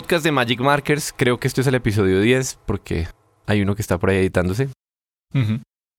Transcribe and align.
podcast 0.00 0.24
de 0.24 0.32
Magic 0.32 0.60
Markers. 0.60 1.12
Creo 1.14 1.38
que 1.38 1.46
esto 1.46 1.60
es 1.60 1.66
el 1.66 1.74
episodio 1.74 2.22
10 2.22 2.60
porque 2.64 3.06
hay 3.44 3.60
uno 3.60 3.74
que 3.74 3.82
está 3.82 3.98
por 3.98 4.08
ahí 4.08 4.16
editándose. 4.16 4.70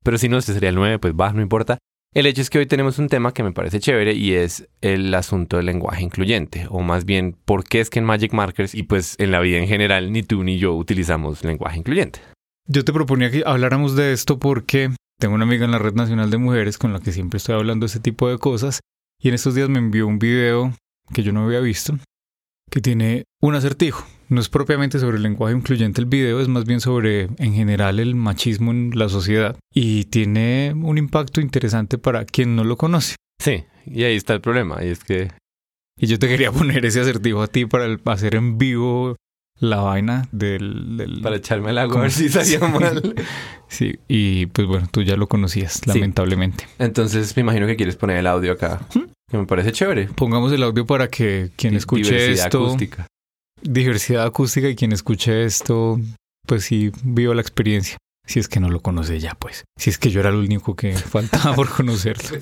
Pero 0.04 0.18
si 0.18 0.28
no, 0.28 0.40
este 0.40 0.54
sería 0.56 0.70
el 0.70 0.76
9, 0.76 0.98
pues 0.98 1.14
va, 1.14 1.32
no 1.34 1.42
importa. 1.44 1.78
El 2.12 2.26
hecho 2.26 2.42
es 2.42 2.50
que 2.50 2.58
hoy 2.58 2.66
tenemos 2.66 2.98
un 2.98 3.10
tema 3.10 3.32
que 3.32 3.44
me 3.44 3.52
parece 3.52 3.80
chévere 3.80 4.14
y 4.14 4.34
es 4.34 4.68
el 4.82 5.14
asunto 5.14 5.58
del 5.58 5.68
lenguaje 5.68 6.02
incluyente, 6.02 6.66
o 6.72 6.82
más 6.82 7.06
bien, 7.06 7.38
¿por 7.46 7.64
qué 7.64 7.80
es 7.80 7.92
que 7.92 8.00
en 8.00 8.06
Magic 8.06 8.34
Markers 8.34 8.74
y 8.74 8.82
pues 8.82 9.14
en 9.20 9.30
la 9.30 9.40
vida 9.40 9.60
en 9.60 9.68
general 9.68 10.12
ni 10.12 10.24
tú 10.24 10.44
ni 10.44 10.58
yo 10.58 10.74
utilizamos 10.74 11.44
lenguaje 11.44 11.78
incluyente? 11.78 12.22
Yo 12.68 12.84
te 12.84 12.94
proponía 12.94 13.30
que 13.30 13.44
habláramos 13.46 13.96
de 13.96 14.14
esto 14.14 14.40
porque 14.40 14.90
tengo 15.20 15.36
una 15.36 15.44
amiga 15.44 15.64
en 15.64 15.72
la 15.72 15.80
Red 15.80 15.94
Nacional 15.94 16.32
de 16.32 16.38
Mujeres 16.40 16.80
con 16.80 16.92
la 16.92 17.02
que 17.02 17.12
siempre 17.12 17.38
estoy 17.38 17.54
hablando 17.54 17.86
de 17.86 17.92
ese 17.92 18.00
tipo 18.00 18.28
de 18.30 18.40
cosas 18.40 18.80
y 19.22 19.28
en 19.28 19.36
estos 19.36 19.54
días 19.54 19.70
me 19.70 19.78
envió 19.78 20.08
un 20.08 20.18
video 20.18 20.74
que 21.14 21.22
yo 21.22 21.32
no 21.34 21.46
había 21.46 21.60
visto 21.60 22.00
que 22.72 22.82
tiene 22.82 23.26
un 23.42 23.54
acertijo. 23.54 24.08
No 24.30 24.40
es 24.40 24.50
propiamente 24.50 24.98
sobre 24.98 25.18
el 25.18 25.24
lenguaje 25.24 25.56
incluyente 25.56 26.00
el 26.00 26.08
video, 26.08 26.40
es 26.40 26.48
más 26.48 26.66
bien 26.66 26.80
sobre 26.80 27.24
en 27.38 27.54
general 27.54 28.00
el 28.00 28.16
machismo 28.16 28.72
en 28.72 28.92
la 28.96 29.10
sociedad 29.10 29.58
y 29.74 30.06
tiene 30.06 30.74
un 30.74 30.98
impacto 30.98 31.42
interesante 31.42 31.98
para 31.98 32.26
quien 32.26 32.56
no 32.56 32.64
lo 32.64 32.78
conoce. 32.78 33.18
Sí, 33.40 33.66
y 33.86 34.04
ahí 34.04 34.16
está 34.16 34.34
el 34.34 34.42
problema, 34.42 34.84
y 34.84 34.88
es 34.88 35.04
que... 35.04 35.32
Y 36.00 36.08
yo 36.08 36.18
te 36.18 36.30
quería 36.30 36.52
poner 36.52 36.86
ese 36.86 37.02
acertijo 37.02 37.42
a 37.42 37.48
ti 37.48 37.66
para 37.66 38.00
hacer 38.06 38.36
en 38.36 38.58
vivo 38.58 39.18
la 39.60 39.82
vaina 39.82 40.28
del... 40.32 41.20
Para 41.22 41.36
echarme 41.36 41.72
el 41.72 41.78
agua 41.78 42.00
a 42.00 42.02
ver 42.04 42.12
si 42.12 42.30
salía 42.30 42.60
mal. 42.60 43.14
sí, 43.68 44.00
y 44.08 44.46
pues 44.46 44.66
bueno, 44.66 44.88
tú 44.90 45.02
ya 45.02 45.18
lo 45.18 45.28
conocías, 45.28 45.86
lamentablemente. 45.86 46.68
Entonces 46.80 47.36
me 47.36 47.42
imagino 47.42 47.68
que 47.68 47.76
quieres 47.76 47.98
poner 47.98 48.18
el 48.18 48.28
audio 48.28 48.54
acá. 48.54 48.88
Que 49.32 49.38
me 49.38 49.46
parece 49.46 49.72
chévere. 49.72 50.10
Pongamos 50.14 50.52
el 50.52 50.62
audio 50.62 50.86
para 50.86 51.08
que 51.08 51.52
quien 51.56 51.76
escuche 51.76 52.12
Diversidad 52.12 52.48
esto... 52.48 52.66
acústica. 52.66 53.08
Diversidad 53.62 54.26
acústica 54.26 54.68
y 54.68 54.76
quien 54.76 54.92
escuche 54.92 55.46
esto, 55.46 56.00
pues 56.46 56.66
sí, 56.66 56.92
viva 57.04 57.34
la 57.34 57.42
experiencia. 57.42 57.98
Si 58.26 58.40
es 58.40 58.48
que 58.48 58.60
no 58.60 58.70
lo 58.70 58.82
conoce 58.82 59.20
ya, 59.20 59.36
pues. 59.38 59.66
Si 59.78 59.90
es 59.90 59.98
que 59.98 60.10
yo 60.10 60.20
era 60.20 60.30
el 60.30 60.36
único 60.36 60.76
que 60.76 60.94
faltaba 60.96 61.54
por 61.56 61.70
conocerlo. 61.70 62.38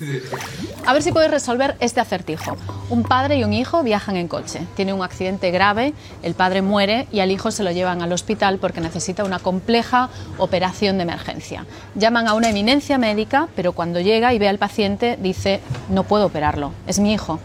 A 0.86 0.92
ver 0.92 1.02
si 1.02 1.10
puedes 1.10 1.30
resolver 1.30 1.76
este 1.80 2.00
acertijo. 2.00 2.56
Un 2.90 3.02
padre 3.02 3.38
y 3.38 3.44
un 3.44 3.52
hijo 3.52 3.82
viajan 3.82 4.16
en 4.16 4.28
coche. 4.28 4.60
Tiene 4.76 4.92
un 4.92 5.02
accidente 5.02 5.50
grave, 5.50 5.94
el 6.22 6.34
padre 6.34 6.62
muere 6.62 7.08
y 7.10 7.20
al 7.20 7.30
hijo 7.30 7.50
se 7.50 7.64
lo 7.64 7.70
llevan 7.72 8.02
al 8.02 8.12
hospital 8.12 8.58
porque 8.58 8.80
necesita 8.80 9.24
una 9.24 9.38
compleja 9.38 10.10
operación 10.38 10.96
de 10.98 11.04
emergencia. 11.04 11.66
Llaman 11.94 12.28
a 12.28 12.34
una 12.34 12.50
eminencia 12.50 12.98
médica, 12.98 13.48
pero 13.56 13.72
cuando 13.72 14.00
llega 14.00 14.32
y 14.34 14.38
ve 14.38 14.48
al 14.48 14.58
paciente 14.58 15.18
dice, 15.20 15.60
no 15.88 16.04
puedo 16.04 16.26
operarlo, 16.26 16.72
es 16.86 16.98
mi 16.98 17.12
hijo. 17.12 17.40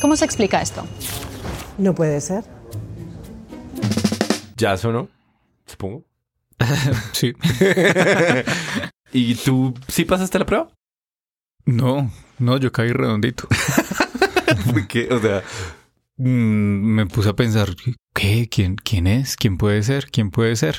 ¿Cómo 0.00 0.16
se 0.16 0.24
explica 0.24 0.62
esto? 0.62 0.84
No 1.76 1.94
puede 1.94 2.20
ser. 2.20 2.44
Ya 4.56 4.76
sonó, 4.76 5.08
supongo. 5.66 6.09
sí. 7.12 7.32
¿Y 9.12 9.34
tú 9.34 9.74
sí 9.88 10.04
pasaste 10.04 10.38
la 10.38 10.46
prueba? 10.46 10.68
No, 11.66 12.10
no, 12.38 12.56
yo 12.58 12.70
caí 12.72 12.92
redondito. 12.92 13.48
¿Por 14.72 14.86
qué? 14.86 15.08
O 15.10 15.20
sea, 15.20 15.42
Mm, 16.22 16.96
me 16.96 17.06
puse 17.06 17.30
a 17.30 17.32
pensar, 17.32 17.70
¿qué? 18.12 18.46
¿Quién, 18.50 18.76
¿Quién 18.76 19.06
es? 19.06 19.36
¿Quién 19.36 19.56
puede 19.56 19.82
ser? 19.82 20.10
¿Quién 20.10 20.30
puede 20.30 20.54
ser? 20.54 20.78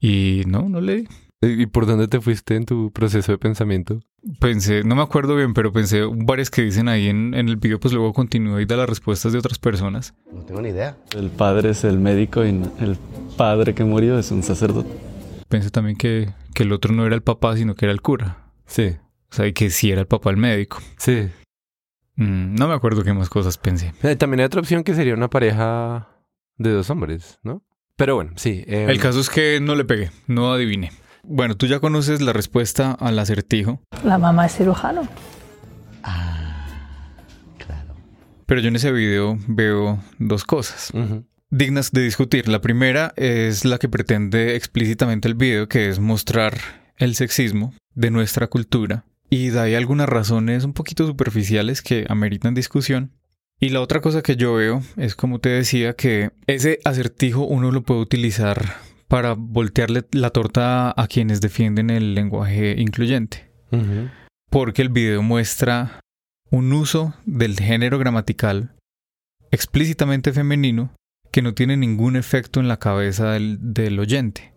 Y 0.00 0.44
no, 0.46 0.70
no 0.70 0.80
le 0.80 0.96
di. 0.96 1.08
¿y 1.40 1.66
por 1.66 1.86
dónde 1.86 2.08
te 2.08 2.20
fuiste 2.20 2.56
en 2.56 2.64
tu 2.64 2.90
proceso 2.90 3.30
de 3.30 3.38
pensamiento? 3.38 4.00
Pensé, 4.40 4.82
no 4.84 4.96
me 4.96 5.02
acuerdo 5.02 5.36
bien, 5.36 5.52
pero 5.52 5.72
pensé 5.74 6.02
varias 6.10 6.50
que 6.50 6.62
dicen 6.62 6.88
ahí 6.88 7.06
en, 7.06 7.34
en 7.34 7.50
el 7.50 7.56
video, 7.56 7.78
pues 7.78 7.92
luego 7.92 8.14
continúa 8.14 8.62
y 8.62 8.64
da 8.64 8.76
las 8.76 8.88
respuestas 8.88 9.34
de 9.34 9.38
otras 9.38 9.58
personas. 9.58 10.14
No 10.32 10.40
tengo 10.40 10.62
ni 10.62 10.70
idea. 10.70 10.96
El 11.14 11.28
padre 11.28 11.70
es 11.70 11.84
el 11.84 11.98
médico 11.98 12.42
y 12.44 12.48
el 12.48 12.96
padre 13.36 13.74
que 13.74 13.84
murió 13.84 14.18
es 14.18 14.30
un 14.30 14.42
sacerdote. 14.42 14.88
Pensé 15.48 15.70
también 15.70 15.96
que, 15.96 16.32
que 16.54 16.62
el 16.64 16.72
otro 16.72 16.92
no 16.94 17.06
era 17.06 17.14
el 17.14 17.22
papá, 17.22 17.56
sino 17.56 17.74
que 17.74 17.86
era 17.86 17.92
el 17.92 18.02
cura. 18.02 18.44
Sí, 18.66 18.96
O 19.30 19.34
sea, 19.34 19.46
y 19.46 19.52
que 19.54 19.70
sí 19.70 19.90
era 19.90 20.00
el 20.02 20.06
papá 20.06 20.30
el 20.30 20.36
médico. 20.36 20.78
sí. 20.98 21.30
Mm, 22.16 22.56
no 22.56 22.66
me 22.66 22.74
acuerdo 22.74 23.04
qué 23.04 23.12
más 23.12 23.30
cosas 23.30 23.58
pensé. 23.58 23.92
Eh, 24.02 24.16
También 24.16 24.40
hay 24.40 24.46
otra 24.46 24.60
opción 24.60 24.82
que 24.82 24.92
sería 24.94 25.14
una 25.14 25.30
pareja 25.30 26.08
de 26.56 26.70
dos 26.72 26.90
hombres, 26.90 27.38
¿no? 27.44 27.62
Pero 27.96 28.16
bueno, 28.16 28.32
sí. 28.34 28.64
eh, 28.66 28.86
El 28.88 28.98
caso 29.00 29.20
es 29.20 29.30
que 29.30 29.60
no 29.60 29.76
le 29.76 29.84
pegué, 29.84 30.10
no 30.26 30.52
adiviné. 30.52 30.90
Bueno, 31.22 31.56
tú 31.56 31.66
ya 31.66 31.78
conoces 31.78 32.20
la 32.20 32.32
respuesta 32.32 32.90
al 32.92 33.18
acertijo, 33.20 33.80
La 34.04 34.18
mamá 34.18 34.46
es 34.46 34.56
cirujano. 34.56 35.06
Claro. 37.58 37.94
pero 38.46 38.60
yo 38.60 38.68
en 38.68 38.76
ese 38.76 38.90
video 38.92 39.38
veo 39.46 40.00
dos 40.18 40.44
cosas. 40.44 40.90
ujú. 40.94 41.24
Dignas 41.50 41.92
de 41.92 42.02
discutir. 42.02 42.48
La 42.48 42.60
primera 42.60 43.12
es 43.16 43.64
la 43.64 43.78
que 43.78 43.88
pretende 43.88 44.56
explícitamente 44.56 45.28
el 45.28 45.34
video, 45.34 45.68
que 45.68 45.88
es 45.88 45.98
mostrar 45.98 46.58
el 46.96 47.14
sexismo 47.14 47.74
de 47.94 48.10
nuestra 48.10 48.48
cultura. 48.48 49.04
Y 49.30 49.50
da 49.50 49.62
ahí 49.62 49.74
algunas 49.74 50.08
razones 50.08 50.64
un 50.64 50.72
poquito 50.72 51.06
superficiales 51.06 51.82
que 51.82 52.06
ameritan 52.08 52.54
discusión. 52.54 53.12
Y 53.60 53.70
la 53.70 53.80
otra 53.80 54.00
cosa 54.00 54.22
que 54.22 54.36
yo 54.36 54.54
veo 54.54 54.82
es, 54.96 55.14
como 55.14 55.40
te 55.40 55.48
decía, 55.48 55.94
que 55.94 56.30
ese 56.46 56.78
acertijo 56.84 57.42
uno 57.44 57.72
lo 57.72 57.82
puede 57.82 58.00
utilizar 58.00 58.76
para 59.08 59.34
voltearle 59.34 60.04
la 60.12 60.30
torta 60.30 60.94
a 60.96 61.06
quienes 61.08 61.40
defienden 61.40 61.90
el 61.90 62.14
lenguaje 62.14 62.76
incluyente. 62.78 63.50
Porque 64.48 64.82
el 64.82 64.90
video 64.90 65.22
muestra 65.22 66.00
un 66.50 66.72
uso 66.72 67.14
del 67.26 67.58
género 67.58 67.98
gramatical 67.98 68.74
explícitamente 69.50 70.32
femenino 70.32 70.90
que 71.30 71.42
no 71.42 71.54
tiene 71.54 71.76
ningún 71.76 72.16
efecto 72.16 72.60
en 72.60 72.68
la 72.68 72.78
cabeza 72.78 73.32
del, 73.32 73.58
del 73.60 73.98
oyente. 73.98 74.52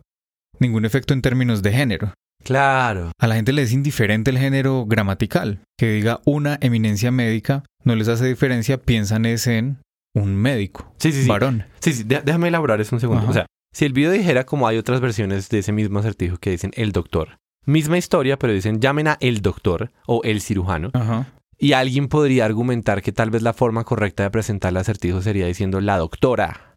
Ningún 0.59 0.85
efecto 0.85 1.13
en 1.13 1.21
términos 1.21 1.61
de 1.61 1.71
género. 1.73 2.13
Claro. 2.43 3.11
A 3.19 3.27
la 3.27 3.35
gente 3.35 3.53
le 3.53 3.61
es 3.61 3.71
indiferente 3.71 4.31
el 4.31 4.37
género 4.39 4.85
gramatical. 4.85 5.59
Que 5.77 5.91
diga 5.91 6.21
una 6.25 6.57
eminencia 6.61 7.11
médica 7.11 7.63
no 7.83 7.95
les 7.95 8.07
hace 8.07 8.25
diferencia, 8.27 8.77
piensan 8.77 9.25
es 9.25 9.47
en 9.47 9.77
un 10.13 10.35
médico, 10.35 10.93
Sí, 10.97 11.11
sí, 11.11 11.23
sí. 11.23 11.27
varón. 11.29 11.65
Sí, 11.79 11.93
sí, 11.93 12.03
dé- 12.03 12.21
déjame 12.23 12.49
elaborar 12.49 12.81
eso 12.81 12.95
un 12.95 12.99
segundo. 12.99 13.21
Ajá. 13.23 13.31
O 13.31 13.33
sea, 13.33 13.45
si 13.73 13.85
el 13.85 13.93
video 13.93 14.11
dijera 14.11 14.43
como 14.45 14.67
hay 14.67 14.77
otras 14.77 14.99
versiones 15.01 15.49
de 15.49 15.59
ese 15.59 15.71
mismo 15.71 15.99
acertijo 15.99 16.37
que 16.37 16.49
dicen 16.51 16.71
el 16.75 16.91
doctor. 16.91 17.37
Misma 17.65 17.97
historia, 17.97 18.37
pero 18.37 18.53
dicen 18.53 18.81
llamen 18.81 19.07
a 19.07 19.17
el 19.21 19.41
doctor 19.41 19.91
o 20.07 20.21
el 20.23 20.41
cirujano. 20.41 20.89
Ajá. 20.93 21.27
Y 21.61 21.73
alguien 21.73 22.07
podría 22.07 22.45
argumentar 22.45 23.03
que 23.03 23.11
tal 23.11 23.29
vez 23.29 23.43
la 23.43 23.53
forma 23.53 23.83
correcta 23.83 24.23
de 24.23 24.31
presentar 24.31 24.71
el 24.71 24.77
acertijo 24.77 25.21
sería 25.21 25.45
diciendo 25.45 25.79
la 25.79 25.97
doctora. 25.97 26.75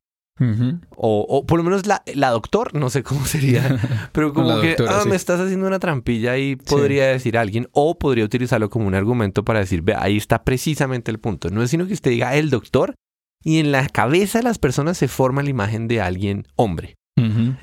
O, 0.96 1.26
o 1.26 1.46
por 1.46 1.58
lo 1.58 1.64
menos 1.64 1.86
la, 1.86 2.02
la 2.14 2.30
doctor, 2.30 2.74
no 2.74 2.90
sé 2.90 3.02
cómo 3.02 3.24
sería. 3.24 3.78
Pero 4.12 4.34
como 4.34 4.60
que, 4.60 4.76
ah, 4.86 5.00
sí. 5.02 5.08
me 5.08 5.16
estás 5.16 5.40
haciendo 5.40 5.66
una 5.66 5.78
trampilla 5.78 6.36
y 6.36 6.56
podría 6.56 7.06
decir 7.06 7.38
alguien. 7.38 7.66
O 7.72 7.98
podría 7.98 8.26
utilizarlo 8.26 8.68
como 8.68 8.86
un 8.86 8.94
argumento 8.94 9.42
para 9.42 9.60
decir, 9.60 9.80
ve, 9.80 9.94
ahí 9.96 10.18
está 10.18 10.44
precisamente 10.44 11.10
el 11.10 11.18
punto. 11.18 11.48
No 11.48 11.62
es 11.62 11.70
sino 11.70 11.86
que 11.86 11.94
usted 11.94 12.10
diga 12.10 12.34
el 12.34 12.50
doctor 12.50 12.94
y 13.42 13.60
en 13.60 13.72
la 13.72 13.88
cabeza 13.88 14.38
de 14.38 14.44
las 14.44 14.58
personas 14.58 14.98
se 14.98 15.08
forma 15.08 15.42
la 15.42 15.50
imagen 15.50 15.88
de 15.88 16.02
alguien 16.02 16.46
hombre. 16.56 16.94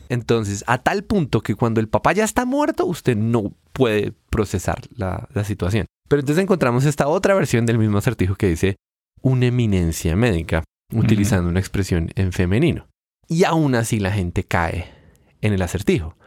Entonces, 0.09 0.63
a 0.65 0.79
tal 0.79 1.03
punto 1.03 1.41
que 1.41 1.55
cuando 1.55 1.81
el 1.81 1.87
papá 1.87 2.13
ya 2.13 2.23
está 2.23 2.45
muerto, 2.45 2.85
usted 2.85 3.15
no 3.15 3.53
puede 3.73 4.13
procesar 4.29 4.81
la, 4.95 5.27
la 5.33 5.43
situación. 5.43 5.85
Pero 6.11 6.19
entonces 6.19 6.43
encontramos 6.43 6.83
esta 6.83 7.07
otra 7.07 7.35
versión 7.35 7.65
del 7.65 7.77
mismo 7.77 7.97
acertijo 7.97 8.35
que 8.35 8.49
dice 8.49 8.75
una 9.21 9.45
eminencia 9.45 10.13
médica, 10.17 10.61
utilizando 10.93 11.49
una 11.49 11.61
expresión 11.61 12.09
en 12.15 12.33
femenino. 12.33 12.89
Y 13.29 13.45
aún 13.45 13.75
así 13.75 13.97
la 13.97 14.11
gente 14.11 14.43
cae 14.43 14.91
en 15.39 15.53
el 15.53 15.61
acertijo. 15.61 16.17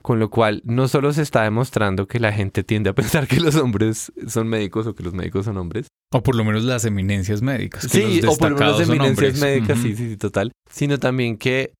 Con 0.00 0.18
lo 0.18 0.30
cual, 0.30 0.62
no 0.64 0.88
solo 0.88 1.12
se 1.12 1.20
está 1.20 1.42
demostrando 1.42 2.08
que 2.08 2.20
la 2.20 2.32
gente 2.32 2.64
tiende 2.64 2.88
a 2.88 2.94
pensar 2.94 3.28
que 3.28 3.38
los 3.38 3.56
hombres 3.56 4.10
son 4.28 4.48
médicos 4.48 4.86
o 4.86 4.94
que 4.94 5.02
los 5.02 5.12
médicos 5.12 5.44
son 5.44 5.58
hombres. 5.58 5.88
O 6.10 6.22
por 6.22 6.34
lo 6.34 6.42
menos 6.42 6.64
las 6.64 6.86
eminencias 6.86 7.42
médicas. 7.42 7.82
que 7.82 7.88
Sí, 7.88 8.22
los 8.22 8.34
o 8.34 8.38
por 8.38 8.52
lo 8.52 8.56
menos 8.56 8.78
son 8.78 8.96
eminencias 8.96 9.38
médicas, 9.42 9.78
sí, 9.80 9.94
sí, 9.94 10.08
sí, 10.08 10.16
total. 10.16 10.52
Sino 10.70 10.98
también 10.98 11.36
que 11.36 11.74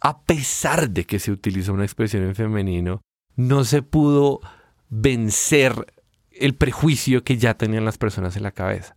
a 0.00 0.22
pesar 0.22 0.88
de 0.88 1.04
que 1.04 1.18
se 1.18 1.32
utilizó 1.32 1.74
una 1.74 1.84
expresión 1.84 2.22
en 2.22 2.34
femenino, 2.34 3.02
no 3.36 3.64
se 3.64 3.82
pudo 3.82 4.40
vencer 4.88 5.92
el 6.38 6.54
prejuicio 6.54 7.22
que 7.24 7.36
ya 7.36 7.54
tenían 7.54 7.84
las 7.84 7.98
personas 7.98 8.36
en 8.36 8.42
la 8.42 8.50
cabeza. 8.52 8.96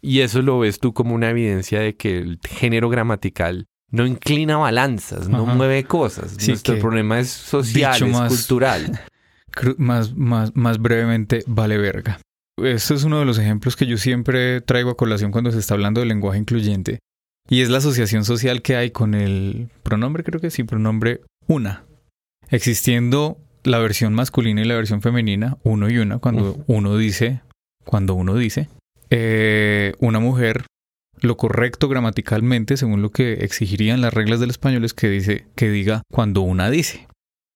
Y 0.00 0.20
eso 0.20 0.42
lo 0.42 0.58
ves 0.58 0.78
tú 0.80 0.92
como 0.92 1.14
una 1.14 1.30
evidencia 1.30 1.80
de 1.80 1.96
que 1.96 2.18
el 2.18 2.38
género 2.48 2.88
gramatical 2.88 3.66
no 3.90 4.06
inclina 4.06 4.56
balanzas, 4.56 5.28
no 5.28 5.44
Ajá. 5.44 5.54
mueve 5.54 5.84
cosas. 5.84 6.34
Sí, 6.38 6.48
Nuestro 6.52 6.78
problema 6.78 7.20
es 7.20 7.28
social, 7.30 8.02
es 8.02 8.10
más- 8.10 8.28
cultural. 8.28 9.00
Más, 9.76 10.14
más, 10.16 10.56
más 10.56 10.78
brevemente, 10.78 11.44
vale 11.46 11.76
verga. 11.76 12.18
Este 12.56 12.94
es 12.94 13.04
uno 13.04 13.18
de 13.18 13.26
los 13.26 13.38
ejemplos 13.38 13.76
que 13.76 13.84
yo 13.86 13.98
siempre 13.98 14.62
traigo 14.62 14.88
a 14.88 14.96
colación 14.96 15.30
cuando 15.30 15.52
se 15.52 15.58
está 15.58 15.74
hablando 15.74 16.00
del 16.00 16.08
lenguaje 16.08 16.38
incluyente. 16.38 17.00
Y 17.50 17.60
es 17.60 17.68
la 17.68 17.76
asociación 17.78 18.24
social 18.24 18.62
que 18.62 18.76
hay 18.76 18.92
con 18.92 19.12
el 19.14 19.68
pronombre, 19.82 20.24
creo 20.24 20.40
que 20.40 20.50
sí, 20.50 20.64
pronombre 20.64 21.20
una. 21.48 21.84
Existiendo 22.48 23.38
la 23.64 23.78
versión 23.78 24.14
masculina 24.14 24.62
y 24.62 24.64
la 24.64 24.76
versión 24.76 25.02
femenina, 25.02 25.58
uno 25.62 25.88
y 25.88 25.98
una, 25.98 26.18
cuando 26.18 26.62
uno 26.66 26.96
dice, 26.96 27.42
cuando 27.84 28.14
uno 28.14 28.36
dice, 28.36 28.68
eh, 29.10 29.94
una 29.98 30.20
mujer 30.20 30.66
lo 31.20 31.36
correcto 31.36 31.88
gramaticalmente, 31.88 32.76
según 32.76 33.02
lo 33.02 33.10
que 33.10 33.44
exigirían 33.44 34.00
las 34.00 34.12
reglas 34.12 34.40
del 34.40 34.50
español, 34.50 34.84
es 34.84 34.94
que 34.94 35.08
dice 35.08 35.46
que 35.54 35.70
diga 35.70 36.02
cuando 36.10 36.40
una 36.40 36.70
dice. 36.70 37.06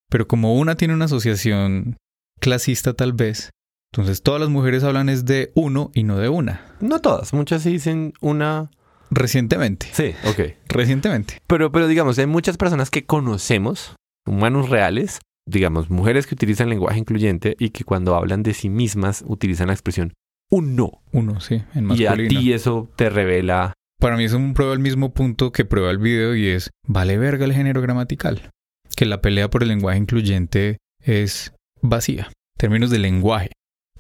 Pero 0.09 0.29
como 0.29 0.55
una 0.55 0.77
tiene 0.77 0.95
una 0.95 1.07
asociación 1.07 1.97
clasista 2.41 2.95
tal 2.95 3.13
vez, 3.13 3.51
entonces 3.93 4.23
todas 4.23 4.41
las 4.41 4.51
mujeres 4.51 4.85
hablan 4.85 5.09
es 5.09 5.25
de 5.25 5.51
uno 5.55 5.91
y 5.95 6.05
no 6.05 6.19
de 6.19 6.29
una. 6.29 6.77
No 6.81 7.01
todas, 7.01 7.33
muchas 7.33 7.63
sí 7.63 7.73
dicen 7.73 8.13
una. 8.21 8.71
Recientemente. 9.11 9.89
Sí, 9.93 10.15
ok. 10.29 10.57
Recientemente. 10.69 11.39
Pero, 11.47 11.73
pero 11.73 11.87
digamos, 11.89 12.19
hay 12.19 12.27
muchas 12.27 12.57
personas 12.57 12.91
que 12.91 13.07
conocemos, 13.07 13.95
humanos 14.27 14.69
reales, 14.69 15.21
digamos, 15.47 15.91
mujeres 15.91 16.27
que 16.27 16.35
utilizan 16.35 16.69
lenguaje 16.69 16.99
incluyente 16.99 17.57
y 17.59 17.71
que 17.71 17.85
cuando 17.85 18.15
hablan 18.17 18.43
de 18.43 18.53
sí 18.55 18.69
mismas 18.69 19.25
utilizan 19.27 19.69
la 19.69 19.73
expresión 19.75 20.13
uno. 20.51 21.03
Uno, 21.13 21.41
sí, 21.41 21.57
en 21.75 21.85
Y 21.85 22.05
masculino. 22.05 22.13
a 22.13 22.29
ti 22.29 22.53
eso 22.53 22.89
te 22.97 23.11
revela. 23.11 23.73
Para 23.99 24.17
mí 24.17 24.25
es 24.25 24.33
un 24.33 24.55
prueba 24.55 24.75
el 24.75 24.79
mismo 24.79 25.13
punto 25.13 25.51
que 25.53 25.65
prueba 25.65 25.91
el 25.91 25.99
video 25.99 26.37
y 26.37 26.47
es, 26.49 26.71
vale 26.87 27.17
verga 27.19 27.45
el 27.47 27.53
género 27.55 27.81
gramatical. 27.81 28.51
Que 28.95 29.07
la 29.07 29.21
pelea 29.21 29.51
por 29.51 29.63
el 29.63 29.71
lenguaje 29.71 29.99
incluyente 29.99 30.77
es 31.03 31.53
vacía. 31.83 32.25
En 32.27 32.59
términos 32.59 32.91
de 32.91 32.99
lenguaje. 32.99 33.51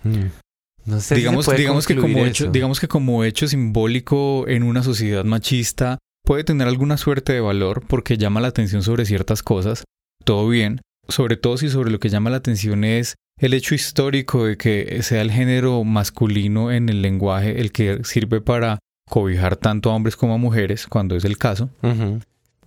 mm, 0.04 0.26
No 0.84 1.00
sé. 1.00 1.16
digamos, 1.16 1.46
digamos, 1.56 1.86
que 1.86 1.96
como 1.96 2.24
hecho, 2.26 2.50
digamos 2.50 2.78
que 2.80 2.86
como 2.88 3.24
hecho 3.24 3.48
simbólico 3.48 4.46
en 4.48 4.62
una 4.62 4.82
sociedad 4.82 5.24
machista 5.24 5.98
puede 6.24 6.44
tener 6.44 6.68
alguna 6.68 6.96
suerte 6.96 7.32
de 7.32 7.40
valor 7.40 7.84
porque 7.88 8.16
llama 8.18 8.40
la 8.40 8.48
atención 8.48 8.82
sobre 8.82 9.04
ciertas 9.04 9.42
cosas, 9.42 9.84
todo 10.24 10.48
bien, 10.48 10.80
sobre 11.08 11.36
todo 11.36 11.56
si 11.56 11.68
sobre 11.68 11.90
lo 11.90 11.98
que 11.98 12.08
llama 12.08 12.30
la 12.30 12.36
atención 12.38 12.84
es 12.84 13.16
el 13.38 13.54
hecho 13.54 13.74
histórico 13.74 14.46
de 14.46 14.56
que 14.56 15.02
sea 15.02 15.22
el 15.22 15.30
género 15.30 15.84
masculino 15.84 16.72
en 16.72 16.88
el 16.88 17.02
lenguaje 17.02 17.60
el 17.60 17.72
que 17.72 18.02
sirve 18.04 18.40
para 18.40 18.78
cobijar 19.08 19.56
tanto 19.56 19.90
a 19.90 19.94
hombres 19.94 20.16
como 20.16 20.34
a 20.34 20.38
mujeres, 20.38 20.86
cuando 20.86 21.16
es 21.16 21.24
el 21.24 21.38
caso. 21.38 21.70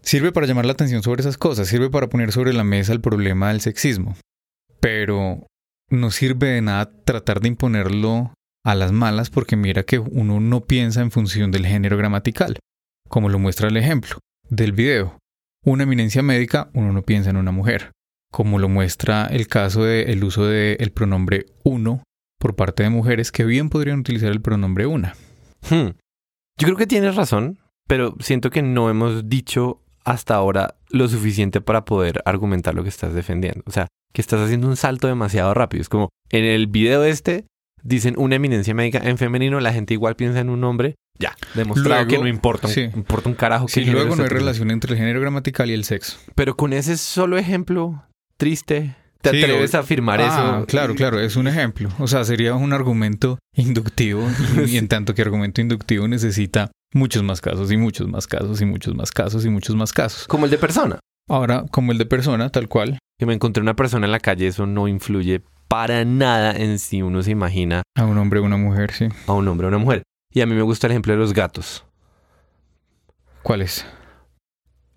Sirve 0.01 0.31
para 0.31 0.47
llamar 0.47 0.65
la 0.65 0.71
atención 0.71 1.03
sobre 1.03 1.21
esas 1.21 1.37
cosas, 1.37 1.67
sirve 1.67 1.89
para 1.89 2.07
poner 2.07 2.31
sobre 2.31 2.53
la 2.53 2.63
mesa 2.63 2.93
el 2.93 3.01
problema 3.01 3.49
del 3.49 3.61
sexismo. 3.61 4.15
Pero 4.79 5.45
no 5.89 6.11
sirve 6.11 6.47
de 6.49 6.61
nada 6.61 6.91
tratar 7.03 7.41
de 7.41 7.49
imponerlo 7.49 8.33
a 8.63 8.75
las 8.75 8.91
malas 8.91 9.29
porque 9.29 9.55
mira 9.55 9.83
que 9.83 9.99
uno 9.99 10.39
no 10.39 10.61
piensa 10.61 11.01
en 11.01 11.11
función 11.11 11.51
del 11.51 11.65
género 11.65 11.97
gramatical, 11.97 12.59
como 13.09 13.29
lo 13.29 13.39
muestra 13.39 13.67
el 13.67 13.77
ejemplo 13.77 14.19
del 14.49 14.71
video. 14.71 15.17
Una 15.65 15.83
eminencia 15.83 16.21
médica, 16.21 16.69
uno 16.73 16.93
no 16.93 17.01
piensa 17.01 17.29
en 17.29 17.37
una 17.37 17.51
mujer, 17.51 17.91
como 18.31 18.59
lo 18.59 18.69
muestra 18.69 19.25
el 19.27 19.47
caso 19.47 19.83
del 19.83 20.23
uso 20.23 20.45
del 20.45 20.91
pronombre 20.91 21.45
uno 21.63 22.03
por 22.39 22.55
parte 22.55 22.83
de 22.83 22.89
mujeres 22.89 23.31
que 23.31 23.43
bien 23.45 23.69
podrían 23.69 23.99
utilizar 23.99 24.31
el 24.31 24.41
pronombre 24.41 24.85
una. 24.85 25.15
Hmm. 25.69 25.89
Yo 26.57 26.65
creo 26.67 26.77
que 26.77 26.87
tienes 26.87 27.15
razón, 27.15 27.59
pero 27.87 28.15
siento 28.19 28.49
que 28.49 28.61
no 28.61 28.89
hemos 28.89 29.27
dicho 29.29 29.81
hasta 30.05 30.35
ahora 30.35 30.75
lo 30.89 31.07
suficiente 31.07 31.61
para 31.61 31.85
poder 31.85 32.21
argumentar 32.25 32.73
lo 32.75 32.83
que 32.83 32.89
estás 32.89 33.13
defendiendo. 33.13 33.63
O 33.65 33.71
sea, 33.71 33.87
que 34.13 34.21
estás 34.21 34.39
haciendo 34.41 34.67
un 34.67 34.77
salto 34.77 35.07
demasiado 35.07 35.53
rápido. 35.53 35.81
Es 35.81 35.89
como 35.89 36.09
en 36.31 36.45
el 36.45 36.67
video 36.67 37.03
este 37.03 37.45
dicen 37.83 38.15
una 38.17 38.35
eminencia 38.35 38.73
médica 38.73 38.99
en 39.03 39.17
femenino, 39.17 39.59
la 39.59 39.73
gente 39.73 39.93
igual 39.93 40.15
piensa 40.15 40.39
en 40.39 40.49
un 40.49 40.63
hombre. 40.63 40.95
Ya, 41.17 41.35
demostrado 41.53 42.05
Luego, 42.05 42.09
que 42.09 42.17
no 42.19 42.27
importa, 42.27 42.67
un- 42.67 42.73
sí. 42.73 42.81
importa 42.95 43.27
un 43.29 43.35
carajo 43.35 43.65
que 43.65 43.73
Sí, 43.73 43.85
luego 43.85 44.15
no 44.15 44.23
hay 44.23 44.29
relación 44.29 44.71
entre 44.71 44.93
el 44.93 44.97
género 44.97 45.19
gramatical 45.19 45.69
y 45.69 45.73
el 45.73 45.83
sexo. 45.83 46.17
Pero 46.35 46.55
con 46.55 46.71
ese 46.71 46.95
solo 46.97 47.37
ejemplo 47.37 48.05
triste, 48.39 48.95
¿te 49.21 49.31
Sí, 49.31 49.43
atreves 49.43 49.75
a 49.75 49.79
afirmar 49.79 50.21
Ah, 50.21 50.55
eso? 50.57 50.65
Claro, 50.65 50.95
claro, 50.95 51.19
es 51.19 51.35
un 51.35 51.47
ejemplo. 51.47 51.89
O 51.99 52.07
sea, 52.07 52.23
sería 52.23 52.55
un 52.55 52.73
argumento 52.73 53.37
inductivo 53.55 54.27
y, 54.65 54.71
y 54.71 54.77
en 54.77 54.87
tanto 54.87 55.13
que 55.13 55.21
argumento 55.21 55.61
inductivo 55.61 56.07
necesita 56.07 56.71
muchos 56.95 57.21
más 57.21 57.41
casos 57.41 57.71
y 57.71 57.77
muchos 57.77 58.07
más 58.07 58.25
casos 58.25 58.61
y 58.61 58.65
muchos 58.65 58.95
más 58.95 59.11
casos 59.11 59.45
y 59.45 59.49
muchos 59.49 59.75
más 59.75 59.93
casos. 59.93 60.27
Como 60.27 60.45
el 60.45 60.51
de 60.51 60.57
persona. 60.57 60.99
Ahora, 61.27 61.65
como 61.69 61.91
el 61.91 61.97
de 61.99 62.05
persona, 62.07 62.49
tal 62.49 62.67
cual, 62.67 62.97
Que 63.19 63.25
me 63.25 63.33
encontré 63.33 63.61
una 63.61 63.75
persona 63.75 64.05
en 64.07 64.11
la 64.13 64.19
calle, 64.21 64.47
eso 64.47 64.65
no 64.65 64.87
influye 64.87 65.41
para 65.67 66.05
nada 66.05 66.53
en 66.55 66.79
si 66.79 67.01
uno 67.03 67.21
se 67.21 67.31
imagina 67.31 67.83
a 67.95 68.05
un 68.05 68.17
hombre 68.17 68.39
o 68.39 68.43
una 68.43 68.57
mujer, 68.57 68.93
sí. 68.93 69.09
a 69.27 69.33
un 69.33 69.47
hombre 69.49 69.65
o 69.65 69.67
una 69.67 69.77
mujer. 69.77 70.01
Y 70.33 70.41
a 70.41 70.45
mí 70.47 70.55
me 70.55 70.61
gusta 70.63 70.87
el 70.87 70.91
ejemplo 70.91 71.13
de 71.13 71.19
los 71.19 71.33
gatos. 71.33 71.83
¿Cuál 73.43 73.61
es? 73.61 73.85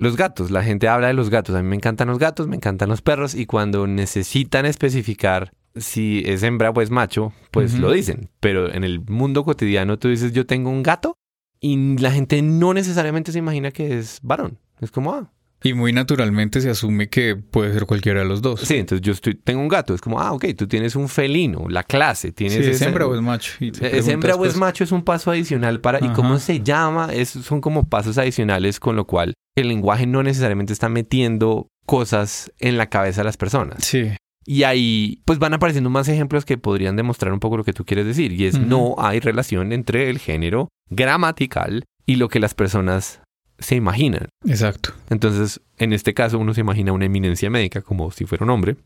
Los 0.03 0.17
gatos, 0.17 0.51
la 0.51 0.65
gente 0.65 0.89
habla 0.89 1.07
de 1.07 1.15
los 1.15 1.31
gatos. 1.31 1.55
A 1.55 1.63
mí 1.63 1.69
me 1.69 1.77
encantan 1.77 2.09
los 2.09 2.19
gatos, 2.19 2.49
me 2.49 2.57
encantan 2.57 2.89
los 2.89 3.03
perros 3.03 3.37
y 3.37 3.47
cuando 3.47 3.87
necesitan 3.87 4.67
especificar 4.67 5.53
si 5.77 6.25
es 6.27 6.43
hembra 6.43 6.71
o 6.71 6.81
es 6.81 6.91
macho, 6.91 7.33
pues 7.53 7.79
lo 7.79 7.93
dicen. 7.93 8.29
Pero 8.41 8.75
en 8.75 8.83
el 8.83 8.99
mundo 9.09 9.45
cotidiano 9.45 10.01
tú 10.01 10.09
dices 10.09 10.33
yo 10.33 10.45
tengo 10.45 10.71
un 10.71 10.83
gato 10.83 11.15
y 11.61 11.97
la 11.99 12.11
gente 12.11 12.43
no 12.43 12.75
necesariamente 12.75 13.31
se 13.31 13.39
imagina 13.39 13.71
que 13.71 13.97
es 13.97 14.19
varón. 14.25 14.59
Es 14.81 14.91
como, 14.91 15.13
ah, 15.13 15.31
Y 15.63 15.75
muy 15.75 15.93
naturalmente 15.93 16.61
se 16.61 16.71
asume 16.71 17.09
que 17.09 17.37
puede 17.37 17.73
ser 17.73 17.87
cualquiera 17.87 18.21
de 18.21 18.27
los 18.27 18.43
dos. 18.43 18.61
sí, 18.61 18.77
entonces 18.77 19.05
yo 19.05 19.13
estoy, 19.13 19.35
tengo 19.35 19.61
un 19.61 19.69
gato. 19.69 19.95
Es 19.95 20.01
como, 20.01 20.21
ah, 20.21 20.33
ok, 20.33 20.47
tú 20.57 20.67
tienes 20.67 20.97
un 20.97 21.09
felino, 21.09 21.67
la 21.69 21.83
clase, 21.83 22.33
tienes... 22.33 22.65
Sí, 22.65 22.71
¿Es 22.71 22.83
hembra 22.83 23.07
o 23.07 23.15
es 23.15 23.23
macho? 23.23 23.53
¿Es 23.61 24.09
hembra 24.09 24.35
o 24.35 24.45
es 24.45 24.57
macho? 24.57 24.85
Es 24.85 24.93
un 24.93 25.03
paso 25.03 25.31
adicional 25.31 25.81
para... 25.81 26.05
¿Y 26.05 26.09
cómo 26.11 26.39
se 26.39 26.61
llama? 26.61 27.11
Es, 27.13 27.31
son 27.31 27.61
como 27.61 27.89
pasos 27.89 28.19
adicionales 28.19 28.81
con 28.81 28.97
lo 28.97 29.07
cual 29.07 29.35
el 29.57 29.69
lenguaje 29.69 30.07
no 30.07 30.23
necesariamente 30.23 30.73
está 30.73 30.89
metiendo 30.89 31.69
cosas 31.87 32.53
en 32.59 32.77
la 32.77 32.89
cabeza 32.89 33.21
de 33.21 33.25
las 33.27 33.37
personas. 33.37 33.85
Sí, 33.85 34.11
Y 34.47 34.63
ahí 34.65 35.23
pues 35.25 35.39
van 35.39 35.55
apareciendo 35.55 35.91
más 35.91 36.09
ejemplos 36.09 36.45
que 36.45 36.59
podrían 36.59 36.97
demostrar 36.97 37.33
un 37.33 37.41
poco 37.41 37.57
lo 37.57 37.65
que 37.65 37.73
tú 37.73 37.85
quieres 37.85 38.07
decir. 38.07 38.33
Y 38.33 38.47
es 38.47 38.59
no 38.59 38.95
hay 38.99 39.21
relación 39.21 39.73
entre 39.73 40.11
el 40.11 40.19
género 40.19 40.69
gramatical 40.91 41.85
y 42.07 42.17
lo 42.17 42.29
que 42.29 42.41
las 42.41 42.55
personas 42.55 43.22
se 43.63 43.77
imaginan. 43.77 44.29
exacto. 44.47 44.93
Entonces, 45.11 45.61
en 45.79 45.93
este 45.93 46.15
caso, 46.15 46.39
uno 46.39 46.55
se 46.55 46.61
imagina 46.61 46.93
una 46.93 47.07
eminencia 47.07 47.51
médica 47.51 47.81
como 47.83 48.11
si 48.11 48.25
fuera 48.27 48.45
un 48.45 48.51
hombre, 48.51 48.77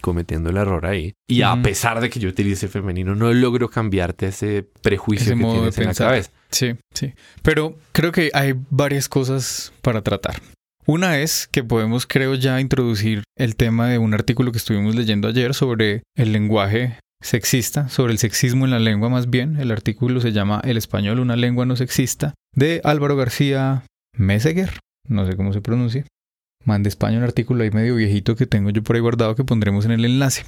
cometiendo 0.00 0.50
el 0.50 0.56
error 0.56 0.86
ahí. 0.86 1.14
Y 1.28 1.42
a 1.42 1.60
pesar 1.62 2.00
de 2.00 2.08
que 2.10 2.20
yo 2.20 2.28
utilice 2.28 2.68
femenino, 2.68 3.14
no 3.14 3.32
logro 3.32 3.68
cambiarte 3.68 4.28
ese 4.28 4.66
prejuicio 4.82 5.24
Ese 5.32 5.34
que 5.34 5.42
modo 5.42 5.64
de 5.64 5.70
tienes 5.72 5.78
en 5.78 5.84
la 5.84 5.88
pensar. 5.88 6.06
cabeza. 6.08 6.30
Sí, 6.50 6.74
sí. 6.94 7.12
Pero 7.42 7.76
creo 7.92 8.12
que 8.12 8.30
hay 8.32 8.54
varias 8.70 9.08
cosas 9.08 9.72
para 9.82 10.02
tratar. 10.02 10.40
Una 10.86 11.18
es 11.18 11.46
que 11.50 11.62
podemos, 11.64 12.06
creo, 12.06 12.34
ya 12.34 12.60
introducir 12.60 13.22
el 13.36 13.56
tema 13.56 13.88
de 13.88 13.98
un 13.98 14.14
artículo 14.14 14.52
que 14.52 14.58
estuvimos 14.58 14.94
leyendo 14.94 15.28
ayer 15.28 15.52
sobre 15.52 16.02
el 16.16 16.32
lenguaje 16.32 16.98
sexista, 17.22 17.88
sobre 17.90 18.12
el 18.12 18.18
sexismo 18.18 18.64
en 18.64 18.70
la 18.70 18.78
lengua 18.78 19.08
más 19.10 19.28
bien. 19.28 19.56
El 19.56 19.70
artículo 19.70 20.20
se 20.20 20.32
llama 20.32 20.62
El 20.64 20.76
español, 20.78 21.18
una 21.20 21.36
lengua 21.36 21.66
no 21.66 21.76
sexista, 21.76 22.32
de 22.54 22.80
Álvaro 22.84 23.16
García 23.16 23.82
Meseguer, 24.16 24.78
no 25.08 25.26
sé 25.26 25.36
cómo 25.36 25.52
se 25.52 25.60
pronuncia. 25.60 26.04
Mande 26.64 26.88
España 26.88 27.18
un 27.18 27.24
artículo 27.24 27.62
ahí 27.62 27.70
medio 27.70 27.94
viejito 27.94 28.36
que 28.36 28.46
tengo 28.46 28.70
yo 28.70 28.82
por 28.82 28.96
ahí 28.96 29.00
guardado 29.02 29.34
que 29.34 29.44
pondremos 29.44 29.84
en 29.84 29.92
el 29.92 30.04
enlace. 30.04 30.44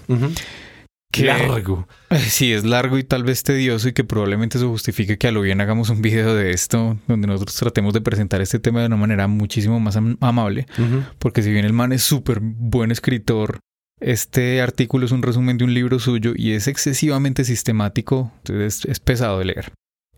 Que- 1.13 1.25
Largo. 1.25 1.89
Sí, 2.19 2.53
es 2.53 2.65
largo 2.65 2.99
y 2.99 3.05
tal 3.05 3.25
vez 3.25 3.43
tedioso 3.43 3.89
y 3.89 3.93
que 3.93 4.05
probablemente 4.05 4.59
eso 4.59 4.69
justifique 4.69 5.19
que 5.19 5.29
a 5.29 5.33
lo 5.33 5.41
bien 5.41 5.61
hagamos 5.61 5.89
un 5.91 6.03
video 6.03 6.35
de 6.35 6.51
esto 6.53 6.99
donde 7.09 7.27
nosotros 7.27 7.57
tratemos 7.57 7.95
de 7.95 8.01
presentar 8.01 8.41
este 8.41 8.59
tema 8.59 8.81
de 8.81 8.87
una 8.87 8.97
manera 8.97 9.27
muchísimo 9.29 9.81
más 9.81 9.97
am- 9.97 10.17
amable. 10.21 10.67
Porque 11.19 11.43
si 11.43 11.51
bien 11.53 11.65
el 11.65 11.73
man 11.73 11.93
es 11.93 12.03
súper 12.03 12.41
buen 12.41 12.91
escritor, 12.91 13.59
este 14.01 14.61
artículo 14.61 15.07
es 15.07 15.13
un 15.13 15.23
resumen 15.23 15.59
de 15.59 15.65
un 15.65 15.75
libro 15.75 15.99
suyo 15.99 16.33
y 16.37 16.53
es 16.53 16.69
excesivamente 16.69 17.45
sistemático, 17.45 18.33
entonces 18.39 18.81
es, 18.81 18.85
es 18.91 19.01
pesado 19.01 19.39
de 19.39 19.45
leer. 19.47 19.73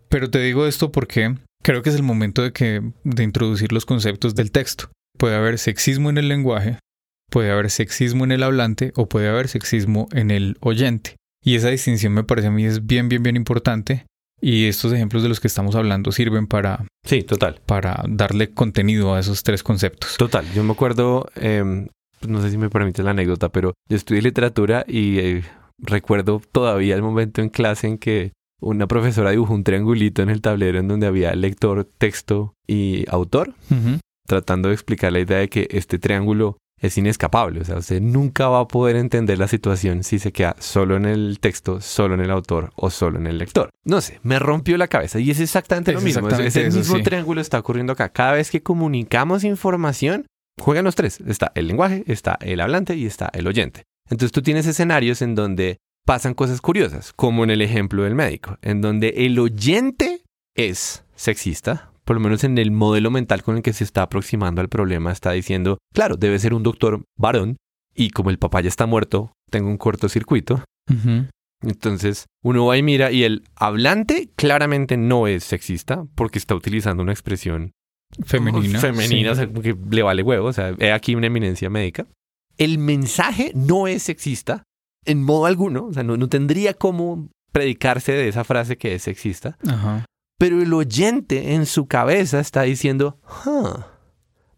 Pero 0.09 0.29
te 0.29 0.39
digo 0.41 0.67
esto 0.67 0.91
porque 0.91 1.35
creo 1.63 1.81
que 1.81 1.89
es 1.89 1.95
el 1.95 2.03
momento 2.03 2.41
de, 2.43 2.51
que, 2.51 2.81
de 3.03 3.23
introducir 3.23 3.71
los 3.71 3.85
conceptos 3.85 4.35
del 4.35 4.51
texto. 4.51 4.91
Puede 5.17 5.35
haber 5.35 5.57
sexismo 5.57 6.09
en 6.09 6.17
el 6.17 6.27
lenguaje, 6.27 6.79
puede 7.31 7.51
haber 7.51 7.69
sexismo 7.71 8.23
en 8.25 8.31
el 8.31 8.43
hablante 8.43 8.91
o 8.95 9.07
puede 9.09 9.29
haber 9.29 9.47
sexismo 9.47 10.07
en 10.11 10.31
el 10.31 10.57
oyente. 10.59 11.15
Y 11.43 11.55
esa 11.55 11.69
distinción 11.69 12.13
me 12.13 12.23
parece 12.23 12.47
a 12.47 12.51
mí 12.51 12.65
es 12.65 12.85
bien, 12.85 13.09
bien, 13.09 13.23
bien 13.23 13.35
importante. 13.35 14.05
Y 14.41 14.65
estos 14.65 14.91
ejemplos 14.91 15.23
de 15.23 15.29
los 15.29 15.39
que 15.39 15.47
estamos 15.47 15.75
hablando 15.75 16.11
sirven 16.11 16.47
para, 16.47 16.85
Sí, 17.05 17.23
total. 17.23 17.61
para 17.65 18.03
darle 18.09 18.51
contenido 18.51 19.13
a 19.13 19.19
esos 19.19 19.41
tres 19.43 19.63
conceptos. 19.63 20.17
Total. 20.17 20.45
Yo 20.53 20.63
me 20.63 20.73
acuerdo, 20.73 21.29
pues 21.33 22.29
no 22.29 22.41
sé 22.41 22.51
si 22.51 22.57
me 22.57 22.69
permite 22.69 23.03
la 23.03 23.11
anécdota, 23.11 23.49
pero 23.49 23.73
yo 23.89 23.95
estudié 23.95 24.21
literatura 24.21 24.83
y 24.87 25.19
eh, 25.19 25.43
recuerdo 25.77 26.41
todavía 26.51 26.95
el 26.95 27.01
momento 27.01 27.41
en 27.41 27.49
clase 27.49 27.87
en 27.87 27.97
que 27.97 28.33
una 28.61 28.87
profesora 28.87 29.31
dibujó 29.31 29.53
un 29.53 29.63
triangulito 29.63 30.21
en 30.21 30.29
el 30.29 30.41
tablero 30.41 30.79
en 30.79 30.87
donde 30.87 31.07
había 31.07 31.33
lector, 31.35 31.89
texto 31.97 32.53
y 32.67 33.05
autor, 33.09 33.53
tratando 34.27 34.69
de 34.69 34.73
explicar 34.75 35.11
la 35.11 35.19
idea 35.19 35.39
de 35.39 35.49
que 35.49 35.67
este 35.71 35.99
triángulo 35.99 36.57
es 36.81 36.97
inescapable. 36.97 37.61
O 37.61 37.65
sea, 37.65 37.77
usted 37.77 38.01
nunca 38.01 38.47
va 38.49 38.59
a 38.61 38.67
poder 38.67 38.95
entender 38.97 39.37
la 39.39 39.47
situación 39.47 40.03
si 40.03 40.19
se 40.19 40.31
queda 40.33 40.55
solo 40.59 40.97
en 40.97 41.05
el 41.05 41.39
texto, 41.39 41.79
solo 41.81 42.13
en 42.15 42.21
el 42.21 42.31
autor 42.31 42.71
o 42.75 42.89
solo 42.89 43.17
en 43.19 43.27
el 43.27 43.37
lector. 43.37 43.69
No 43.85 44.01
sé, 44.01 44.19
me 44.23 44.37
rompió 44.39 44.77
la 44.77 44.87
cabeza 44.87 45.19
y 45.19 45.31
es 45.31 45.39
exactamente 45.39 45.91
Es 45.91 45.95
lo 45.95 46.01
mismo. 46.01 46.27
Es- 46.27 46.33
exactamente 46.39 46.47
Ese 46.59 46.67
eso, 46.67 46.77
mismo 46.79 46.95
sí. 46.97 47.03
triángulo 47.03 47.41
está 47.41 47.59
ocurriendo 47.59 47.93
acá. 47.93 48.09
Cada 48.09 48.33
vez 48.33 48.51
que 48.51 48.61
comunicamos 48.63 49.43
información, 49.45 50.25
juegan 50.61 50.83
los 50.85 50.95
tres. 50.95 51.19
Está 51.25 51.51
el 51.55 51.67
lenguaje, 51.67 52.03
está 52.07 52.37
el 52.41 52.59
hablante 52.59 52.95
y 52.95 53.05
está 53.05 53.29
el 53.33 53.47
oyente. 53.47 53.83
Entonces 54.09 54.33
tú 54.33 54.41
tienes 54.41 54.67
escenarios 54.67 55.21
en 55.21 55.35
donde 55.35 55.77
pasan 56.05 56.33
cosas 56.33 56.61
curiosas, 56.61 57.13
como 57.13 57.43
en 57.43 57.49
el 57.49 57.61
ejemplo 57.61 58.03
del 58.03 58.15
médico, 58.15 58.57
en 58.61 58.81
donde 58.81 59.09
el 59.17 59.39
oyente 59.39 60.21
es 60.55 61.03
sexista 61.15 61.93
por 62.03 62.15
lo 62.15 62.21
menos 62.21 62.43
en 62.43 62.57
el 62.57 62.71
modelo 62.71 63.11
mental 63.11 63.43
con 63.43 63.57
el 63.57 63.63
que 63.63 63.73
se 63.73 63.83
está 63.83 64.03
aproximando 64.03 64.61
al 64.61 64.69
problema, 64.69 65.11
está 65.11 65.31
diciendo, 65.31 65.77
claro, 65.93 66.17
debe 66.17 66.39
ser 66.39 66.53
un 66.53 66.63
doctor 66.63 67.03
varón 67.17 67.57
y 67.95 68.09
como 68.09 68.29
el 68.29 68.39
papá 68.39 68.61
ya 68.61 68.69
está 68.69 68.85
muerto, 68.85 69.33
tengo 69.49 69.69
un 69.69 69.77
cortocircuito. 69.77 70.63
Entonces 71.61 72.25
uno 72.43 72.65
va 72.65 72.77
y 72.77 72.83
mira 72.83 73.11
y 73.11 73.23
el 73.23 73.43
hablante 73.55 74.29
claramente 74.35 74.97
no 74.97 75.27
es 75.27 75.45
sexista 75.45 76.05
porque 76.15 76.39
está 76.39 76.55
utilizando 76.55 77.03
una 77.03 77.13
expresión 77.13 77.71
Femenina. 78.25 78.79
femenina, 78.79 79.31
o 79.31 79.35
sea, 79.35 79.47
que 79.47 79.75
le 79.89 80.03
vale 80.03 80.21
huevo, 80.21 80.47
o 80.47 80.53
sea, 80.53 80.75
he 80.77 80.91
aquí 80.91 81.15
una 81.15 81.27
eminencia 81.27 81.69
médica. 81.69 82.05
El 82.57 82.77
mensaje 82.77 83.51
no 83.55 83.87
es 83.87 84.03
sexista 84.03 84.63
en 85.05 85.23
modo 85.23 85.45
alguno, 85.45 85.85
o 85.85 85.93
sea, 85.93 86.03
no, 86.03 86.17
no 86.17 86.29
tendría 86.29 86.73
cómo 86.73 87.29
predicarse 87.51 88.11
de 88.13 88.27
esa 88.27 88.43
frase 88.43 88.77
que 88.77 88.95
es 88.95 89.03
sexista, 89.03 89.57
Ajá. 89.67 90.05
pero 90.39 90.61
el 90.61 90.73
oyente 90.73 91.53
en 91.53 91.65
su 91.65 91.85
cabeza 91.87 92.39
está 92.39 92.63
diciendo, 92.63 93.19
"Huh, 93.45 93.79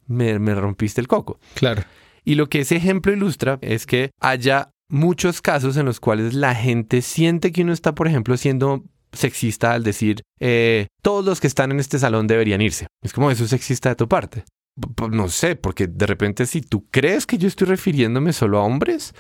me, 0.07 0.39
me 0.39 0.55
rompiste 0.55 1.01
el 1.01 1.07
coco. 1.07 1.39
Claro. 1.55 1.83
Y 2.23 2.35
lo 2.35 2.47
que 2.47 2.59
ese 2.61 2.75
ejemplo 2.75 3.11
ilustra 3.13 3.57
es 3.61 3.85
que 3.85 4.11
haya 4.21 4.69
muchos 4.89 5.41
casos 5.41 5.77
en 5.77 5.85
los 5.85 5.99
cuales 5.99 6.33
la 6.33 6.53
gente 6.55 7.01
siente 7.01 7.51
que 7.51 7.63
uno 7.63 7.73
está, 7.73 7.95
por 7.95 8.07
ejemplo, 8.07 8.37
siendo 8.37 8.83
sexista 9.11 9.73
al 9.73 9.83
decir, 9.83 10.21
eh, 10.39 10.87
todos 11.01 11.23
los 11.25 11.39
que 11.41 11.47
están 11.47 11.71
en 11.71 11.79
este 11.79 11.99
salón 11.99 12.27
deberían 12.27 12.61
irse. 12.61 12.87
Es 13.03 13.13
como 13.13 13.31
eso 13.31 13.43
es 13.45 13.49
sexista 13.49 13.89
de 13.89 13.95
tu 13.95 14.07
parte. 14.07 14.43
P- 14.79 14.87
p- 14.95 15.09
No 15.15 15.29
sé, 15.29 15.55
porque 15.55 15.87
de 15.87 16.05
repente 16.05 16.45
si 16.45 16.61
tú 16.61 16.85
crees 16.91 17.25
que 17.25 17.37
yo 17.37 17.47
estoy 17.47 17.67
refiriéndome 17.67 18.33
solo 18.33 18.59
a 18.59 18.63
hombres, 18.63 19.13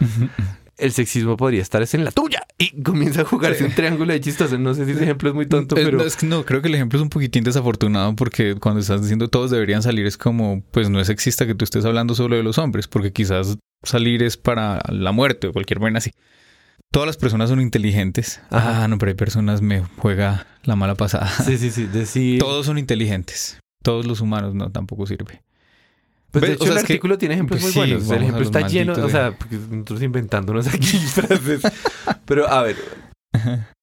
el 0.77 0.91
sexismo 0.91 1.37
podría 1.37 1.61
estar 1.61 1.81
es 1.81 1.93
en 1.93 2.03
la 2.03 2.11
tuya. 2.11 2.45
Y 2.57 2.81
comienza 2.81 3.21
a 3.21 3.25
jugarse 3.25 3.63
un 3.65 3.71
triángulo 3.73 4.13
de 4.13 4.21
chistoso. 4.21 4.57
No 4.57 4.73
sé 4.73 4.85
si 4.85 4.91
ese 4.91 5.03
ejemplo 5.03 5.29
es 5.29 5.35
muy 5.35 5.45
tonto, 5.45 5.75
Eh, 5.77 5.81
pero... 5.85 5.97
no, 5.97 6.03
es 6.03 6.15
que 6.15 6.25
no, 6.25 6.45
creo 6.45 6.61
que 6.61 6.67
el 6.67 6.75
ejemplo 6.75 6.97
es 6.99 7.03
un 7.03 7.09
poquitín 7.09 7.43
desafortunado 7.43 8.15
porque 8.15 8.55
cuando 8.55 8.81
estás 8.81 9.01
diciendo 9.01 9.27
todos 9.27 9.51
deberían 9.51 9.83
salir 9.83 10.05
es 10.05 10.17
como, 10.17 10.63
pues 10.71 10.89
no 10.89 10.99
es 10.99 11.07
sexista 11.07 11.45
que 11.45 11.55
tú 11.55 11.63
estés 11.63 11.85
hablando 11.85 12.15
solo 12.15 12.35
de 12.35 12.43
los 12.43 12.57
hombres, 12.57 12.87
porque 12.87 13.11
quizás 13.11 13.57
salir 13.83 14.23
es 14.23 14.37
para 14.37 14.81
la 14.89 15.11
muerte 15.11 15.47
o 15.47 15.53
cualquier 15.53 15.79
buena 15.79 15.99
así. 15.99 16.11
Todas 16.91 17.07
las 17.07 17.17
personas 17.17 17.49
son 17.49 17.59
inteligentes. 17.61 18.41
Ajá. 18.49 18.83
Ah, 18.83 18.87
no, 18.87 18.97
pero 18.97 19.09
hay 19.09 19.15
personas 19.15 19.61
me 19.61 19.83
juega 19.97 20.47
la 20.63 20.75
mala 20.75 20.95
pasada. 20.95 21.27
Sí, 21.45 21.57
sí, 21.57 21.69
sí. 21.71 21.85
Decir... 21.87 22.39
Todos 22.39 22.65
son 22.65 22.77
inteligentes. 22.77 23.59
Todos 23.83 24.05
los 24.05 24.21
humanos 24.21 24.55
no, 24.55 24.71
tampoco 24.71 25.05
sirve. 25.05 25.41
Pues 26.39 26.49
de 26.49 26.53
hecho 26.55 26.63
O 26.63 26.67
sea, 26.67 26.79
el 26.81 26.85
que- 26.85 26.93
artículo 26.93 27.17
tiene 27.17 27.35
ejemplos 27.35 27.61
pues 27.61 27.75
muy 27.75 27.85
sí, 27.85 27.91
buenos. 27.93 28.11
El 28.11 28.21
ejemplo 28.23 28.43
está 28.43 28.67
lleno, 28.67 28.93
malditos 28.93 29.03
o 29.03 29.07
de- 29.07 29.11
sea, 29.23 29.37
porque 29.37 29.55
nosotros 29.57 30.01
inventándonos 30.01 30.67
aquí 30.67 30.79
frases. 30.97 31.61
Pero 32.25 32.47
a 32.49 32.61
ver, 32.63 32.75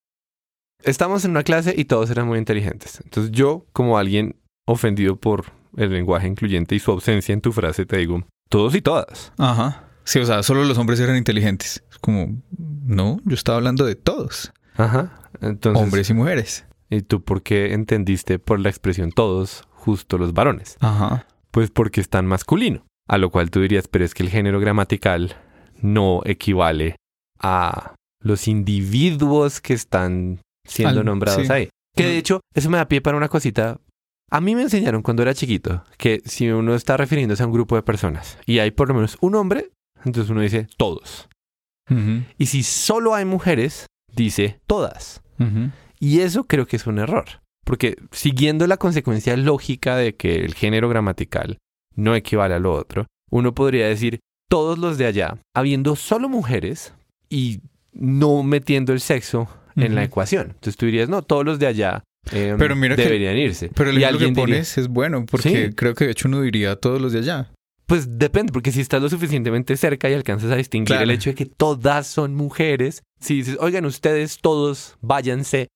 estamos 0.84 1.24
en 1.24 1.32
una 1.32 1.42
clase 1.42 1.74
y 1.76 1.84
todos 1.84 2.10
eran 2.10 2.26
muy 2.26 2.38
inteligentes. 2.38 3.00
Entonces 3.04 3.32
yo, 3.32 3.66
como 3.72 3.98
alguien 3.98 4.36
ofendido 4.66 5.16
por 5.16 5.46
el 5.76 5.90
lenguaje 5.92 6.28
incluyente 6.28 6.74
y 6.74 6.78
su 6.78 6.90
ausencia 6.90 7.32
en 7.32 7.40
tu 7.40 7.52
frase, 7.52 7.86
te 7.86 7.96
digo, 7.98 8.24
todos 8.48 8.74
y 8.74 8.82
todas. 8.82 9.32
Ajá. 9.38 9.84
Sí, 10.04 10.18
o 10.18 10.26
sea, 10.26 10.42
solo 10.42 10.64
los 10.64 10.78
hombres 10.78 10.98
eran 11.00 11.16
inteligentes. 11.16 11.84
Es 11.90 11.98
como, 11.98 12.42
no, 12.58 13.18
yo 13.24 13.34
estaba 13.34 13.58
hablando 13.58 13.84
de 13.84 13.94
todos. 13.94 14.52
Ajá. 14.76 15.20
Entonces, 15.40 15.82
hombres 15.82 16.10
y 16.10 16.14
mujeres. 16.14 16.66
¿y 16.90 17.00
tú 17.02 17.22
por 17.22 17.42
qué 17.42 17.72
entendiste 17.72 18.38
por 18.38 18.60
la 18.60 18.68
expresión 18.68 19.12
todos 19.12 19.62
justo 19.70 20.18
los 20.18 20.34
varones? 20.34 20.76
Ajá. 20.80 21.26
Pues 21.52 21.70
porque 21.70 22.00
es 22.00 22.08
tan 22.08 22.26
masculino. 22.26 22.84
A 23.08 23.18
lo 23.18 23.30
cual 23.30 23.50
tú 23.50 23.60
dirías, 23.60 23.86
pero 23.88 24.04
es 24.04 24.14
que 24.14 24.22
el 24.24 24.30
género 24.30 24.58
gramatical 24.58 25.36
no 25.80 26.22
equivale 26.24 26.96
a 27.40 27.94
los 28.20 28.48
individuos 28.48 29.60
que 29.60 29.74
están 29.74 30.40
siendo 30.66 31.00
Al- 31.00 31.06
nombrados 31.06 31.46
sí. 31.46 31.52
ahí. 31.52 31.68
Que 31.96 32.04
de 32.06 32.18
hecho, 32.18 32.40
eso 32.54 32.70
me 32.70 32.78
da 32.78 32.88
pie 32.88 33.00
para 33.02 33.16
una 33.16 33.28
cosita. 33.28 33.78
A 34.30 34.40
mí 34.40 34.54
me 34.54 34.62
enseñaron 34.62 35.02
cuando 35.02 35.22
era 35.22 35.34
chiquito 35.34 35.84
que 35.98 36.22
si 36.24 36.48
uno 36.48 36.74
está 36.74 36.96
refiriéndose 36.96 37.42
a 37.42 37.46
un 37.46 37.52
grupo 37.52 37.76
de 37.76 37.82
personas 37.82 38.38
y 38.46 38.60
hay 38.60 38.70
por 38.70 38.88
lo 38.88 38.94
menos 38.94 39.18
un 39.20 39.34
hombre, 39.34 39.70
entonces 40.04 40.30
uno 40.30 40.40
dice 40.40 40.68
todos. 40.78 41.28
Y 42.38 42.46
si 42.46 42.62
solo 42.62 43.14
hay 43.14 43.26
mujeres, 43.26 43.86
dice 44.14 44.60
todas. 44.66 45.20
Y 46.00 46.20
eso 46.20 46.44
creo 46.44 46.66
que 46.66 46.76
es 46.76 46.86
un 46.86 46.98
error. 46.98 47.41
Porque 47.64 47.96
siguiendo 48.10 48.66
la 48.66 48.76
consecuencia 48.76 49.36
lógica 49.36 49.96
de 49.96 50.14
que 50.14 50.36
el 50.44 50.54
género 50.54 50.88
gramatical 50.88 51.58
no 51.94 52.14
equivale 52.14 52.54
a 52.54 52.58
lo 52.58 52.72
otro, 52.74 53.06
uno 53.30 53.54
podría 53.54 53.86
decir 53.86 54.20
todos 54.50 54.78
los 54.78 54.98
de 54.98 55.06
allá, 55.06 55.38
habiendo 55.54 55.96
solo 55.96 56.28
mujeres 56.28 56.92
y 57.30 57.60
no 57.92 58.42
metiendo 58.42 58.92
el 58.92 59.00
sexo 59.00 59.48
en 59.76 59.94
la 59.94 60.04
ecuación. 60.04 60.48
Entonces 60.48 60.76
tú 60.76 60.86
dirías, 60.86 61.08
no, 61.08 61.22
todos 61.22 61.44
los 61.44 61.58
de 61.58 61.66
allá 61.66 62.02
em, 62.30 62.58
Pero 62.58 62.76
mira 62.76 62.94
que- 62.96 63.02
deberían 63.04 63.36
irse. 63.36 63.70
Pero 63.74 63.90
el 63.90 63.96
ejemplo 63.98 64.18
que 64.18 64.24
diría, 64.26 64.42
pones 64.42 64.78
es 64.78 64.88
bueno, 64.88 65.24
porque 65.24 65.68
Sí. 65.68 65.74
creo 65.74 65.94
que 65.94 66.04
de 66.06 66.10
hecho 66.12 66.28
uno 66.28 66.42
diría 66.42 66.76
todos 66.76 67.00
los 67.00 67.12
de 67.12 67.20
allá. 67.20 67.50
pues 67.86 68.18
depende, 68.18 68.52
porque 68.54 68.72
si 68.72 68.80
estás 68.80 69.02
lo 69.02 69.10
suficientemente 69.10 69.76
cerca 69.76 70.08
y 70.08 70.14
alcanzas 70.14 70.50
a 70.50 70.56
distinguir 70.56 70.86
Claro. 70.86 71.02
el 71.02 71.10
hecho 71.10 71.28
de 71.30 71.34
que 71.34 71.44
todas 71.44 72.06
son 72.06 72.34
mujeres, 72.34 73.02
si 73.20 73.34
dices, 73.36 73.58
oigan, 73.60 73.84
ustedes 73.84 74.38
todos 74.40 74.96
váyanse, 75.02 75.68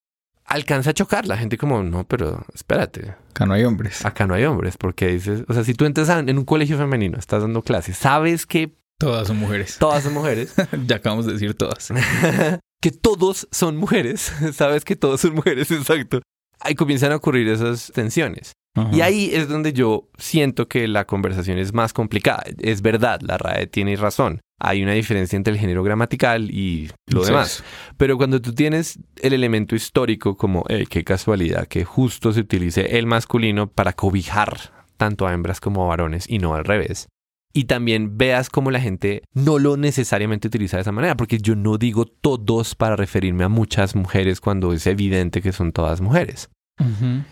alcanza 0.47 0.91
a 0.91 0.95
chocar. 0.95 1.27
La 1.27 1.37
gente 1.37 1.59
como, 1.59 1.83
no, 1.83 2.05
pero 2.05 2.45
espérate, 2.55 3.15
Acá 3.31 3.47
no 3.47 3.55
hay 3.55 3.65
hombres. 3.65 4.05
acá 4.05 4.27
no 4.27 4.35
hay 4.35 4.45
hombres, 4.45 4.77
porque 4.77 5.09
dices, 5.09 5.45
o 5.49 5.55
sea, 5.55 5.65
si 5.65 5.75
tú 5.75 5.85
entras 5.85 6.09
a- 6.09 6.19
en 6.21 6.39
un 6.39 6.45
colegio 6.45 6.79
femenino, 6.79 7.19
estás 7.19 7.43
dando 7.43 7.63
clases, 7.63 7.97
sabes 7.97 8.47
que 8.47 8.75
Todas 8.99 9.27
son 9.29 9.37
mujeres. 9.39 9.77
todas 9.81 10.03
son 10.05 10.15
mujeres, 10.15 10.55
ya 10.87 10.97
acabamos 10.97 11.27
de 11.27 11.35
decir 11.35 11.55
todas. 11.55 11.93
que 12.81 12.91
todos 12.93 13.47
son 13.51 13.77
mujeres, 13.77 14.33
sabes 14.55 14.85
que 14.85 14.97
todos 14.97 15.21
son 15.21 15.35
mujeres, 15.35 15.71
exacto. 15.71 16.21
Ahí 16.61 16.75
comienzan 16.75 17.13
a 17.13 17.17
ocurrir 17.17 17.47
esas 17.49 17.93
tensiones. 17.95 18.53
Y 18.93 19.01
ahí 19.01 19.31
es 19.33 19.49
donde 19.49 19.73
yo 19.73 20.09
siento 20.19 20.69
que 20.69 20.87
la 20.89 21.07
conversación 21.07 21.59
es 21.59 21.73
más 21.73 21.93
complicada. 21.93 22.45
Es 22.59 22.83
verdad, 22.83 23.21
la 23.23 23.39
RAE 23.39 23.67
tiene 23.67 23.97
razón. 23.97 24.41
Hay 24.59 24.83
una 24.83 24.93
diferencia 24.93 25.37
entre 25.37 25.53
el 25.53 25.59
género 25.59 25.83
gramatical 25.83 26.51
y 26.51 26.91
lo 27.07 27.23
Sí, 27.23 27.31
demás. 27.31 27.65
Pero 27.97 28.17
cuando 28.17 28.41
tú 28.41 28.55
tienes 28.55 28.99
el 29.21 29.33
elemento 29.33 29.75
histórico 29.75 30.37
como, 30.37 30.65
hey, 30.69 30.87
qué 30.89 31.05
casualidad 31.05 31.67
que 31.67 31.85
justo 31.85 32.33
se 32.33 32.41
utilice 32.41 32.99
el 32.99 33.07
masculino 33.07 33.67
para 33.69 33.93
cobijar 33.93 34.73
tanto 34.97 35.27
a 35.27 35.33
hembras 35.33 35.61
como 35.61 35.85
a 35.85 35.89
varones 35.89 36.25
y 36.29 36.39
no 36.39 36.55
al 36.55 36.65
revés. 36.65 37.09
Y 37.53 37.65
también 37.65 38.19
veas 38.19 38.51
cómo 38.51 38.71
la 38.71 38.81
gente 38.81 39.23
no 39.33 39.59
lo 39.59 39.79
necesariamente 39.79 40.49
utiliza 40.49 40.77
de 40.77 40.83
esa 40.83 40.93
manera, 40.93 41.17
porque 41.17 41.39
yo 41.39 41.57
no 41.57 41.79
digo 41.79 42.05
todos 42.05 42.75
para 42.75 42.97
referirme 42.97 43.45
a 43.45 43.49
muchas 43.49 43.95
mujeres 43.95 44.41
cuando 44.41 44.73
es 44.75 44.87
evidente 44.87 45.41
que 45.41 45.53
son 45.53 45.73
todas 45.73 46.03
mujeres. 46.03 46.51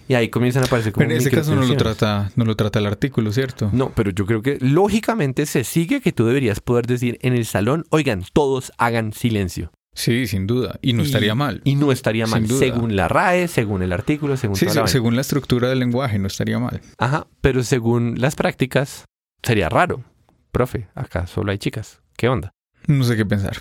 Y 0.09 0.15
ahí 0.15 0.29
comienzan 0.31 0.63
a 0.63 0.67
aparecer 0.67 0.93
como 0.93 1.03
Pero 1.07 1.13
en 1.15 1.21
ese 1.21 1.31
caso 1.31 1.55
no 1.55 1.63
lo 1.65 1.77
trata, 1.77 2.31
no 2.37 2.45
lo 2.45 2.57
trata 2.57 2.79
el 2.79 2.87
artículo, 2.87 3.31
¿cierto? 3.33 3.69
No, 3.73 3.91
pero 3.95 4.11
yo 4.11 4.25
creo 4.27 4.41
que 4.43 4.59
lógicamente 4.61 5.45
se 5.47 5.65
sigue 5.65 6.01
que 6.01 6.13
tú 6.13 6.25
deberías 6.27 6.61
poder 6.61 6.87
decir 6.87 7.19
en 7.23 7.35
el 7.35 7.45
salón, 7.45 7.85
oigan, 7.91 8.25
todos 8.33 8.73
hagan 8.79 9.13
silencio. 9.13 9.71
Sí, 9.95 10.27
sin 10.27 10.47
duda. 10.47 10.79
Y 10.83 10.93
no 10.95 11.03
Y- 11.03 11.07
estaría 11.07 11.35
mal. 11.35 11.61
Y 11.65 11.77
no 11.77 11.93
estaría 11.93 12.27
mal, 12.27 12.49
según 12.49 12.97
la 12.97 13.07
RAE, 13.07 13.47
según 13.47 13.83
el 13.83 13.93
artículo, 13.93 14.37
según 14.37 14.57
Sí, 14.57 14.65
toda 14.65 14.73
sí, 14.75 14.81
la 14.81 14.87
según 14.89 15.15
la 15.15 15.21
estructura 15.21 15.69
del 15.69 15.79
lenguaje, 15.79 16.19
no 16.19 16.27
estaría 16.27 16.59
mal. 16.59 16.81
Ajá, 16.99 17.27
pero 17.41 17.63
según 17.63 18.15
las 18.21 18.35
prácticas, 18.35 19.05
sería 19.43 19.69
raro. 19.69 20.03
Profe, 20.51 20.89
acá 20.95 21.27
solo 21.27 21.53
hay 21.53 21.59
chicas. 21.59 22.01
¿Qué 22.17 22.29
onda? 22.29 22.51
No 22.87 23.05
sé 23.05 23.17
qué 23.17 23.25
pensar. 23.25 23.59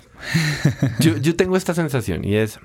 Yo, 0.98 1.16
yo 1.18 1.36
tengo 1.36 1.56
esta 1.56 1.74
sensación 1.74 2.24
y 2.24 2.34
es, 2.36 2.58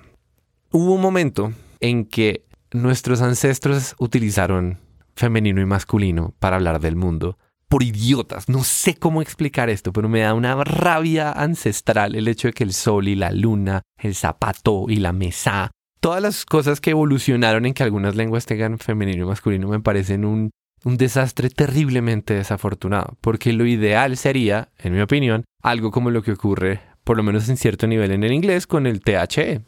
hubo 0.72 0.94
un 0.96 1.02
momento 1.02 1.54
en 1.80 2.06
que 2.06 2.44
nuestros 2.72 3.22
ancestros 3.22 3.96
utilizaron 4.00 4.80
femenino 5.16 5.62
y 5.62 5.66
masculino 5.66 6.34
para 6.40 6.58
hablar 6.58 6.80
del 6.80 6.96
mundo 6.96 7.38
por 7.68 7.84
idiotas. 7.84 8.50
No 8.50 8.64
sé 8.64 8.96
cómo 8.96 9.22
explicar 9.22 9.70
esto, 9.70 9.94
pero 9.94 10.10
me 10.10 10.22
da 10.22 10.34
una 10.34 10.56
rabia 10.64 11.32
ancestral 11.32 12.16
el 12.16 12.28
hecho 12.28 12.48
de 12.48 12.54
que 12.54 12.64
el 12.64 12.74
sol 12.74 13.08
y 13.08 13.16
la 13.16 13.32
luna, 13.32 13.84
el 13.98 14.16
zapato 14.16 14.86
y 14.90 14.96
la 14.96 15.14
mesa, 15.14 15.72
todas 16.00 16.22
las 16.22 16.46
cosas 16.46 16.82
que 16.82 16.92
evolucionaron 16.92 17.66
en 17.66 17.74
que 17.74 17.84
algunas 17.84 18.16
lenguas 18.16 18.46
tengan 18.46 18.80
femenino 18.80 19.24
y 19.24 19.28
masculino 19.28 19.68
me 19.68 19.80
parecen 19.80 20.26
un, 20.26 20.50
un 20.84 20.98
desastre 20.98 21.50
terriblemente 21.50 22.34
desafortunado, 22.34 23.18
porque 23.22 23.54
lo 23.54 23.66
ideal 23.66 24.18
sería, 24.18 24.70
en 24.80 24.94
mi 24.94 25.02
opinión, 25.02 25.46
algo 25.62 25.92
como 25.92 26.10
lo 26.10 26.24
que 26.24 26.32
ocurre, 26.32 26.82
por 27.04 27.18
lo 27.18 27.24
menos 27.24 27.50
en 27.50 27.58
cierto 27.58 27.86
nivel 27.88 28.12
en 28.12 28.24
el 28.24 28.32
inglés, 28.32 28.66
con 28.66 28.88
el 28.88 29.02
THE. 29.02 29.62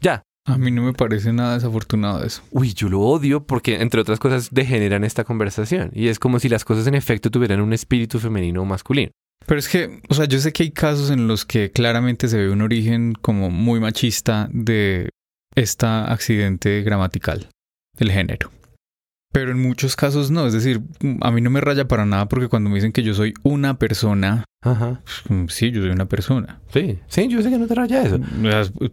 Ya. 0.00 0.22
A 0.46 0.58
mí 0.58 0.70
no 0.70 0.82
me 0.82 0.92
parece 0.92 1.32
nada 1.32 1.54
desafortunado 1.54 2.24
eso. 2.24 2.40
Uy, 2.52 2.72
yo 2.72 2.88
lo 2.88 3.00
odio 3.00 3.44
porque, 3.44 3.82
entre 3.82 4.00
otras 4.00 4.20
cosas, 4.20 4.50
degeneran 4.52 5.02
esta 5.02 5.24
conversación. 5.24 5.90
Y 5.92 6.06
es 6.06 6.20
como 6.20 6.38
si 6.38 6.48
las 6.48 6.64
cosas 6.64 6.86
en 6.86 6.94
efecto 6.94 7.32
tuvieran 7.32 7.60
un 7.60 7.72
espíritu 7.72 8.20
femenino 8.20 8.62
o 8.62 8.64
masculino. 8.64 9.10
Pero 9.44 9.58
es 9.58 9.68
que, 9.68 10.00
o 10.08 10.14
sea, 10.14 10.26
yo 10.26 10.38
sé 10.38 10.52
que 10.52 10.62
hay 10.62 10.70
casos 10.70 11.10
en 11.10 11.26
los 11.26 11.44
que 11.44 11.72
claramente 11.72 12.28
se 12.28 12.38
ve 12.38 12.50
un 12.50 12.62
origen 12.62 13.14
como 13.14 13.50
muy 13.50 13.80
machista 13.80 14.48
de 14.52 15.10
este 15.56 15.86
accidente 15.86 16.82
gramatical 16.82 17.48
del 17.98 18.12
género. 18.12 18.50
Pero 19.36 19.50
en 19.50 19.60
muchos 19.60 19.96
casos 19.96 20.30
no, 20.30 20.46
es 20.46 20.54
decir, 20.54 20.80
a 21.20 21.30
mí 21.30 21.42
no 21.42 21.50
me 21.50 21.60
raya 21.60 21.86
para 21.86 22.06
nada 22.06 22.26
porque 22.26 22.48
cuando 22.48 22.70
me 22.70 22.76
dicen 22.76 22.92
que 22.92 23.02
yo 23.02 23.12
soy 23.12 23.34
una 23.42 23.78
persona, 23.78 24.46
Ajá. 24.62 25.02
pues, 25.28 25.52
sí, 25.52 25.70
yo 25.70 25.82
soy 25.82 25.90
una 25.90 26.06
persona. 26.06 26.62
Sí, 26.72 27.00
sí, 27.06 27.28
yo 27.28 27.42
sé 27.42 27.50
que 27.50 27.58
no 27.58 27.66
te 27.66 27.74
raya 27.74 28.02
eso. 28.02 28.18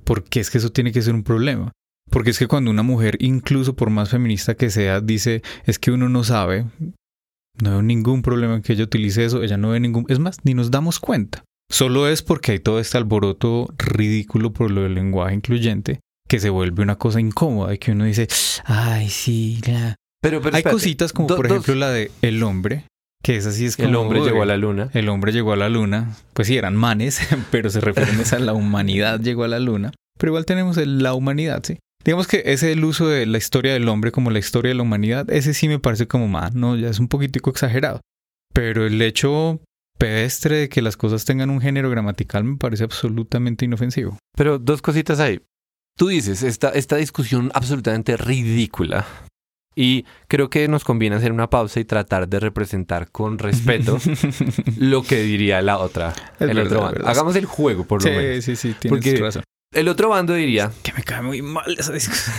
¿Por 0.04 0.26
qué 0.26 0.42
es 0.42 0.50
que 0.50 0.58
eso 0.58 0.70
tiene 0.70 0.92
que 0.92 1.02
ser 1.02 1.14
un 1.14 1.24
problema? 1.24 1.72
Porque 2.12 2.32
es 2.32 2.40
que 2.40 2.48
cuando 2.48 2.72
una 2.72 2.84
mujer, 2.84 3.16
incluso 3.22 3.78
por 3.78 3.90
más 3.90 4.10
feminista 4.10 4.56
que 4.56 4.70
sea, 4.70 5.00
dice 5.00 5.44
es 5.64 5.80
que 5.80 5.92
uno 5.92 6.10
no 6.10 6.26
sabe, 6.26 6.66
no 7.62 7.70
veo 7.70 7.82
ningún 7.82 8.22
problema 8.22 8.56
en 8.56 8.64
que 8.64 8.74
ella 8.74 8.84
utilice 8.84 9.24
eso, 9.24 9.44
ella 9.44 9.56
no 9.56 9.70
ve 9.70 9.80
ningún... 9.80 10.06
Es 10.10 10.20
más, 10.20 10.40
ni 10.44 10.54
nos 10.54 10.72
damos 10.72 11.00
cuenta. 11.00 11.46
Solo 11.72 12.10
es 12.10 12.22
porque 12.22 12.52
hay 12.52 12.60
todo 12.60 12.82
este 12.82 12.98
alboroto 12.98 13.74
ridículo 13.78 14.52
por 14.52 14.72
lo 14.72 14.82
del 14.82 14.96
lenguaje 14.96 15.36
incluyente 15.36 16.02
que 16.28 16.42
se 16.42 16.50
vuelve 16.50 16.84
una 16.84 16.98
cosa 16.98 17.22
incómoda 17.22 17.74
y 17.74 17.78
que 17.78 17.94
uno 17.94 18.04
dice, 18.04 18.28
ay, 18.66 19.08
sí, 19.10 19.62
ya. 19.62 19.96
Pero, 20.24 20.42
pero 20.42 20.56
Hay 20.56 20.62
espérate. 20.62 20.72
cositas 20.72 21.14
como, 21.14 21.28
Do- 21.28 21.36
por 21.36 21.48
dos- 21.48 21.58
ejemplo, 21.58 21.76
la 21.76 21.90
de 21.92 22.10
el 22.24 22.42
hombre, 22.42 22.86
que 23.24 23.36
es 23.36 23.46
así, 23.46 23.66
es 23.66 23.76
como... 23.78 23.90
El 23.90 23.96
hombre 23.98 24.22
llegó 24.22 24.42
a 24.42 24.46
la 24.48 24.58
luna. 24.58 24.90
El 24.94 25.08
hombre 25.10 25.32
llegó 25.32 25.54
a 25.54 25.56
la 25.58 25.70
luna. 25.70 26.16
Pues 26.34 26.48
sí, 26.48 26.58
eran 26.58 26.76
manes, 26.76 27.20
pero 27.52 27.70
se 27.70 27.80
refieren 27.82 28.16
a 28.32 28.40
la 28.40 28.54
humanidad 28.54 29.20
llegó 29.20 29.44
a 29.44 29.48
la 29.48 29.60
luna. 29.60 29.92
Pero 30.18 30.32
igual 30.32 30.46
tenemos 30.46 30.78
el- 30.78 31.04
la 31.04 31.14
humanidad, 31.14 31.62
¿sí? 31.64 31.78
Digamos 32.04 32.28
que 32.28 32.42
ese 32.48 32.72
el 32.72 32.84
uso 32.84 33.08
de 33.08 33.26
la 33.26 33.38
historia 33.38 33.74
del 33.74 33.88
hombre 33.88 34.12
como 34.12 34.32
la 34.32 34.40
historia 34.40 34.70
de 34.70 34.76
la 34.76 34.84
humanidad, 34.84 35.30
ese 35.32 35.54
sí 35.54 35.68
me 35.70 35.80
parece 35.80 36.08
como 36.08 36.28
más, 36.28 36.54
no, 36.56 36.76
ya 36.76 36.90
es 36.90 37.00
un 37.00 37.08
poquitico 37.08 37.50
exagerado. 37.50 38.02
Pero 38.54 38.86
el 38.86 39.02
hecho 39.02 39.62
pedestre 39.98 40.58
de 40.58 40.70
que 40.70 40.82
las 40.82 40.98
cosas 40.98 41.24
tengan 41.24 41.50
un 41.50 41.62
género 41.62 41.90
gramatical 41.90 42.44
me 42.44 42.58
parece 42.58 42.84
absolutamente 42.84 43.64
inofensivo. 43.66 44.18
Pero 44.36 44.60
dos 44.60 44.82
cositas 44.82 45.20
ahí. 45.22 45.40
Tú 45.98 46.08
dices, 46.08 46.44
esta, 46.44 46.70
esta 46.70 46.98
discusión 46.98 47.52
absolutamente 47.54 48.18
ridícula. 48.18 49.06
Y 49.76 50.06
creo 50.28 50.50
que 50.50 50.68
nos 50.68 50.84
conviene 50.84 51.16
hacer 51.16 51.32
una 51.32 51.50
pausa 51.50 51.80
y 51.80 51.86
tratar 51.86 52.28
de 52.28 52.40
representar 52.40 53.10
con 53.12 53.40
respeto 53.40 53.98
lo 54.78 55.04
que 55.04 55.22
diría 55.24 55.62
la 55.62 55.80
otra, 55.80 56.14
Es 56.40 56.42
el 56.50 56.56
verdad, 56.58 56.66
otro 56.66 56.82
bando. 56.82 57.08
Hagamos 57.08 57.36
el 57.36 57.46
juego, 57.46 57.84
por 57.86 58.04
lo 58.04 58.12
menos. 58.12 58.44
Sí, 58.46 58.56
sí, 58.56 58.70
sí, 58.70 58.76
tienes 58.80 59.04
Porque- 59.04 59.20
razón. 59.22 59.44
El 59.74 59.88
otro 59.88 60.10
bando 60.10 60.36
diría, 60.36 60.72
Que 60.84 60.94
me 60.94 61.02
cae 61.02 61.24
muy 61.24 61.42
mal 61.42 61.76
esa 61.80 61.92
discusión. 61.94 62.36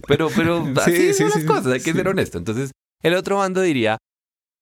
pero, 0.08 0.30
pero 0.34 0.64
Sí, 0.64 0.72
así 0.80 0.96
sí, 1.08 1.14
son 1.14 1.28
las 1.28 1.40
sí, 1.42 1.44
cosas, 1.46 1.66
hay 1.66 1.80
que 1.82 1.92
ser 1.92 2.08
honesto. 2.08 2.38
Entonces, 2.38 2.70
el 3.02 3.12
otro 3.14 3.36
bando 3.36 3.60
diría, 3.60 3.98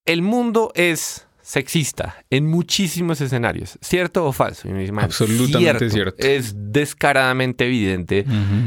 el 0.07 0.23
mundo 0.23 0.73
es 0.75 1.29
sexista 1.41 2.17
en 2.29 2.47
muchísimos 2.49 3.21
escenarios, 3.21 3.79
¿cierto 3.81 4.25
o 4.27 4.33
falso? 4.33 4.67
Y 4.67 4.73
uno 4.73 4.81
dice, 4.81 4.91
"Man, 4.93 5.05
Absolutamente 5.05 5.89
cierto. 5.89 6.17
Es 6.19 6.55
descaradamente 6.57 7.67
evidente 7.67 8.25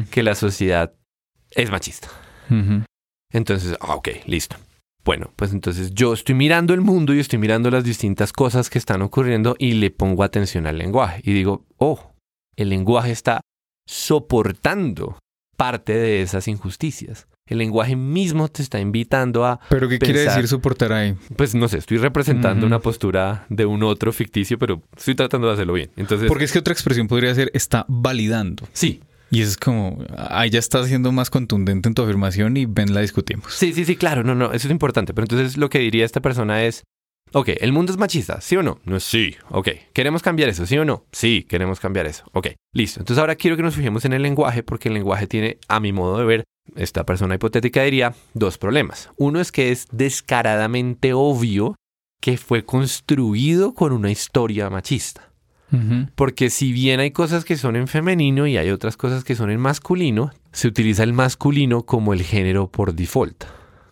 que 0.09 0.23
la 0.23 0.35
sociedad 0.35 0.93
es 1.51 1.69
machista. 1.69 2.07
ujú. 2.50 2.83
Entonces, 3.34 3.75
ah, 3.82 3.96
ok, 3.96 4.10
listo. 4.25 4.56
Bueno, 5.04 5.32
pues 5.36 5.52
entonces 5.52 5.92
yo 5.94 6.13
estoy 6.13 6.34
mirando 6.34 6.74
el 6.74 6.80
mundo 6.80 7.13
y 7.13 7.20
estoy 7.20 7.38
mirando 7.38 7.70
las 7.70 7.84
distintas 7.84 8.32
cosas 8.32 8.70
que 8.70 8.78
están 8.78 9.02
ocurriendo 9.02 9.56
y 9.60 9.74
le 9.74 9.92
pongo 9.92 10.24
atención 10.24 10.66
al 10.66 10.78
lenguaje. 10.78 11.22
Y 11.25 11.34
digo, 11.34 11.66
oh, 11.78 12.13
el 12.56 12.70
lenguaje 12.70 13.12
está 13.12 13.42
soportando 13.86 15.18
parte 15.58 15.94
de 15.94 16.22
esas 16.22 16.48
injusticias. 16.48 17.28
El 17.46 17.58
lenguaje 17.58 17.98
mismo 17.98 18.48
te 18.48 18.62
está 18.62 18.80
invitando 18.80 19.46
a, 19.46 19.60
Pero 19.70 19.90
¿qué 19.90 20.00
quiere 20.00 20.22
decir 20.22 20.48
soportar 20.48 20.94
ahí? 20.94 21.16
pues 21.36 21.54
no 21.54 21.68
sé, 21.68 21.80
estoy 21.80 21.98
representando 21.98 22.66
una 22.66 22.80
postura 22.80 23.46
de 23.50 23.66
un 23.66 23.84
otro 23.84 24.13
ficticio, 24.13 24.58
pero 24.58 24.82
estoy 24.96 25.16
tratando 25.16 25.48
de 25.48 25.54
hacerlo 25.54 25.74
bien. 25.74 25.92
Entonces, 25.98 26.30
Porque 26.30 26.46
es 26.46 26.54
que 26.54 26.60
otra 26.60 26.72
expresión 26.72 27.08
podría 27.10 27.36
ser 27.36 27.52
está 27.54 27.86
validando. 27.90 28.66
sí, 28.72 29.02
Y 29.34 29.42
es 29.42 29.58
como, 29.58 29.98
ahí 30.16 30.52
ya 30.52 30.60
estás 30.60 30.88
siendo 30.88 31.12
más 31.12 31.32
contundente 31.32 31.90
en 31.90 31.96
tu 31.96 32.04
afirmación 32.04 32.56
y 32.56 32.68
ven, 32.68 32.94
la 32.94 33.02
discutimos. 33.02 33.52
Sí, 33.52 33.74
sí, 33.74 33.84
sí, 33.84 33.96
claro, 33.96 34.24
no, 34.24 34.36
no, 34.36 34.52
eso 34.54 34.68
es 34.68 34.72
importante. 34.72 35.16
Pero 35.16 35.25
entonces 35.25 35.58
lo 35.58 35.72
que 35.72 35.80
diría 35.80 36.06
esta 36.06 36.22
persona 36.22 36.63
es, 36.66 36.84
ok, 37.32 37.50
¿el 37.60 37.74
mundo 37.74 37.92
es 37.92 37.98
machista? 37.98 38.42
¿Sí 38.42 38.56
o 38.58 38.62
no? 38.62 38.80
No, 38.86 39.00
sí, 39.00 39.36
ok. 39.50 39.70
¿Queremos 39.92 40.22
cambiar 40.22 40.50
eso? 40.50 40.68
¿Sí 40.68 40.78
o 40.78 40.86
no? 40.86 41.08
Sí, 41.12 41.48
queremos 41.50 41.80
cambiar 41.80 42.06
eso. 42.06 42.25
Ok, 42.34 42.50
listo. 42.74 43.00
Entonces 43.00 43.20
ahora 43.20 43.36
quiero 43.36 43.58
que 43.58 43.63
nos 43.63 43.74
fijemos 43.74 44.06
en 44.06 44.13
el 44.13 44.22
lenguaje 44.22 44.62
porque 44.62 44.90
el 44.90 44.94
lenguaje 44.94 45.25
tiene, 45.25 45.58
a 45.68 45.80
mi 45.80 45.94
modo 45.94 46.20
de 46.20 46.25
ver, 46.25 46.44
esta 46.75 47.04
persona 47.04 47.34
hipotética 47.34 47.82
diría, 47.82 48.13
dos 48.36 48.60
problemas. 48.60 49.10
Uno 49.17 49.41
es 49.41 49.52
que 49.52 49.72
es 49.72 49.88
descaradamente 49.91 51.13
obvio 51.13 51.76
que 52.22 52.38
fue 52.38 52.65
construido 52.65 53.74
con 53.74 53.93
una 53.93 54.12
historia 54.12 54.69
machista. 54.69 55.33
Porque 56.15 56.49
si 56.49 56.71
bien 56.71 56.99
hay 56.99 57.12
cosas 57.12 57.45
que 57.45 57.57
son 57.57 57.75
en 57.75 57.88
femenino 57.88 58.45
y 58.47 58.57
hay 58.57 58.69
otras 58.69 58.95
cosas 58.97 59.23
que 59.23 59.36
son 59.36 59.49
en 59.49 59.59
masculino, 59.59 60.31
se 60.51 60.67
utiliza 60.67 61.03
el 61.03 61.13
masculino 61.13 61.83
como 61.83 62.13
el 62.13 62.21
género 62.21 62.67
por 62.67 62.93
default. 62.93 63.43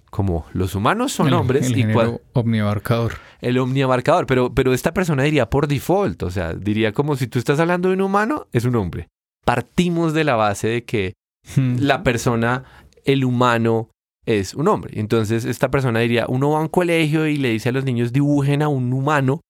Como 0.09 0.45
los 0.53 0.75
humanos 0.75 1.11
son 1.13 1.27
el, 1.29 1.33
hombres 1.35 1.67
el 1.67 1.77
y 1.77 1.81
género 1.81 1.99
cua- 2.01 2.21
omniabarcador. 2.33 3.13
el 3.39 3.57
omniabarcador, 3.57 4.25
pero, 4.27 4.53
pero 4.53 4.73
esta 4.73 4.93
persona 4.93 5.23
diría 5.23 5.49
por 5.49 5.67
default, 5.67 6.21
o 6.23 6.29
sea, 6.29 6.53
diría 6.53 6.91
como 6.91 7.15
si 7.15 7.27
tú 7.27 7.39
estás 7.39 7.59
hablando 7.61 7.87
de 7.89 7.95
un 7.95 8.01
humano, 8.01 8.47
es 8.51 8.65
un 8.65 8.75
hombre. 8.75 9.07
Partimos 9.45 10.13
de 10.13 10.23
la 10.25 10.35
base 10.35 10.67
de 10.67 10.83
que 10.83 11.13
la 11.55 12.03
persona, 12.03 12.63
el 13.05 13.25
humano, 13.25 13.89
es 14.27 14.53
un 14.53 14.67
hombre. 14.67 14.99
Entonces 14.99 15.45
esta 15.45 15.71
persona 15.71 15.99
diría, 16.01 16.25
uno 16.27 16.51
va 16.51 16.59
a 16.59 16.61
un 16.61 16.67
colegio 16.67 17.25
y 17.25 17.37
le 17.37 17.49
dice 17.49 17.69
a 17.69 17.71
los 17.71 17.85
niños 17.85 18.13
dibujen 18.13 18.61
a 18.61 18.67
un 18.67 18.93
humano 18.93 19.41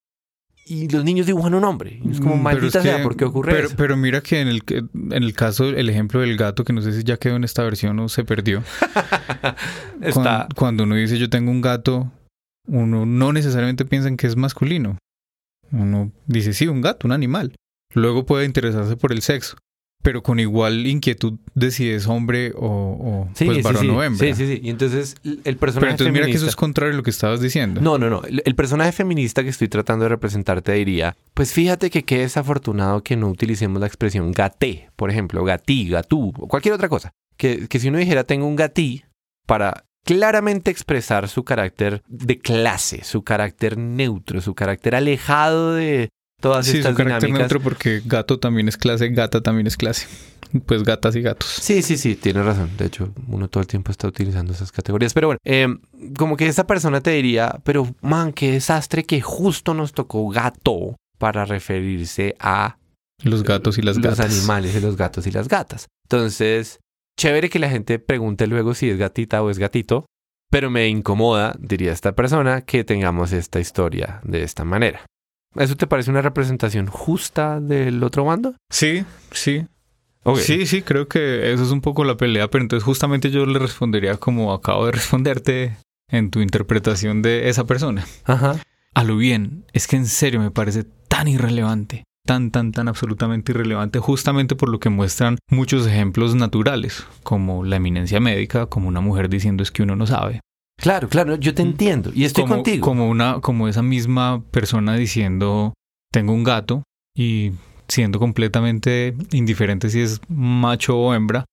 y 0.73 0.88
los 0.89 1.03
niños 1.03 1.25
dibujan 1.25 1.53
un 1.53 1.63
hombre. 1.63 1.99
Y 2.03 2.12
es 2.12 2.19
como, 2.19 2.36
Mm, 2.38 2.41
maldita 2.43 2.79
es 2.79 2.84
que- 2.86 2.91
sea, 2.91 3.03
¿por 3.03 3.15
qué 3.17 3.25
ocurre 3.25 3.51
pero, 3.53 3.67
eso? 3.67 3.75
pero 3.77 3.97
mira 3.97 4.21
que 4.21 4.39
en 4.41 4.47
el, 4.47 4.63
en 4.67 5.23
el 5.23 5.34
caso, 5.34 5.65
el 5.69 5.89
ejemplo 5.89 6.19
del 6.21 6.38
gato, 6.38 6.63
que 6.63 6.73
no 6.73 6.81
sé 6.81 6.93
si 6.93 7.03
ya 7.03 7.17
quedó 7.17 7.36
en 7.36 7.43
esta 7.43 7.63
versión 7.63 7.99
o 7.99 8.10
se 8.10 8.23
perdió. 8.23 8.63
Está, 10.01 10.21
Cuan- 10.21 10.47
Cuando, 10.55 10.84
uno 10.84 10.95
dice 10.95 11.17
yo 11.17 11.29
tengo 11.29 11.51
un 11.51 11.62
gato, 11.62 12.12
uno 12.67 13.05
no 13.05 13.34
necesariamente 13.34 13.86
piensa 13.86 14.07
en 14.07 14.17
que 14.17 14.27
es 14.27 14.36
masculino. 14.36 14.97
Uno 15.71 16.12
dice 16.27 16.53
sí, 16.53 16.67
un 16.67 16.81
gato, 16.81 17.07
un 17.07 17.13
animal. 17.13 17.53
Luego 17.93 18.25
puede 18.25 18.45
interesarse 18.45 18.95
por 18.97 19.12
el 19.12 19.21
sexo. 19.21 19.57
Pero 20.01 20.23
con 20.23 20.39
igual 20.39 20.87
inquietud 20.87 21.33
de 21.53 21.71
si 21.71 21.89
es 21.89 22.07
hombre 22.07 22.53
o, 22.55 22.67
o, 22.67 23.29
sí, 23.35 23.45
pues 23.45 23.57
sí, 23.57 23.63
varón 23.63 23.81
sí, 23.81 23.89
o 23.89 24.03
hembra. 24.03 24.27
sí, 24.27 24.33
sí, 24.33 24.55
sí. 24.55 24.61
Y 24.63 24.69
entonces 24.69 25.15
el 25.23 25.57
personaje 25.57 25.79
Pero 25.79 25.91
entonces 25.91 26.13
mira 26.13 26.25
que 26.25 26.31
eso 26.33 26.47
es 26.47 26.55
contrario 26.55 26.93
a 26.93 26.97
lo 26.97 27.03
que 27.03 27.11
estabas 27.11 27.39
diciendo. 27.39 27.81
No, 27.81 27.97
no, 27.97 28.09
no. 28.09 28.23
El, 28.23 28.41
el 28.43 28.55
personaje 28.55 28.91
feminista 28.91 29.43
que 29.43 29.49
estoy 29.49 29.67
tratando 29.67 30.03
de 30.03 30.09
representarte 30.09 30.71
diría, 30.73 31.15
pues 31.33 31.53
fíjate 31.53 31.89
que 31.89 32.03
qué 32.03 32.19
desafortunado 32.19 33.03
que 33.03 33.15
no 33.15 33.29
utilicemos 33.29 33.79
la 33.79 33.87
expresión 33.87 34.31
gaté, 34.31 34.89
por 34.95 35.11
ejemplo, 35.11 35.43
gatí, 35.43 35.89
gatú, 35.89 36.33
o 36.37 36.47
cualquier 36.47 36.73
otra 36.73 36.89
cosa. 36.89 37.11
Que, 37.37 37.67
que 37.67 37.79
si 37.79 37.89
uno 37.89 37.97
dijera 37.97 38.23
tengo 38.23 38.47
un 38.47 38.55
gatí 38.55 39.03
para 39.45 39.85
claramente 40.03 40.71
expresar 40.71 41.27
su 41.27 41.43
carácter 41.43 42.01
de 42.07 42.39
clase, 42.39 43.03
su 43.03 43.23
carácter 43.23 43.77
neutro, 43.77 44.41
su 44.41 44.55
carácter 44.55 44.95
alejado 44.95 45.73
de 45.75 46.09
todas 46.41 46.65
Sí, 46.65 46.77
estas 46.80 46.91
su 46.91 46.97
carácter 46.97 47.27
dinámicas. 47.27 47.39
neutro 47.51 47.62
porque 47.62 48.01
gato 48.06 48.38
también 48.39 48.67
es 48.67 48.75
clase, 48.77 49.08
gata 49.10 49.41
también 49.41 49.67
es 49.67 49.77
clase. 49.77 50.08
Pues 50.65 50.84
gatas 50.84 51.15
y 51.15 51.21
gatos. 51.21 51.47
Sí, 51.49 51.82
sí, 51.82 51.95
sí, 51.97 52.15
tienes 52.17 52.43
razón. 52.43 52.71
De 52.77 52.86
hecho, 52.88 53.13
uno 53.30 53.47
todo 53.47 53.62
el 53.62 53.67
tiempo 53.67 53.89
está 53.89 54.10
utilizando 54.10 54.51
esas 54.51 54.73
categorías. 54.73 55.13
Pero 55.13 55.27
bueno, 55.30 55.39
eh, 55.45 55.67
como 56.17 56.36
que 56.36 56.45
esa 56.47 56.67
persona 56.67 56.99
te 56.99 57.12
diría, 57.12 57.62
pero 57.63 57.88
man, 58.01 58.34
qué 58.34 58.51
desastre 58.51 59.06
que 59.06 59.21
justo 59.21 59.73
nos 59.73 59.93
tocó 59.93 60.27
gato 60.27 60.97
para 61.17 61.45
referirse 61.45 62.36
a 62.41 62.75
Los 63.23 63.43
gatos 63.43 63.77
y 63.77 63.82
las 63.82 63.95
los 63.95 64.17
gatas. 64.17 64.25
animales 64.38 64.73
de 64.73 64.82
los 64.82 64.97
gatos 64.97 65.25
y 65.25 65.32
las 65.32 65.47
gatas. 65.47 65.88
Entonces, 66.04 66.80
chévere 67.17 67.49
que 67.49 67.60
la 67.60 67.69
gente 67.69 67.97
pregunte 67.99 68.45
luego 68.47 68.73
si 68.73 68.89
es 68.89 68.97
gatita 68.97 69.41
o 69.43 69.49
es 69.51 69.58
gatito, 69.58 70.06
pero 70.49 70.69
me 70.69 70.89
incomoda, 70.89 71.56
diría 71.60 71.93
esta 71.93 72.13
persona, 72.13 72.62
que 72.62 72.84
tengamos 72.84 73.32
esta 73.32 73.62
historia 73.62 74.19
de 74.25 74.43
esta 74.43 74.65
manera. 74.65 75.06
¿Eso 75.55 75.75
te 75.75 75.87
parece 75.87 76.11
una 76.11 76.21
representación 76.21 76.87
justa 76.87 77.59
del 77.59 78.03
otro 78.03 78.25
bando? 78.25 78.55
Sí, 78.69 79.03
sí. 79.31 79.65
Sí, 80.35 80.65
sí, 80.67 80.81
creo 80.83 81.07
que 81.07 81.51
eso 81.51 81.63
es 81.63 81.71
un 81.71 81.81
poco 81.81 82.03
la 82.03 82.15
pelea, 82.15 82.47
pero 82.47 82.61
entonces 82.61 82.83
justamente 82.83 83.31
yo 83.31 83.45
le 83.45 83.57
respondería 83.57 84.17
como 84.17 84.53
acabo 84.53 84.85
de 84.85 84.91
responderte 84.91 85.77
en 86.09 86.29
tu 86.29 86.41
interpretación 86.41 87.21
de 87.21 87.49
esa 87.49 87.65
persona. 87.65 88.05
Ajá. 88.25 88.57
A 88.93 89.03
lo 89.03 89.17
bien, 89.17 89.65
es 89.73 89.87
que 89.87 89.95
en 89.95 90.05
serio 90.05 90.39
me 90.39 90.51
parece 90.51 90.83
tan 91.07 91.27
irrelevante, 91.27 92.03
tan, 92.25 92.51
tan, 92.51 92.71
tan 92.71 92.87
absolutamente 92.87 93.51
irrelevante, 93.51 93.99
justamente 93.99 94.55
por 94.55 94.69
lo 94.69 94.79
que 94.79 94.89
muestran 94.89 95.37
muchos 95.49 95.87
ejemplos 95.87 96.35
naturales, 96.35 97.05
como 97.23 97.63
la 97.63 97.77
eminencia 97.77 98.19
médica, 98.19 98.67
como 98.67 98.89
una 98.89 99.01
mujer 99.01 99.29
diciendo 99.29 99.63
es 99.63 99.71
que 99.71 99.83
uno 99.83 99.95
no 99.95 100.05
sabe. 100.05 100.41
Claro, 100.81 101.07
claro, 101.09 101.35
yo 101.35 101.53
te 101.53 101.61
entiendo 101.61 102.11
y 102.13 102.25
estoy 102.25 102.43
como, 102.43 102.55
contigo. 102.55 102.83
Como, 102.83 103.09
una, 103.09 103.39
como 103.39 103.67
esa 103.67 103.83
misma 103.83 104.43
persona 104.51 104.95
diciendo, 104.95 105.73
tengo 106.11 106.33
un 106.33 106.43
gato 106.43 106.83
y 107.15 107.51
siendo 107.87 108.19
completamente 108.19 109.15
indiferente 109.31 109.89
si 109.89 110.01
es 110.01 110.21
macho 110.27 110.97
o 110.97 111.13
hembra, 111.13 111.45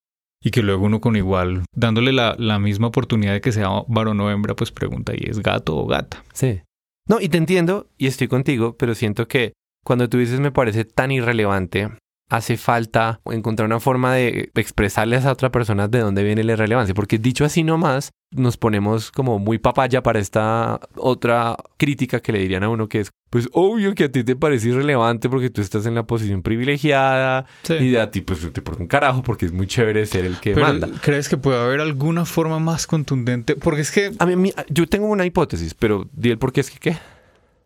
y 0.43 0.51
que 0.51 0.63
luego 0.63 0.87
uno 0.87 1.01
con 1.01 1.17
igual, 1.17 1.65
dándole 1.75 2.13
la, 2.13 2.37
la 2.39 2.59
misma 2.59 2.87
oportunidad 2.87 3.33
de 3.33 3.41
que 3.41 3.53
sea 3.53 3.69
varón 3.89 4.21
o 4.21 4.31
hembra, 4.31 4.55
pues 4.55 4.71
pregunta, 4.71 5.13
¿y 5.15 5.29
es 5.29 5.41
gato 5.41 5.77
o 5.77 5.87
gata? 5.87 6.25
Sí. 6.33 6.63
No, 7.09 7.21
y 7.21 7.29
te 7.29 7.39
entiendo 7.39 7.89
y 7.99 8.07
estoy 8.07 8.29
contigo, 8.29 8.77
pero 8.79 8.95
siento 8.95 9.29
que 9.29 9.53
cuando 9.85 10.09
tú 10.09 10.19
dices 10.19 10.41
me 10.41 10.53
parece 10.53 10.85
tan 10.85 11.11
irrelevante, 11.11 11.89
hace 12.29 12.57
falta 12.57 13.21
encontrar 13.27 13.67
una 13.67 13.81
forma 13.81 14.15
de 14.15 14.51
expresarles 14.55 15.25
a 15.25 15.33
otra 15.33 15.51
persona 15.51 15.89
de 15.89 16.01
dónde 16.01 16.23
viene 16.23 16.45
la 16.45 16.57
relevancia, 16.57 16.95
porque 16.95 17.19
dicho 17.19 17.45
así 17.45 17.63
nomás, 17.63 18.11
nos 18.31 18.57
ponemos 18.57 19.11
como 19.11 19.39
muy 19.39 19.59
papaya 19.59 20.03
para 20.03 20.19
esta 20.19 20.81
otra 20.97 21.57
crítica 21.79 22.21
que 22.21 22.33
le 22.33 22.41
dirían 22.41 22.63
a 22.63 22.69
uno 22.69 22.89
que 22.89 23.01
es, 23.01 23.11
pues 23.31 23.49
obvio 23.53 23.95
que 23.95 24.05
a 24.05 24.13
ti 24.13 24.25
te 24.25 24.37
parece 24.37 24.69
irrelevante 24.69 25.29
porque 25.29 25.51
tú 25.51 25.63
estás 25.63 25.87
en 25.87 25.95
la 25.95 26.03
posición 26.03 26.43
privilegiada 26.43 27.47
y 27.81 27.97
a 27.97 28.11
ti 28.11 28.21
pues 28.21 28.41
te 28.41 28.61
importa 28.61 28.83
un 28.83 28.89
carajo 28.89 29.23
porque 29.23 29.47
es 29.47 29.53
muy 29.53 29.67
chévere 29.67 30.05
ser 30.07 30.27
el 30.27 30.39
que 30.39 30.55
manda. 30.55 30.89
¿Crees 31.03 31.29
que 31.29 31.39
puede 31.39 31.59
haber 31.59 31.81
alguna 31.81 32.25
forma 32.27 32.59
más 32.59 32.87
contundente? 32.87 33.57
Porque 33.57 33.81
es 33.83 33.91
que... 33.91 34.13
A 34.19 34.27
mí, 34.27 34.53
yo 34.69 34.87
tengo 34.87 35.07
una 35.07 35.25
hipótesis, 35.25 35.75
pero 35.75 36.07
di 36.13 36.31
el 36.31 36.39
por 36.39 36.53
qué 36.53 36.61
es 36.61 36.71
que 36.71 36.79
qué. 36.79 36.99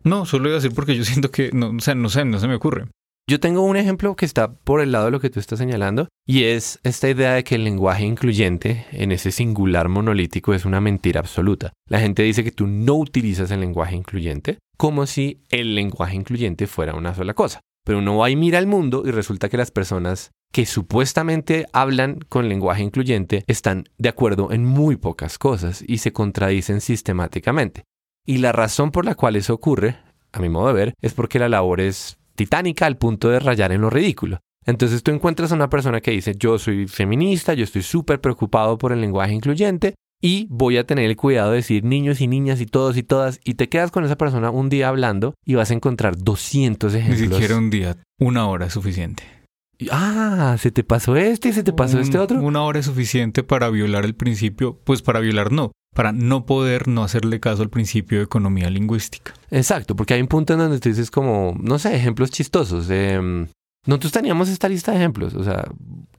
No, 0.05 0.27
solo 0.27 0.49
iba 0.49 0.57
a 0.57 0.61
decir 0.61 0.75
porque 0.75 0.97
yo 0.97 1.05
siento 1.05 1.31
que, 1.31 1.51
no, 1.53 1.71
o 1.71 1.81
sea, 1.81 1.95
no 1.95 2.09
sé, 2.09 2.25
no 2.25 2.39
se 2.39 2.49
me 2.49 2.55
ocurre. 2.55 2.87
Yo 3.29 3.39
tengo 3.39 3.63
un 3.63 3.77
ejemplo 3.77 4.17
que 4.17 4.25
está 4.25 4.53
por 4.53 4.81
el 4.81 4.91
lado 4.91 5.05
de 5.05 5.11
lo 5.13 5.21
que 5.21 5.31
tú 5.31 5.39
estás 5.39 5.61
señalando 5.61 6.09
y 6.27 6.45
es 6.45 6.81
esta 6.83 7.09
idea 7.09 7.35
de 7.35 7.45
que 7.45 7.55
el 7.55 7.63
lenguaje 7.63 8.05
incluyente 8.05 8.85
en 8.91 9.13
ese 9.13 9.31
singular 9.31 9.89
monolítico 9.89 10.55
es 10.55 10.65
una 10.65 10.81
mentira 10.81 11.21
absoluta. 11.21 11.73
La 11.89 12.01
gente 12.01 12.25
dice 12.25 12.43
que 12.43 12.51
tú 12.51 12.67
no 12.67 12.95
utilizas 12.95 13.51
el 13.53 13.61
lenguaje 13.61 13.95
incluyente 13.95 14.59
como 14.77 15.07
si 15.07 15.45
el 15.51 15.77
lenguaje 15.77 16.17
incluyente 16.17 16.67
fuera 16.67 16.95
una 16.95 17.15
sola 17.15 17.35
cosa. 17.35 17.61
Pero 17.85 18.01
uno 18.01 18.17
va 18.17 18.29
y 18.31 18.37
mira 18.37 18.59
el 18.59 18.67
mundo 18.67 19.05
y 19.07 19.13
resulta 19.13 19.49
que 19.49 19.57
las 19.57 19.71
personas 19.71 20.33
que 20.53 20.67
supuestamente 20.67 21.67
hablan 21.73 22.19
con 22.29 22.49
lenguaje 22.49 22.83
incluyente 22.83 23.45
están 23.47 23.85
de 23.99 24.09
acuerdo 24.09 24.51
en 24.51 24.65
muy 24.65 24.97
pocas 24.97 25.39
cosas 25.39 25.85
y 25.87 25.99
se 25.99 26.13
contradicen 26.13 26.81
sistemáticamente. 26.81 27.85
Y 28.27 28.39
la 28.39 28.51
razón 28.51 28.91
por 28.91 29.05
la 29.05 29.15
cual 29.15 29.37
eso 29.37 29.55
ocurre, 29.55 29.99
a 30.33 30.41
mi 30.41 30.49
modo 30.49 30.69
de 30.69 30.75
ver, 30.75 30.95
es 31.01 31.15
porque 31.15 31.39
la 31.39 31.49
labor 31.49 31.81
es 31.81 32.19
titánica 32.43 32.87
al 32.87 32.97
punto 32.97 33.29
de 33.29 33.39
rayar 33.39 33.71
en 33.71 33.83
lo 33.83 33.89
ridículo. 33.89 34.41
Entonces 34.67 35.05
tú 35.05 35.13
encuentras 35.13 35.53
a 35.53 35.55
una 35.55 35.71
persona 35.71 36.01
que 36.01 36.11
dice, 36.11 36.35
yo 36.37 36.59
soy 36.59 36.89
feminista, 36.89 37.55
yo 37.55 37.63
estoy 37.63 37.83
súper 37.83 38.21
preocupado 38.21 38.79
por 38.79 38.93
el 38.93 39.01
lenguaje 39.01 39.33
incluyente 39.33 39.95
y 40.21 40.49
voy 40.51 40.77
a 40.77 40.85
tener 40.85 41.05
el 41.05 41.17
cuidado 41.17 41.51
de 41.51 41.59
decir 41.59 41.85
niños 41.85 42.21
y 42.21 42.27
niñas 42.27 42.61
y 42.61 42.67
todos 42.67 42.97
y 42.97 43.05
todas, 43.05 43.41
y 43.45 43.55
te 43.55 43.69
quedas 43.69 43.93
con 43.93 44.05
esa 44.05 44.17
persona 44.17 44.51
un 44.51 44.69
día 44.69 44.89
hablando 44.89 45.35
y 45.45 45.55
vas 45.55 45.71
a 45.71 45.75
encontrar 45.75 46.17
200 46.17 46.95
ejemplos. 46.95 47.21
Ni 47.21 47.29
siquiera 47.29 47.57
un 47.57 47.71
día, 47.71 47.97
una 48.19 48.49
hora 48.49 48.67
es 48.67 48.73
suficiente. 48.73 49.23
Ah, 49.91 50.57
se 50.59 50.73
te 50.73 50.83
pasó 50.83 51.17
este 51.17 51.51
y 51.51 51.53
se 51.53 51.63
te 51.63 51.73
pasó 51.73 52.01
este 52.01 52.19
otro. 52.19 52.41
Una 52.41 52.63
hora 52.63 52.81
es 52.81 52.87
suficiente 52.87 53.45
para 53.45 53.71
violar 53.71 54.05
el 54.05 54.15
principio, 54.15 54.81
pues 54.85 55.03
para 55.03 55.21
violar 55.21 55.53
no, 55.53 55.73
para 55.95 56.13
no 56.13 56.47
poder 56.47 56.89
no 56.89 57.05
hacerle 57.05 57.41
caso 57.41 57.63
al 57.63 57.71
principio 57.71 58.19
de 58.19 58.25
economía 58.25 58.71
lingüística. 58.71 59.35
Exacto, 59.51 59.95
porque 59.95 60.15
hay 60.15 60.23
un 60.23 60.29
punto 60.29 60.55
en 60.55 60.61
donde 60.61 60.81
tú 60.81 60.89
dices 60.89 61.11
como, 61.11 61.55
no 61.61 61.79
sé, 61.79 61.95
ejemplos 61.95 62.31
chistosos. 62.31 62.89
Eh, 62.91 63.47
nosotros 63.87 64.13
teníamos 64.13 64.49
esta 64.49 64.69
lista 64.69 64.93
de 64.93 64.99
ejemplos, 64.99 65.35
o 65.35 65.45
sea... 65.45 65.65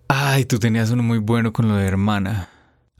Ay, 0.09 0.45
tú 0.45 0.59
tenías 0.59 0.91
uno 0.91 1.01
muy 1.01 1.17
bueno 1.17 1.53
con 1.53 1.67
lo 1.67 1.75
de 1.75 1.87
hermana. 1.87 2.49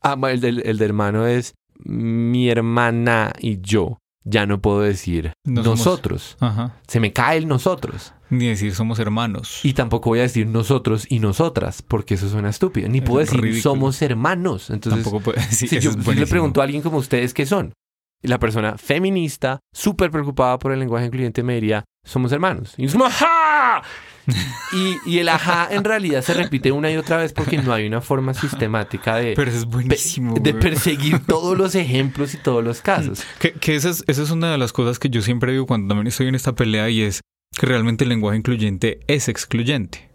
Ah, 0.02 0.18
el 0.30 0.42
de, 0.42 0.50
el 0.50 0.78
de 0.78 0.86
hermano 0.86 1.28
es 1.28 1.54
mi 1.84 2.50
hermana 2.50 3.34
y 3.40 3.60
yo. 3.62 4.00
Ya 4.26 4.46
no 4.46 4.62
puedo 4.62 4.82
decir 4.82 5.34
nosotros. 5.44 6.38
Ajá. 6.40 6.78
Se 6.88 7.00
me 7.00 7.12
cae 7.12 7.38
el 7.38 7.48
nosotros. 7.48 8.14
Ni 8.30 8.48
decir 8.48 8.74
somos 8.74 9.00
hermanos. 9.00 9.60
Y 9.64 9.74
tampoco 9.74 10.10
voy 10.10 10.20
a 10.20 10.24
decir 10.24 10.48
nosotros 10.48 11.06
y 11.10 11.20
nosotras, 11.20 11.82
porque 11.82 12.16
eso 12.16 12.30
suena 12.30 12.50
estúpido. 12.50 12.90
Ni 12.90 13.02
puedo 13.02 13.20
decir 13.20 13.62
somos 13.62 14.02
hermanos. 14.02 14.70
Entonces, 14.70 15.04
tampoco 15.04 15.24
puedo 15.24 15.40
decir. 15.42 15.70
Si 15.70 15.80
yo, 15.80 15.92
le 15.92 16.28
pregunto 16.28 16.62
a 16.62 16.64
alguien 16.64 16.82
como 16.82 16.98
ustedes 16.98 17.34
qué 17.34 17.46
son, 17.46 17.74
la 18.22 18.40
persona 18.40 18.78
feminista, 18.78 19.60
súper 19.74 20.10
preocupada 20.10 20.58
por 20.58 20.72
el 20.72 20.80
lenguaje 20.80 21.06
incluyente, 21.06 21.44
me 21.44 21.56
diría, 21.56 21.84
somos 22.06 22.32
hermanos. 22.32 22.74
Y 22.78 22.86
es 22.86 22.94
como, 22.94 23.06
¡ajá! 23.06 23.84
Y, 25.06 25.18
el 25.18 25.30
ajá 25.30 25.68
en 25.70 25.84
realidad 25.84 26.22
se 26.22 26.34
repite 26.34 26.72
una 26.72 26.92
y 26.92 26.98
otra 26.98 27.18
vez 27.18 27.34
porque 27.34 27.58
no 27.58 27.74
hay 27.74 27.86
una 27.86 28.02
forma 28.02 28.34
sistemática 28.34 29.16
de, 29.16 29.34
Pero 29.36 29.52
es 29.52 29.66
buenísimo, 29.66 30.36
de 30.40 30.54
perseguir 30.54 31.20
todos 31.26 31.58
los 31.58 31.76
ejemplos 31.76 32.34
y 32.34 32.38
todos 32.38 32.64
los 32.64 32.82
casos. 32.82 33.24
Que, 33.40 33.54
que 33.54 33.76
esa, 33.76 33.90
es, 33.90 34.04
esa 34.08 34.24
es 34.24 34.32
una 34.32 34.52
de 34.52 34.58
las 34.58 34.74
cosas 34.74 35.00
que 35.00 35.10
yo 35.10 35.22
siempre 35.22 35.52
digo 35.52 35.66
cuando 35.66 35.90
también 35.90 36.08
estoy 36.08 36.28
en 36.28 36.36
esta 36.36 36.54
pelea 36.54 36.90
y 36.90 37.02
es 37.02 37.22
que 37.58 37.66
realmente 37.66 38.04
el 38.04 38.10
lenguaje 38.10 38.38
incluyente 38.38 39.00
es 39.08 39.28
excluyente. 39.28 40.10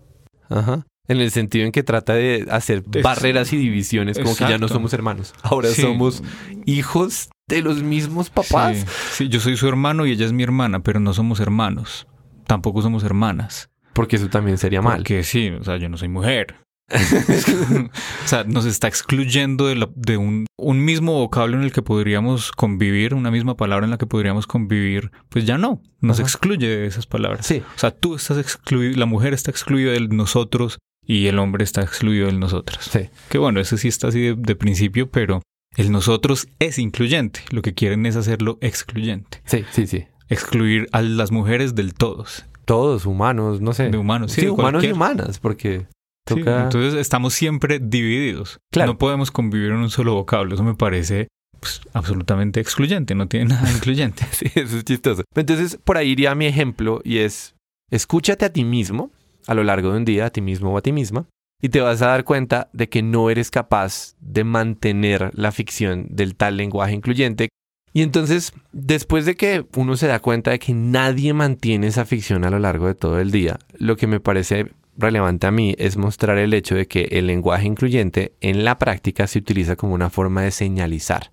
Ajá. 0.49 0.87
En 1.07 1.21
el 1.21 1.31
sentido 1.31 1.65
en 1.65 1.73
que 1.73 1.83
trata 1.83 2.13
de 2.13 2.47
hacer 2.51 2.83
barreras 3.03 3.53
y 3.55 3.57
divisiones, 3.57 4.19
como 4.19 4.37
que 4.37 4.45
ya 4.45 4.59
no 4.59 4.69
somos 4.69 4.93
hermanos. 4.93 5.33
Ahora 5.43 5.71
somos 5.71 6.23
hijos 6.67 7.31
de 7.49 7.63
los 7.63 7.83
mismos 7.83 8.29
papás. 8.29 8.85
sí, 9.13 9.29
yo 9.29 9.41
soy 9.41 9.57
su 9.57 9.67
hermano 9.67 10.05
y 10.05 10.13
ella 10.13 10.27
es 10.27 10.33
mi 10.33 10.43
hermana, 10.43 10.81
pero 10.81 11.01
no 11.01 11.15
somos 11.15 11.41
hermanos. 11.41 12.07
Tampoco 12.47 12.83
somos 12.83 13.05
hermanas. 13.05 13.71
Porque 13.99 14.15
eso 14.15 14.29
también 14.29 14.59
sería 14.59 14.81
mal. 14.81 14.99
Porque 14.99 15.25
sí, 15.25 15.49
o 15.49 15.65
sea, 15.65 15.77
yo 15.77 15.89
no 15.89 15.97
soy 15.97 16.07
mujer. 16.07 16.55
o 16.89 18.29
sea, 18.29 18.45
nos 18.45 18.65
está 18.65 18.87
excluyendo 18.87 19.67
de, 19.67 19.89
de 19.97 20.17
un, 20.17 20.47
un, 20.57 20.85
mismo 20.85 21.15
vocablo 21.15 21.57
en 21.57 21.65
el 21.65 21.73
que 21.73 21.83
podríamos 21.83 22.53
convivir, 22.53 23.13
una 23.13 23.33
misma 23.33 23.57
palabra 23.57 23.87
en 23.87 23.91
la 23.91 23.99
que 23.99 24.07
podríamos 24.07 24.47
convivir, 24.47 25.11
pues 25.31 25.47
ya 25.47 25.59
no, 25.59 25.83
nos 26.01 26.21
excluye 26.21 26.69
de 26.69 26.87
esas 26.87 27.07
palabras. 27.07 27.45
Sí. 27.45 27.61
O 27.75 27.79
sea, 27.79 27.91
tú 27.91 28.15
estás 28.15 28.39
excluido, 28.39 28.97
la 28.97 29.07
mujer 29.07 29.35
está 29.35 29.51
excluida 29.51 29.91
de 29.91 30.07
nosotros 30.07 30.79
y 31.05 31.27
el 31.27 31.41
hombre 31.41 31.65
está 31.65 31.83
excluido 31.83 32.29
de 32.29 32.35
nosotros. 32.35 32.79
Sí. 32.89 33.11
Que 33.29 33.39
bueno, 33.39 33.59
eso 33.59 33.77
sí 33.79 33.89
está 33.89 34.09
así 34.09 34.21
de, 34.21 34.35
de 34.37 34.55
principio, 34.55 35.11
pero 35.11 35.43
el 35.77 35.91
nosotros 35.91 36.47
es 36.61 36.79
incluyente. 36.79 37.41
Lo 37.51 37.63
que 37.63 37.75
quieren 37.75 38.07
es 38.07 38.15
hacerlo 38.15 38.59
excluyente. 38.61 39.43
Sí, 39.45 39.65
sí, 39.73 39.89
sí. 39.89 40.07
Excluir 40.29 40.89
a 40.93 41.03
las 41.03 41.33
mujeres 41.33 41.75
del 41.75 41.95
todos. 41.95 42.45
Todos, 42.69 43.07
humanos, 43.07 43.61
no 43.61 43.73
sé. 43.73 43.91
De 43.91 43.99
humanos, 43.99 44.33
sí. 44.33 44.47
humanos 44.47 44.85
y 44.85 44.93
humanas, 44.93 45.41
porque 45.41 45.87
entonces 46.31 46.95
estamos 46.95 47.35
siempre 47.35 47.79
divididos. 47.79 48.61
Claro. 48.71 48.93
No 48.93 48.99
podemos 48.99 49.31
convivir 49.31 49.71
en 49.71 49.79
un 49.79 49.91
solo 49.91 50.15
vocablo. 50.15 50.55
Eso 50.55 50.63
me 50.63 50.75
parece 50.75 51.29
pues, 51.59 51.81
absolutamente 51.93 52.61
excluyente. 52.61 53.15
No 53.15 53.27
tiene 53.27 53.47
nada 53.47 53.71
incluyente. 53.73 54.27
sí, 54.31 54.47
eso 54.55 54.77
es 54.77 54.85
chistoso. 54.85 55.25
Entonces, 55.35 55.79
por 55.83 55.97
ahí 55.97 56.11
iría 56.11 56.35
mi 56.35 56.47
ejemplo 56.47 57.01
y 57.05 57.19
es, 57.19 57.55
escúchate 57.91 58.45
a 58.45 58.53
ti 58.53 58.65
mismo 58.65 59.11
a 59.47 59.55
lo 59.55 59.65
largo 59.65 59.91
de 59.91 59.97
un 59.97 60.05
día, 60.05 60.27
a 60.27 60.31
ti 60.31 60.43
mismo 60.43 60.73
o 60.73 60.77
a 60.77 60.83
ti 60.83 60.93
misma, 60.93 61.27
y 61.61 61.71
te 61.71 61.81
vas 61.81 62.03
a 62.03 62.09
dar 62.09 62.25
cuenta 62.25 62.69
de 62.75 62.89
que 62.89 63.03
no 63.03 63.31
eres 63.31 63.51
capaz 63.51 64.15
de 64.21 64.45
mantener 64.45 65.31
la 65.35 65.51
ficción 65.53 66.07
del 66.11 66.37
tal 66.37 66.59
lenguaje 66.59 66.93
incluyente. 66.93 67.49
Y 67.93 68.03
entonces, 68.03 68.53
después 68.73 69.25
de 69.25 69.37
que 69.37 69.65
uno 69.77 69.97
se 69.97 70.07
da 70.07 70.21
cuenta 70.21 70.51
de 70.51 70.59
que 70.59 70.75
nadie 70.75 71.33
mantiene 71.33 71.87
esa 71.87 72.05
ficción 72.05 72.45
a 72.45 72.51
lo 72.51 72.59
largo 72.59 72.87
de 72.87 72.95
todo 72.95 73.19
el 73.19 73.31
día, 73.31 73.59
lo 73.79 73.97
que 73.97 74.07
me 74.07 74.21
parece 74.21 74.73
relevante 74.97 75.47
a 75.47 75.51
mí 75.51 75.75
es 75.79 75.97
mostrar 75.97 76.39
el 76.39 76.53
hecho 76.53 76.75
de 76.75 76.87
que 76.87 77.09
el 77.13 77.29
lenguaje 77.29 77.67
incluyente 77.67 78.33
en 78.41 78.65
la 78.65 78.79
práctica 78.79 79.27
se 79.27 79.39
utiliza 79.39 79.77
como 79.77 79.95
una 79.95 80.11
forma 80.11 80.43
de 80.43 80.51
señalizar. 80.51 81.31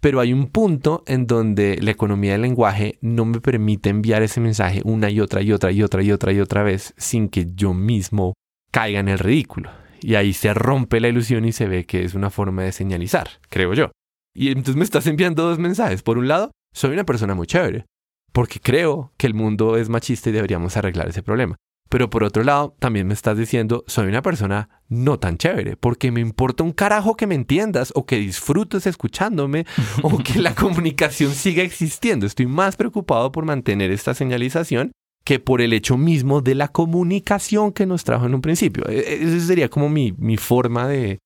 Pero 0.00 0.20
hay 0.20 0.32
un 0.32 0.46
punto 0.48 1.02
en 1.06 1.26
donde 1.26 1.78
la 1.80 1.90
economía 1.90 2.32
del 2.32 2.42
lenguaje 2.42 2.98
no 3.00 3.24
me 3.24 3.40
permite 3.40 3.88
enviar 3.88 4.22
ese 4.22 4.40
mensaje 4.40 4.82
una 4.84 5.10
y 5.10 5.20
otra 5.20 5.40
y 5.42 5.52
otra 5.52 5.72
y 5.72 5.82
otra 5.82 6.02
y 6.02 6.12
otra 6.12 6.32
y 6.32 6.40
otra 6.40 6.62
vez 6.62 6.94
sin 6.98 7.28
que 7.28 7.48
yo 7.54 7.72
mismo 7.74 8.34
caiga 8.70 9.00
en 9.00 9.08
el 9.08 9.18
ridículo. 9.18 9.70
Y 10.02 10.14
ahí 10.14 10.34
se 10.34 10.52
rompe 10.52 11.00
la 11.00 11.08
ilusión 11.08 11.46
y 11.46 11.52
se 11.52 11.66
ve 11.66 11.86
que 11.86 12.04
es 12.04 12.14
una 12.14 12.30
forma 12.30 12.62
de 12.62 12.72
señalizar, 12.72 13.28
creo 13.48 13.72
yo. 13.72 13.90
Y 14.36 14.48
entonces 14.48 14.76
me 14.76 14.84
estás 14.84 15.06
enviando 15.06 15.44
dos 15.44 15.58
mensajes. 15.58 16.02
Por 16.02 16.18
un 16.18 16.28
lado, 16.28 16.52
soy 16.74 16.92
una 16.92 17.04
persona 17.04 17.34
muy 17.34 17.46
chévere, 17.46 17.86
porque 18.32 18.60
creo 18.60 19.12
que 19.16 19.26
el 19.26 19.32
mundo 19.32 19.78
es 19.78 19.88
machista 19.88 20.28
y 20.28 20.32
deberíamos 20.32 20.76
arreglar 20.76 21.08
ese 21.08 21.22
problema. 21.22 21.56
Pero 21.88 22.10
por 22.10 22.22
otro 22.22 22.44
lado, 22.44 22.76
también 22.78 23.06
me 23.06 23.14
estás 23.14 23.38
diciendo, 23.38 23.84
soy 23.86 24.08
una 24.08 24.20
persona 24.20 24.68
no 24.88 25.18
tan 25.18 25.38
chévere, 25.38 25.76
porque 25.76 26.10
me 26.10 26.20
importa 26.20 26.64
un 26.64 26.72
carajo 26.72 27.16
que 27.16 27.26
me 27.26 27.34
entiendas 27.34 27.92
o 27.94 28.04
que 28.04 28.16
disfrutes 28.16 28.86
escuchándome 28.86 29.64
o 30.02 30.18
que 30.18 30.40
la 30.40 30.54
comunicación 30.54 31.32
siga 31.32 31.62
existiendo. 31.62 32.26
Estoy 32.26 32.46
más 32.46 32.76
preocupado 32.76 33.32
por 33.32 33.46
mantener 33.46 33.90
esta 33.90 34.14
señalización 34.14 34.92
que 35.24 35.38
por 35.38 35.62
el 35.62 35.72
hecho 35.72 35.96
mismo 35.96 36.42
de 36.42 36.56
la 36.56 36.68
comunicación 36.68 37.72
que 37.72 37.86
nos 37.86 38.04
trajo 38.04 38.26
en 38.26 38.34
un 38.34 38.42
principio. 38.42 38.86
E, 38.88 38.98
e, 38.98 39.24
esa 39.24 39.46
sería 39.46 39.68
como 39.68 39.88
mi, 39.88 40.12
mi 40.18 40.36
forma 40.36 40.86
de, 40.86 41.20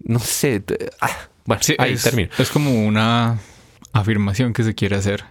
no 0.00 0.18
sé, 0.18 0.64
ah, 1.00 1.28
bueno, 1.48 1.62
ahí 1.78 1.94
es, 1.94 2.02
termino. 2.02 2.28
Es 2.38 2.50
como 2.50 2.86
una 2.86 3.38
afirmación 3.92 4.52
que 4.52 4.62
se 4.64 4.74
quiere 4.74 4.96
hacer. 4.96 5.24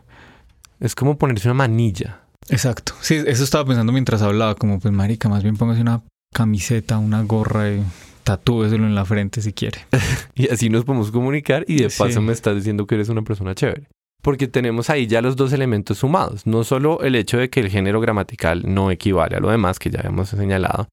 Es 0.80 0.96
como 0.96 1.18
ponerse 1.18 1.48
una 1.48 1.54
manilla. 1.54 2.22
Exacto. 2.50 2.94
Sí, 3.02 3.22
eso 3.26 3.44
estaba 3.44 3.66
pensando 3.66 3.92
mientras 3.92 4.24
hablaba, 4.24 4.56
como 4.56 4.80
pues 4.80 4.92
marica, 4.92 5.30
más 5.30 5.44
bien 5.44 5.58
póngase 5.58 5.82
una 5.82 6.02
camiseta, 6.34 6.98
una 6.98 7.22
gorra 7.22 7.70
y 7.70 7.84
tatúeselo 8.24 8.88
en 8.88 8.96
la 8.96 9.06
frente 9.06 9.42
si 9.42 9.54
quiere. 9.54 9.86
y 10.36 10.50
así 10.50 10.70
nos 10.70 10.86
podemos 10.86 11.12
comunicar 11.12 11.66
y 11.68 11.84
de 11.84 11.90
paso 11.90 12.20
me 12.20 12.34
estás 12.34 12.56
diciendo 12.56 12.88
que 12.88 12.96
eres 12.96 13.10
una 13.10 13.22
persona 13.22 13.54
chévere. 13.54 13.88
Porque 14.24 14.48
tenemos 14.48 14.90
ahí 14.90 15.06
ya 15.06 15.22
los 15.22 15.36
dos 15.36 15.54
elementos 15.54 16.00
sumados. 16.00 16.48
No 16.48 16.64
solo 16.64 17.02
el 17.04 17.16
hecho 17.16 17.38
de 17.38 17.52
que 17.52 17.60
el 17.60 17.70
género 17.70 18.02
gramatical 18.02 18.64
no 18.66 18.90
equivale 18.90 19.36
a 19.36 19.40
lo 19.40 19.52
demás 19.52 19.78
que 19.78 19.92
ya 19.92 20.00
habíamos 20.00 20.30
señalado, 20.30 20.88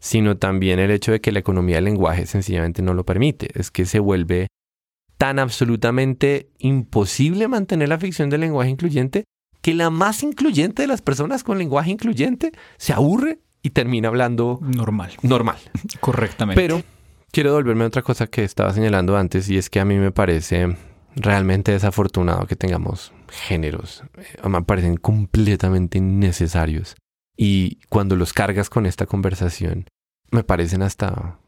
sino 0.00 0.36
también 0.36 0.80
el 0.80 0.90
hecho 0.90 1.12
de 1.12 1.20
que 1.20 1.30
la 1.30 1.38
economía 1.38 1.76
del 1.76 1.84
lenguaje 1.84 2.26
sencillamente 2.26 2.82
no 2.82 2.92
lo 2.92 3.04
permite. 3.04 3.48
Es 3.54 3.70
que 3.70 3.86
se 3.86 4.00
vuelve 4.00 4.48
tan 5.18 5.38
absolutamente 5.38 6.48
imposible 6.58 7.48
mantener 7.48 7.88
la 7.88 7.98
ficción 7.98 8.30
del 8.30 8.42
lenguaje 8.42 8.70
incluyente 8.70 9.24
que 9.60 9.74
la 9.74 9.90
más 9.90 10.22
incluyente 10.22 10.82
de 10.82 10.88
las 10.88 11.00
personas 11.00 11.42
con 11.42 11.58
lenguaje 11.58 11.90
incluyente 11.90 12.52
se 12.76 12.92
aburre 12.92 13.40
y 13.62 13.70
termina 13.70 14.08
hablando 14.08 14.58
Normal. 14.60 15.12
normal. 15.22 15.56
Correctamente. 16.00 16.60
Pero 16.60 16.82
quiero 17.32 17.50
devolverme 17.50 17.84
a 17.84 17.86
otra 17.86 18.02
cosa 18.02 18.26
que 18.26 18.44
estaba 18.44 18.72
señalando 18.74 19.16
antes 19.16 19.48
y 19.48 19.56
es 19.56 19.70
que 19.70 19.80
a 19.80 19.84
mí 19.86 19.96
me 19.96 20.10
parece 20.12 20.76
realmente 21.16 21.72
desafortunado 21.72 22.46
que 22.46 22.56
tengamos 22.56 23.12
géneros. 23.28 24.02
Eh, 24.18 24.48
Me 24.48 24.62
parecen 24.62 24.96
completamente 24.96 25.98
innecesarios. 25.98 26.96
Y 27.36 27.78
cuando 27.88 28.16
los 28.16 28.32
cargas 28.32 28.68
con 28.68 28.86
esta 28.86 29.06
conversación, 29.06 29.86
me 30.30 30.44
parecen 30.44 30.82
hasta 30.82 31.38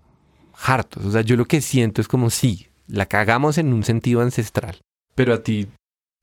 hartos. 0.65 1.05
O 1.05 1.11
sea, 1.11 1.21
yo 1.21 1.37
lo 1.37 1.45
que 1.45 1.61
siento 1.61 2.01
es 2.01 2.09
como 2.09 2.31
si 2.31 2.69
la 2.89 3.07
cagamos 3.07 3.59
en 3.59 3.73
un 3.73 3.85
sentido 3.85 4.21
ancestral, 4.23 4.79
pero 5.15 5.35
a 5.35 5.43
ti 5.43 5.67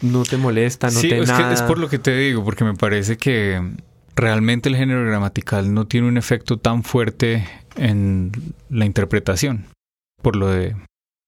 no 0.02 0.24
te 0.24 0.38
molesta, 0.38 0.88
no 0.88 1.00
sí, 1.00 1.10
te 1.10 1.20
es, 1.20 1.28
nada. 1.28 1.48
que 1.50 1.54
es 1.56 1.62
por 1.62 1.78
lo 1.80 1.90
que 1.90 2.00
te 2.00 2.16
digo, 2.16 2.44
porque 2.44 2.64
me 2.64 2.74
parece 2.74 3.18
que 3.18 3.62
realmente 4.16 4.70
el 4.70 4.76
género 4.76 5.06
gramatical 5.06 5.74
no 5.74 5.88
tiene 5.88 6.08
un 6.08 6.18
efecto 6.18 6.58
tan 6.58 6.84
fuerte 6.84 7.48
en 7.78 8.32
la 8.70 8.86
interpretación, 8.86 9.66
por 10.22 10.36
lo 10.36 10.48
de 10.50 10.76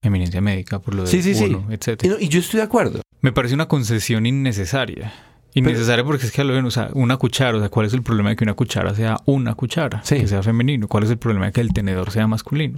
eminencia 0.03 0.41
médica, 0.41 0.79
por 0.79 0.93
lo 0.93 1.03
de 1.03 1.09
Sí, 1.09 1.21
sí, 1.23 1.33
sí. 1.33 1.45
uno, 1.45 1.67
Y, 2.03 2.07
no- 2.07 2.19
y 2.19 2.27
yo 2.27 2.39
estoy 2.39 2.59
de 2.59 2.63
acuerdo. 2.63 3.01
Me 3.21 3.31
parece 3.31 3.55
una 3.55 3.67
concesión 3.67 4.25
innecesaria. 4.25 5.11
Innecesaria 5.55 6.03
porque 6.03 6.25
es 6.25 6.31
que 6.33 6.43
lo 6.43 6.53
ven, 6.53 6.65
o 6.65 6.69
sea, 6.71 6.89
una 6.93 7.15
cuchara, 7.17 7.57
o 7.57 7.59
sea, 7.61 7.69
¿cuál 7.69 7.85
es 7.87 7.93
el 7.93 8.03
problema 8.03 8.29
de 8.29 8.35
que 8.35 8.43
una 8.43 8.53
cuchara 8.55 8.93
sea 8.93 9.17
una 9.25 9.55
cuchara? 9.55 10.03
Que 10.07 10.27
sea 10.27 10.43
femenino. 10.43 10.87
¿Cuál 10.89 11.05
es 11.05 11.09
el 11.09 11.17
problema 11.17 11.45
de 11.47 11.53
que 11.53 11.61
el 11.61 11.71
tenedor 11.73 12.11
sea 12.11 12.27
masculino? 12.27 12.77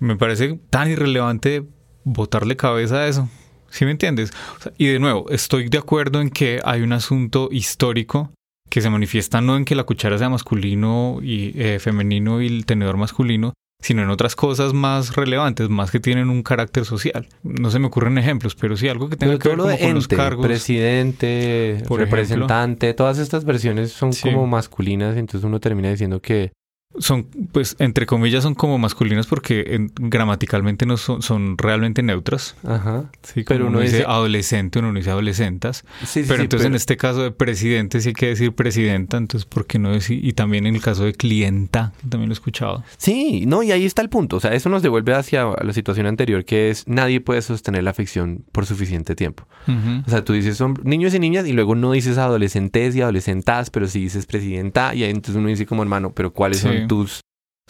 Me 0.00 0.16
parece 0.16 0.58
tan 0.70 0.90
irrelevante 0.90 1.64
botarle 2.04 2.56
cabeza 2.56 2.96
a 3.00 3.06
eso. 3.08 3.28
¿Sí 3.70 3.84
me 3.84 3.90
entiendes? 3.90 4.32
O 4.58 4.62
sea, 4.62 4.72
y 4.78 4.86
de 4.86 4.98
nuevo, 4.98 5.28
estoy 5.30 5.68
de 5.68 5.78
acuerdo 5.78 6.20
en 6.22 6.30
que 6.30 6.60
hay 6.64 6.80
un 6.82 6.92
asunto 6.92 7.48
histórico 7.52 8.30
que 8.70 8.80
se 8.80 8.90
manifiesta 8.90 9.40
no 9.40 9.56
en 9.56 9.64
que 9.64 9.74
la 9.74 9.84
cuchara 9.84 10.18
sea 10.18 10.28
masculino 10.28 11.18
y 11.22 11.52
eh, 11.60 11.78
femenino 11.78 12.40
y 12.42 12.46
el 12.46 12.66
tenedor 12.66 12.96
masculino, 12.98 13.52
sino 13.82 14.02
en 14.02 14.10
otras 14.10 14.36
cosas 14.36 14.72
más 14.74 15.16
relevantes, 15.16 15.68
más 15.68 15.90
que 15.90 16.00
tienen 16.00 16.28
un 16.30 16.42
carácter 16.42 16.84
social. 16.84 17.28
No 17.42 17.70
se 17.70 17.78
me 17.78 17.86
ocurren 17.86 18.18
ejemplos, 18.18 18.54
pero 18.54 18.76
sí 18.76 18.88
algo 18.88 19.08
que 19.08 19.16
tenga 19.16 19.32
Pero 19.32 19.38
que 19.38 19.48
ver 19.48 19.58
como 19.58 19.78
con 19.78 19.94
los 19.94 20.08
cargos. 20.08 20.46
presidente, 20.46 21.82
Por 21.88 22.00
representante, 22.00 22.92
todas 22.94 23.18
estas 23.18 23.44
versiones 23.44 23.92
son 23.92 24.12
Sí. 24.12 24.22
como 24.30 24.46
masculinas, 24.46 25.16
entonces 25.16 25.44
uno 25.46 25.60
termina 25.60 25.90
diciendo 25.90 26.20
que 26.20 26.52
son, 26.98 27.24
pues, 27.52 27.76
entre 27.78 28.06
comillas, 28.06 28.42
son 28.42 28.54
como 28.54 28.78
masculinas 28.78 29.26
porque 29.26 29.64
en- 29.74 29.92
gramaticalmente 29.94 30.84
no 30.86 30.96
son, 30.96 31.22
son 31.22 31.56
realmente 31.58 32.02
neutras. 32.02 32.56
Ajá. 32.64 33.04
Sí, 33.22 33.44
Pero 33.46 33.66
uno 33.66 33.72
uno 33.76 33.80
dice 33.80 33.98
dice- 33.98 34.08
adolescente, 34.08 34.78
uno 34.80 34.90
no 34.92 34.98
dice 34.98 35.10
adolescentas. 35.10 35.84
Sí, 36.00 36.06
sí, 36.06 36.22
pero 36.26 36.38
sí, 36.38 36.42
entonces 36.44 36.66
en 36.66 36.74
este 36.74 36.96
caso 36.96 37.22
de 37.22 37.30
presidente 37.30 38.00
sí 38.00 38.08
hay 38.08 38.14
que 38.14 38.26
decir 38.28 38.52
presidenta, 38.52 39.16
entonces 39.16 39.44
¿por 39.46 39.66
qué 39.66 39.78
no 39.78 39.92
decir? 39.92 40.24
Y 40.24 40.32
también 40.32 40.66
en 40.66 40.74
el 40.74 40.80
caso 40.80 41.04
de 41.04 41.12
clienta, 41.12 41.92
también 42.08 42.28
lo 42.30 42.32
he 42.32 42.34
escuchado. 42.34 42.82
Sí, 42.96 43.44
no, 43.46 43.62
y 43.62 43.70
ahí 43.70 43.84
está 43.84 44.02
el 44.02 44.08
punto. 44.08 44.36
O 44.36 44.40
sea, 44.40 44.54
eso 44.54 44.68
nos 44.68 44.82
devuelve 44.82 45.14
hacia 45.14 45.44
la 45.62 45.72
situación 45.72 46.06
anterior, 46.06 46.44
que 46.44 46.70
es 46.70 46.88
nadie 46.88 47.20
puede 47.20 47.42
sostener 47.42 47.84
la 47.84 47.92
ficción 47.94 48.44
por 48.50 48.66
suficiente 48.66 49.14
tiempo. 49.14 49.46
Ujú. 49.68 50.02
O 50.06 50.10
sea, 50.10 50.24
tú 50.24 50.32
dices 50.32 50.56
son 50.56 50.80
niños 50.82 51.14
y 51.14 51.20
niñas 51.20 51.46
y 51.46 51.52
luego 51.52 51.74
no 51.76 51.92
dices 51.92 52.18
adolescentes 52.18 52.96
y 52.96 53.02
adolescentas, 53.02 53.70
pero 53.70 53.86
sí 53.86 54.00
dices 54.00 54.26
presidenta 54.26 54.94
y 54.94 55.04
ahí 55.04 55.10
entonces 55.10 55.36
uno 55.36 55.48
dice 55.48 55.66
como 55.66 55.82
hermano, 55.82 56.12
pero 56.12 56.32
¿cuáles 56.32 56.64
Sí. 56.80 56.86
tus 56.88 57.20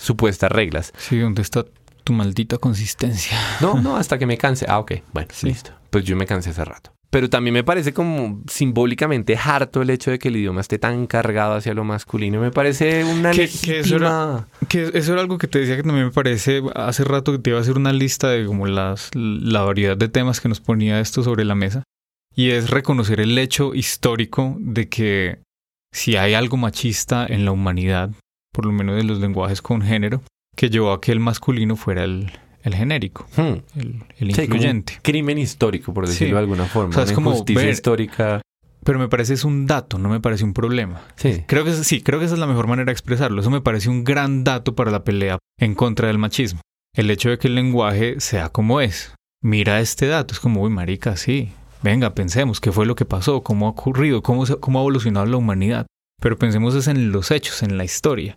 supuestas 0.01 0.51
reglas? 0.53 0.93
Sí, 0.97 1.19
¿dónde 1.19 1.43
está 1.43 1.65
tu 2.05 2.13
maldita 2.13 2.59
consistencia? 2.59 3.37
No, 3.61 3.81
no, 3.81 3.97
hasta 3.99 4.19
que 4.19 4.27
me 4.27 4.39
canse. 4.39 4.67
Ah, 4.69 4.79
ok, 4.79 4.93
bueno, 5.13 5.29
Sí. 5.33 5.47
listo. 5.49 5.73
Pues 5.91 6.05
yo 6.05 6.17
me 6.17 6.27
cansé 6.27 6.51
hace 6.51 6.65
rato. 6.65 6.93
Pero 7.11 7.31
también 7.31 7.55
me 7.55 7.65
parece 7.65 7.95
como 7.95 8.43
simbólicamente 8.51 9.35
harto 9.35 9.81
el 9.81 9.89
hecho 9.89 10.11
de 10.11 10.19
que 10.19 10.29
el 10.29 10.37
idioma 10.37 10.61
esté 10.61 10.79
tan 10.79 11.07
cargado 11.07 11.55
hacia 11.55 11.73
lo 11.73 11.83
masculino. 11.83 12.39
Me 12.39 12.51
parece 12.51 13.03
una 13.03 13.31
Que- 13.31 13.49
que 13.49 13.79
eso 13.81 13.99
legítima... 13.99 14.47
Que 14.69 14.91
eso 14.93 15.13
era 15.15 15.23
algo 15.23 15.39
que 15.39 15.49
te 15.49 15.59
decía 15.61 15.77
que 15.77 15.83
también 15.85 16.05
me 16.05 16.13
parece 16.13 16.63
hace 16.75 17.05
rato 17.05 17.33
que 17.33 17.39
te 17.39 17.49
iba 17.49 17.59
a 17.59 17.63
hacer 17.63 17.79
una 17.79 17.95
lista 17.95 18.29
de 18.29 18.45
como 18.45 18.67
las 18.67 19.09
la 19.15 19.63
variedad 19.63 19.97
de 19.97 20.09
temas 20.11 20.43
que 20.43 20.51
nos 20.51 20.61
ponía 20.61 21.01
esto 21.01 21.23
sobre 21.23 21.47
la 21.47 21.55
mesa 21.55 21.83
y 22.37 22.51
es 22.51 22.69
reconocer 22.69 23.21
el 23.21 23.39
hecho 23.39 23.75
histórico 23.75 24.57
de 24.61 24.91
que 24.91 25.39
si 25.95 26.17
hay 26.17 26.35
algo 26.35 26.59
machista 26.59 27.25
en 27.27 27.47
la 27.47 27.53
humanidad, 27.53 28.11
por 28.59 28.67
lo 28.67 28.73
menos 28.73 28.97
de 28.97 29.05
los 29.05 29.21
lenguajes 29.21 29.63
con 29.63 29.83
género, 29.83 30.21
que 30.57 30.69
llevó 30.69 30.91
a 30.91 31.01
que 31.01 31.13
el 31.13 31.21
masculino 31.21 31.77
fuera 31.77 32.03
el, 32.03 32.33
el 32.65 32.75
genérico, 32.75 33.29
Hmm. 33.37 33.61
el, 33.79 34.03
el 34.19 34.33
Sí, 34.33 34.33
como 34.33 34.33
un 34.33 34.43
incluyente. 34.43 34.99
crimen 35.01 35.39
histórico, 35.39 35.95
por 35.95 36.09
decirlo 36.09 36.27
Sí. 36.27 36.33
de 36.33 36.39
alguna 36.41 36.65
forma. 36.65 36.91
O 36.91 36.93
sea, 36.93 37.05
es 37.05 37.11
una 37.11 37.15
como 37.15 37.31
injusticia 37.31 37.63
ver- 37.63 37.73
histórica. 37.73 38.43
Pero 38.83 38.99
me 38.99 39.09
parece 39.09 39.35
es 39.35 39.45
un 39.45 39.67
dato, 39.69 39.99
no 39.99 40.09
me 40.09 40.19
parece 40.19 40.43
un 40.43 40.55
problema. 40.55 41.03
Sí. 41.15 41.45
Creo 41.47 41.65
que 41.65 41.73
sí, 41.73 42.01
creo 42.01 42.19
que 42.19 42.25
esa 42.25 42.35
es 42.35 42.41
la 42.41 42.49
mejor 42.49 42.67
manera 42.67 42.87
de 42.87 42.93
expresarlo. 42.93 43.41
Eso 43.41 43.51
me 43.51 43.61
parece 43.61 43.89
un 43.91 44.03
gran 44.03 44.43
dato 44.43 44.75
para 44.75 44.91
la 44.91 45.05
pelea 45.05 45.39
en 45.61 45.77
contra 45.77 46.09
del 46.09 46.19
machismo. 46.19 46.61
El 46.97 47.11
hecho 47.13 47.31
de 47.31 47.39
que 47.39 47.47
el 47.47 47.55
lenguaje 47.55 48.19
sea 48.19 48.49
como 48.49 48.81
es. 48.81 49.15
Mira 49.41 49.79
este 49.79 50.09
dato, 50.09 50.35
es 50.35 50.41
como, 50.41 50.63
uy, 50.63 50.71
marica, 50.71 51.17
sí. 51.17 51.53
Venga, 51.83 52.15
pensemos 52.15 52.61
qué 52.61 52.73
fue 52.73 52.87
lo 52.87 52.97
que 52.97 53.05
pasó, 53.05 53.43
cómo 53.45 53.67
ha 53.67 53.71
ocurrido, 53.71 54.21
cómo, 54.21 54.47
se- 54.47 54.57
cómo 54.59 54.81
ha 54.81 54.83
evolucionado 54.83 55.27
la 55.27 55.37
humanidad. 55.37 55.87
Pero 56.21 56.37
pensemos 56.39 56.75
es 56.75 56.89
en 56.89 57.13
los 57.13 57.31
hechos, 57.31 57.63
en 57.63 57.77
la 57.79 57.85
historia. 57.85 58.37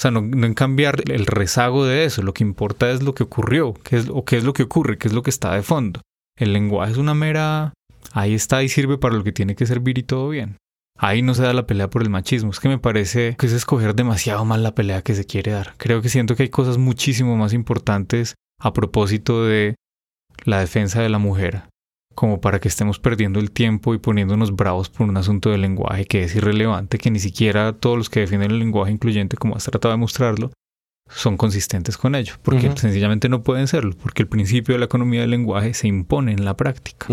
O 0.00 0.02
sea, 0.02 0.10
no, 0.10 0.20
en 0.20 0.54
cambiar 0.54 1.02
el 1.10 1.26
rezago 1.26 1.84
de 1.84 2.06
eso. 2.06 2.22
Lo 2.22 2.32
que 2.32 2.42
importa 2.42 2.90
es 2.90 3.02
lo 3.02 3.14
que 3.14 3.22
ocurrió, 3.22 3.74
qué 3.84 3.98
es, 3.98 4.08
o 4.08 4.24
qué 4.24 4.38
es 4.38 4.44
lo 4.44 4.54
que 4.54 4.62
ocurre, 4.62 4.96
qué 4.96 5.08
es 5.08 5.12
lo 5.12 5.22
que 5.22 5.28
está 5.28 5.54
de 5.54 5.62
fondo. 5.62 6.00
El 6.38 6.54
lenguaje 6.54 6.92
es 6.92 6.96
una 6.96 7.12
mera... 7.12 7.74
Ahí 8.12 8.32
está 8.32 8.62
y 8.62 8.70
sirve 8.70 8.96
para 8.96 9.14
lo 9.14 9.22
que 9.24 9.32
tiene 9.32 9.54
que 9.54 9.66
servir 9.66 9.98
y 9.98 10.02
todo 10.02 10.30
bien. 10.30 10.56
Ahí 10.96 11.20
no 11.20 11.34
se 11.34 11.42
da 11.42 11.52
la 11.52 11.66
pelea 11.66 11.90
por 11.90 12.00
el 12.00 12.08
machismo. 12.08 12.50
Es 12.50 12.60
que 12.60 12.70
me 12.70 12.78
parece 12.78 13.36
que 13.38 13.44
es 13.44 13.52
escoger 13.52 13.94
demasiado 13.94 14.42
mal 14.46 14.62
la 14.62 14.74
pelea 14.74 15.02
que 15.02 15.14
se 15.14 15.26
quiere 15.26 15.52
dar. 15.52 15.74
Creo 15.76 16.00
que 16.00 16.08
siento 16.08 16.34
que 16.34 16.44
hay 16.44 16.48
cosas 16.48 16.78
muchísimo 16.78 17.36
más 17.36 17.52
importantes 17.52 18.36
a 18.58 18.72
propósito 18.72 19.44
de 19.44 19.74
la 20.44 20.60
defensa 20.60 21.02
de 21.02 21.10
la 21.10 21.18
mujer, 21.18 21.64
como 22.20 22.38
para 22.42 22.60
que 22.60 22.68
estemos 22.68 22.98
perdiendo 22.98 23.40
el 23.40 23.50
tiempo 23.50 23.94
y 23.94 23.98
poniéndonos 23.98 24.54
bravos 24.54 24.90
por 24.90 25.08
un 25.08 25.16
asunto 25.16 25.48
del 25.48 25.62
lenguaje 25.62 26.04
que 26.04 26.22
es 26.22 26.36
irrelevante, 26.36 26.98
que 26.98 27.10
ni 27.10 27.18
siquiera 27.18 27.72
todos 27.72 27.96
los 27.96 28.10
que 28.10 28.20
defienden 28.20 28.50
el 28.50 28.58
lenguaje 28.58 28.92
incluyente, 28.92 29.38
como 29.38 29.56
has 29.56 29.64
tratado 29.64 29.92
de 29.92 29.96
mostrarlo, 29.96 30.52
son 31.08 31.38
consistentes 31.38 31.96
con 31.96 32.14
ello, 32.14 32.34
porque 32.42 32.70
sencillamente 32.76 33.30
no 33.30 33.42
pueden 33.42 33.66
serlo, 33.68 33.96
porque 34.02 34.20
el 34.20 34.28
principio 34.28 34.74
de 34.74 34.80
la 34.80 34.84
economía 34.84 35.22
del 35.22 35.30
lenguaje 35.30 35.72
se 35.72 35.88
impone 35.88 36.32
en 36.32 36.44
la 36.44 36.58
práctica, 36.58 37.06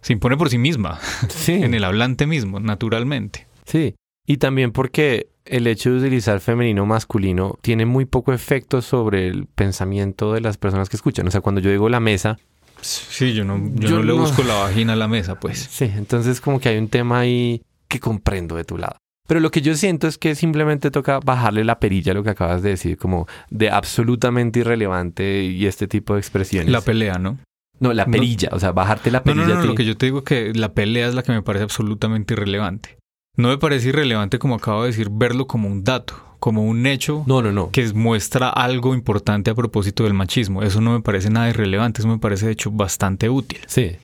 se 0.00 0.14
impone 0.14 0.38
por 0.38 0.48
sí 0.48 0.56
misma, 0.56 0.98
Sí. 1.28 1.52
en 1.52 1.74
el 1.74 1.84
hablante 1.84 2.26
mismo, 2.26 2.58
naturalmente. 2.58 3.46
Sí. 3.66 3.96
Y 4.26 4.38
también 4.38 4.72
porque 4.72 5.28
el 5.44 5.66
hecho 5.66 5.90
de 5.92 5.98
utilizar 5.98 6.40
femenino 6.40 6.84
o 6.84 6.86
masculino 6.86 7.58
tiene 7.60 7.84
muy 7.84 8.06
poco 8.06 8.32
efecto 8.32 8.80
sobre 8.80 9.28
el 9.28 9.44
pensamiento 9.44 10.32
de 10.32 10.40
las 10.40 10.56
personas 10.56 10.88
que 10.88 10.96
escuchan. 10.96 11.28
O 11.28 11.30
sea, 11.30 11.42
cuando 11.42 11.60
yo 11.60 11.70
digo 11.70 11.90
la 11.90 12.00
mesa, 12.00 12.38
Sí, 12.80 13.32
yo 13.34 13.44
no, 13.44 13.58
yo 13.74 13.88
Yo 13.88 13.96
no 13.96 14.02
le 14.02 14.12
no- 14.14 14.18
busco 14.18 14.42
la 14.42 14.54
vagina 14.54 14.92
a 14.92 14.96
la 14.96 15.08
mesa, 15.08 15.38
pues. 15.40 15.58
sí, 15.70 15.90
entonces 15.94 16.40
como 16.40 16.60
que 16.60 16.68
hay 16.68 16.78
un 16.78 16.88
tema 16.88 17.20
ahí 17.20 17.62
que 17.88 18.00
comprendo 18.00 18.56
de 18.56 18.64
tu 18.64 18.76
lado. 18.78 18.96
Pero 19.28 19.40
lo 19.40 19.50
que 19.50 19.60
yo 19.60 19.74
siento 19.74 20.06
es 20.06 20.18
que 20.18 20.36
simplemente 20.36 20.90
toca 20.92 21.18
bajarle 21.18 21.64
la 21.64 21.80
perilla 21.80 22.12
a 22.12 22.14
lo 22.14 22.22
que 22.22 22.30
acabas 22.30 22.62
de 22.62 22.70
decir, 22.70 22.96
como 22.96 23.26
de 23.50 23.70
absolutamente 23.70 24.60
irrelevante 24.60 25.42
y 25.44 25.66
este 25.66 25.88
tipo 25.88 26.14
de 26.14 26.20
expresiones. 26.20 26.70
La 26.70 26.80
pelea, 26.80 27.14
¿no? 27.18 27.38
no, 27.80 27.92
la 27.92 28.04
no. 28.06 28.12
perilla, 28.12 28.48
o 28.52 28.60
sea, 28.60 28.70
bajarte 28.72 29.10
la 29.10 29.22
perilla. 29.24 29.48
no, 29.48 29.54
no, 29.56 29.64
lo 29.64 29.74
que 29.74 29.84
yo 29.84 29.96
te 29.96 30.06
digo 30.06 30.18
es 30.18 30.24
que 30.24 30.52
la 30.54 30.72
pelea 30.74 31.08
es 31.08 31.14
la 31.14 31.22
que 31.24 31.32
me 31.32 31.42
parece 31.42 31.64
absolutamente 31.64 32.34
irrelevante. 32.34 32.96
No 33.36 33.48
me 33.48 33.58
parece 33.58 33.88
irrelevante, 33.88 34.38
como 34.38 34.54
acabo 34.54 34.82
de 34.82 34.88
decir, 34.90 35.08
verlo 35.10 35.46
como 35.46 35.68
un 35.68 35.82
dato, 35.84 36.35
como 36.38 36.64
un 36.64 36.86
hecho 36.86 37.24
no, 37.26 37.42
no, 37.42 37.52
no. 37.52 37.70
que 37.70 37.92
muestra 37.94 38.48
algo 38.50 38.94
importante 38.94 39.50
a 39.50 39.54
propósito 39.54 40.04
del 40.04 40.14
machismo. 40.14 40.62
Eso 40.62 40.80
no 40.80 40.92
me 40.92 41.00
parece 41.00 41.30
nada 41.30 41.48
irrelevante, 41.48 42.00
eso 42.00 42.08
me 42.08 42.18
parece 42.18 42.46
de 42.46 42.52
hecho 42.52 42.70
bastante 42.70 43.28
útil. 43.28 43.60
Sí, 43.66 43.96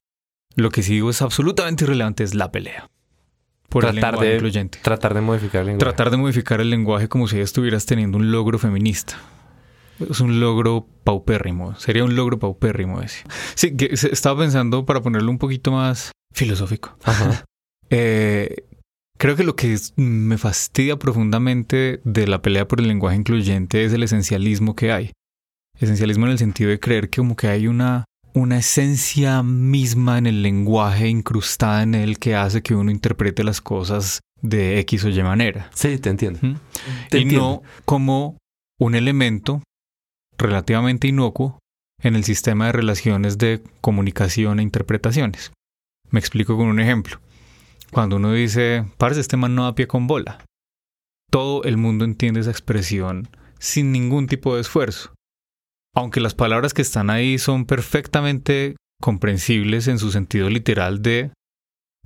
Lo 0.57 0.71
que 0.71 0.83
sí 0.83 0.95
digo 0.95 1.11
es 1.11 1.23
absolutamente 1.23 1.85
irrelevante 1.85 2.25
es 2.25 2.35
la 2.35 2.51
pelea. 2.53 2.89
Por 3.69 3.85
Tratar 3.85 4.19
de- 4.19 4.35
incluyente. 4.35 4.79
tratar 4.83 5.15
de 5.15 5.21
modificar 5.23 5.63
el 5.63 5.67
lenguaje. 5.69 5.85
Tratar 5.95 6.11
de 6.11 6.17
modificar 6.19 6.61
el 6.61 6.69
lenguaje 6.71 7.09
como 7.09 7.27
si 7.27 7.41
estuvieras 7.41 7.87
teniendo 7.87 8.19
un 8.19 8.31
logro 8.31 8.59
feminista. 8.59 9.17
Es 10.11 10.21
un 10.21 10.41
logro 10.41 10.87
paupérrimo. 11.05 11.75
Sería 11.79 12.05
un 12.05 12.15
logro 12.17 12.39
paupérrimo 12.39 13.01
ese. 13.01 13.25
Sí, 13.55 13.77
que 13.77 13.87
estaba 13.93 14.41
pensando 14.41 14.85
para 14.85 15.01
ponerlo 15.01 15.31
un 15.31 15.39
poquito 15.39 15.71
más 15.73 16.13
filosófico. 16.35 16.97
Ajá. 17.05 17.45
Eh, 17.95 18.65
creo 19.23 19.37
que 19.37 19.45
lo 19.45 19.55
que 19.55 19.73
es- 19.73 19.93
me 19.97 20.37
fastidia 20.37 20.99
profundamente 20.99 22.01
de 22.03 22.27
la 22.27 22.43
pelea 22.43 22.67
por 22.67 22.81
el 22.81 22.89
lenguaje 22.89 23.17
incluyente 23.17 23.85
es 23.85 23.93
el 23.93 24.03
esencialismo 24.03 24.75
que 24.75 24.91
hay. 24.91 25.13
Esencialismo 25.79 26.27
en 26.27 26.33
el 26.33 26.39
sentido 26.39 26.71
de 26.71 26.81
creer 26.81 27.09
que 27.09 27.19
como 27.21 27.37
que 27.37 27.47
hay 27.47 27.69
una, 27.69 28.05
una 28.35 28.59
esencia 28.59 29.45
misma 29.45 30.19
en 30.19 30.27
el 30.27 30.43
lenguaje 30.43 31.07
incrustada 31.09 31.85
en 31.85 31.95
él 31.95 32.19
que 32.19 32.35
hace 32.35 32.63
que 32.63 32.75
uno 32.75 32.91
interprete 32.91 33.45
las 33.45 33.61
cosas 33.61 34.19
de 34.41 34.81
X 34.81 35.05
o 35.05 35.09
Y 35.09 35.23
manera. 35.23 35.71
Sí, 35.73 35.99
te 35.99 36.11
entiendo. 36.11 36.41
¿Mm? 36.43 36.55
Te 37.09 37.19
y 37.19 37.23
entiendo. 37.23 37.63
no 37.63 37.63
como 37.85 38.39
un 38.81 38.97
elemento 38.97 39.63
relativamente 40.37 41.07
inocuo 41.07 41.61
en 42.03 42.17
el 42.17 42.25
sistema 42.25 42.67
de 42.67 42.73
relaciones 42.73 43.39
de 43.39 43.63
comunicación 43.81 44.59
e 44.59 44.65
interpretaciones. 44.65 45.53
Me 46.11 46.19
explico 46.19 46.57
con 46.57 46.67
un 46.67 46.81
ejemplo. 46.81 47.21
Cuando 47.93 48.17
uno 48.17 48.33
dice, 48.33 48.87
parece 48.97 49.21
este 49.21 49.37
man 49.37 49.55
no 49.55 49.65
da 49.65 49.75
pie 49.75 49.87
con 49.87 50.07
bola. 50.07 50.45
todo 51.31 51.63
el 51.65 51.77
mundo 51.79 52.05
entiende 52.05 52.41
esa 52.41 52.51
expresión 52.51 53.29
sin 53.59 53.91
ningún 53.93 54.27
tipo 54.27 54.55
de 54.55 54.61
esfuerzo. 54.61 55.15
Aunque 55.95 56.21
las 56.21 56.35
palabras 56.35 56.75
que 56.75 56.83
están 56.83 57.09
ahí 57.11 57.39
son 57.39 57.65
perfectamente 57.65 58.77
comprensibles 59.01 59.89
en 59.89 59.99
su 59.99 60.11
sentido 60.11 60.51
literal 60.51 61.01
de 61.01 61.31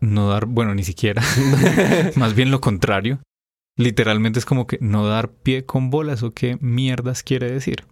no 0.00 0.28
dar, 0.28 0.46
bueno, 0.46 0.74
ni 0.74 0.84
siquiera, 0.84 1.22
más 2.16 2.34
bien 2.34 2.50
lo 2.50 2.60
contrario. 2.60 3.20
Literalmente 3.78 4.38
es 4.38 4.44
como 4.44 4.66
que 4.66 4.78
no 4.80 5.06
dar 5.06 5.30
pie 5.30 5.64
con 5.64 5.90
bolas 5.90 6.22
o 6.22 6.32
qué 6.32 6.56
mierdas 6.60 7.22
quiere 7.22 7.50
decir. 7.50 7.84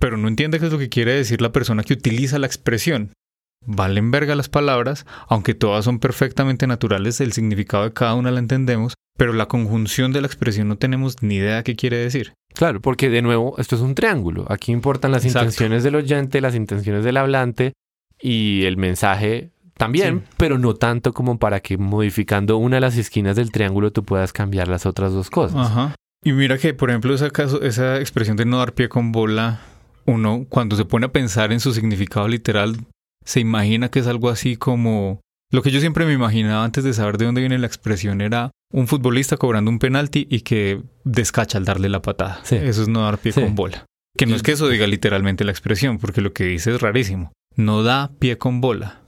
Pero 0.00 0.16
no 0.16 0.26
entiende 0.26 0.58
qué 0.58 0.66
es 0.66 0.72
lo 0.72 0.78
que 0.78 0.88
quiere 0.88 1.12
decir 1.12 1.42
la 1.42 1.52
persona 1.52 1.82
que 1.82 1.92
utiliza 1.92 2.38
la 2.38 2.46
expresión. 2.46 3.12
Valen 3.66 4.10
verga 4.10 4.34
las 4.34 4.48
palabras, 4.48 5.04
aunque 5.28 5.54
todas 5.54 5.84
son 5.84 5.98
perfectamente 5.98 6.66
naturales, 6.66 7.20
el 7.20 7.32
significado 7.32 7.84
de 7.84 7.92
cada 7.92 8.14
una 8.14 8.30
la 8.30 8.38
entendemos, 8.38 8.94
pero 9.16 9.32
la 9.32 9.46
conjunción 9.46 10.12
de 10.12 10.20
la 10.20 10.26
expresión 10.26 10.68
no 10.68 10.76
tenemos 10.78 11.22
ni 11.22 11.36
idea 11.36 11.62
qué 11.62 11.76
quiere 11.76 11.98
decir. 11.98 12.34
Claro, 12.54 12.80
porque 12.80 13.10
de 13.10 13.22
nuevo, 13.22 13.54
esto 13.58 13.76
es 13.76 13.82
un 13.82 13.94
triángulo. 13.94 14.46
Aquí 14.48 14.72
importan 14.72 15.12
las 15.12 15.24
intenciones 15.24 15.82
del 15.82 15.96
oyente, 15.96 16.40
las 16.40 16.54
intenciones 16.54 17.04
del 17.04 17.16
hablante 17.16 17.74
y 18.20 18.64
el 18.64 18.76
mensaje 18.76 19.50
también, 19.76 20.24
pero 20.36 20.58
no 20.58 20.74
tanto 20.74 21.12
como 21.12 21.38
para 21.38 21.60
que 21.60 21.78
modificando 21.78 22.56
una 22.56 22.76
de 22.76 22.80
las 22.80 22.96
esquinas 22.96 23.36
del 23.36 23.52
triángulo 23.52 23.92
tú 23.92 24.04
puedas 24.04 24.32
cambiar 24.32 24.68
las 24.68 24.86
otras 24.86 25.12
dos 25.12 25.30
cosas. 25.30 25.70
Ajá. 25.70 25.94
Y 26.24 26.32
mira 26.32 26.58
que, 26.58 26.74
por 26.74 26.90
ejemplo, 26.90 27.14
esa, 27.14 27.28
esa 27.62 28.00
expresión 28.00 28.36
de 28.36 28.44
no 28.44 28.58
dar 28.58 28.74
pie 28.74 28.88
con 28.88 29.12
bola, 29.12 29.60
uno 30.04 30.46
cuando 30.48 30.76
se 30.76 30.84
pone 30.84 31.06
a 31.06 31.12
pensar 31.12 31.52
en 31.52 31.60
su 31.60 31.72
significado 31.72 32.26
literal, 32.26 32.76
se 33.28 33.40
imagina 33.40 33.90
que 33.90 33.98
es 33.98 34.06
algo 34.06 34.30
así 34.30 34.56
como... 34.56 35.20
Lo 35.52 35.62
que 35.62 35.70
yo 35.70 35.80
siempre 35.80 36.06
me 36.06 36.14
imaginaba 36.14 36.64
antes 36.64 36.82
de 36.82 36.94
saber 36.94 37.18
de 37.18 37.26
dónde 37.26 37.42
viene 37.42 37.58
la 37.58 37.66
expresión 37.66 38.22
era 38.22 38.50
un 38.72 38.86
futbolista 38.86 39.36
cobrando 39.36 39.70
un 39.70 39.78
penalti 39.78 40.26
y 40.30 40.40
que 40.40 40.80
descacha 41.04 41.58
al 41.58 41.66
darle 41.66 41.90
la 41.90 42.00
patada. 42.00 42.40
Eso 42.50 42.82
es 42.82 42.88
no 42.88 43.02
dar 43.02 43.18
pie 43.18 43.34
con 43.34 43.54
bola. 43.54 43.84
Que 44.16 44.24
no 44.24 44.34
es 44.34 44.42
que 44.42 44.52
eso 44.52 44.68
diga 44.68 44.86
literalmente 44.86 45.44
la 45.44 45.52
expresión, 45.52 45.98
porque 45.98 46.22
lo 46.22 46.32
que 46.32 46.44
dice 46.44 46.74
es 46.74 46.80
rarísimo. 46.80 47.32
No 47.54 47.82
da 47.82 48.10
pie 48.18 48.38
con 48.38 48.62
bola. 48.62 49.02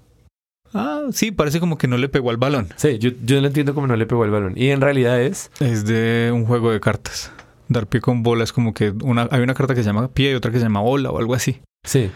Ah, 0.74 1.06
sí, 1.12 1.30
parece 1.30 1.58
como 1.58 1.78
que 1.78 1.88
no 1.88 1.96
le 1.96 2.10
pegó 2.10 2.30
al 2.30 2.36
balón. 2.36 2.68
Sí, 2.76 2.98
yo, 2.98 3.10
yo 3.24 3.40
lo 3.40 3.46
entiendo 3.46 3.74
como 3.74 3.86
no 3.86 3.96
le 3.96 4.06
pegó 4.06 4.24
al 4.24 4.30
balón. 4.30 4.52
Y 4.54 4.68
en 4.68 4.82
realidad 4.82 5.20
es... 5.20 5.50
Es 5.60 5.86
de 5.86 6.30
un 6.32 6.44
juego 6.44 6.72
de 6.72 6.80
cartas. 6.80 7.32
Dar 7.68 7.86
pie 7.86 8.02
con 8.02 8.22
bola 8.22 8.44
es 8.44 8.52
como 8.52 8.74
que 8.74 8.90
una, 9.02 9.28
hay 9.30 9.40
una 9.40 9.54
carta 9.54 9.74
que 9.74 9.82
se 9.82 9.86
llama 9.86 10.08
pie 10.12 10.32
y 10.32 10.34
otra 10.34 10.50
que 10.50 10.58
se 10.58 10.64
llama 10.64 10.80
bola 10.80 11.10
o 11.10 11.18
algo 11.18 11.34
así. 11.34 11.60
Sí. 11.84 12.10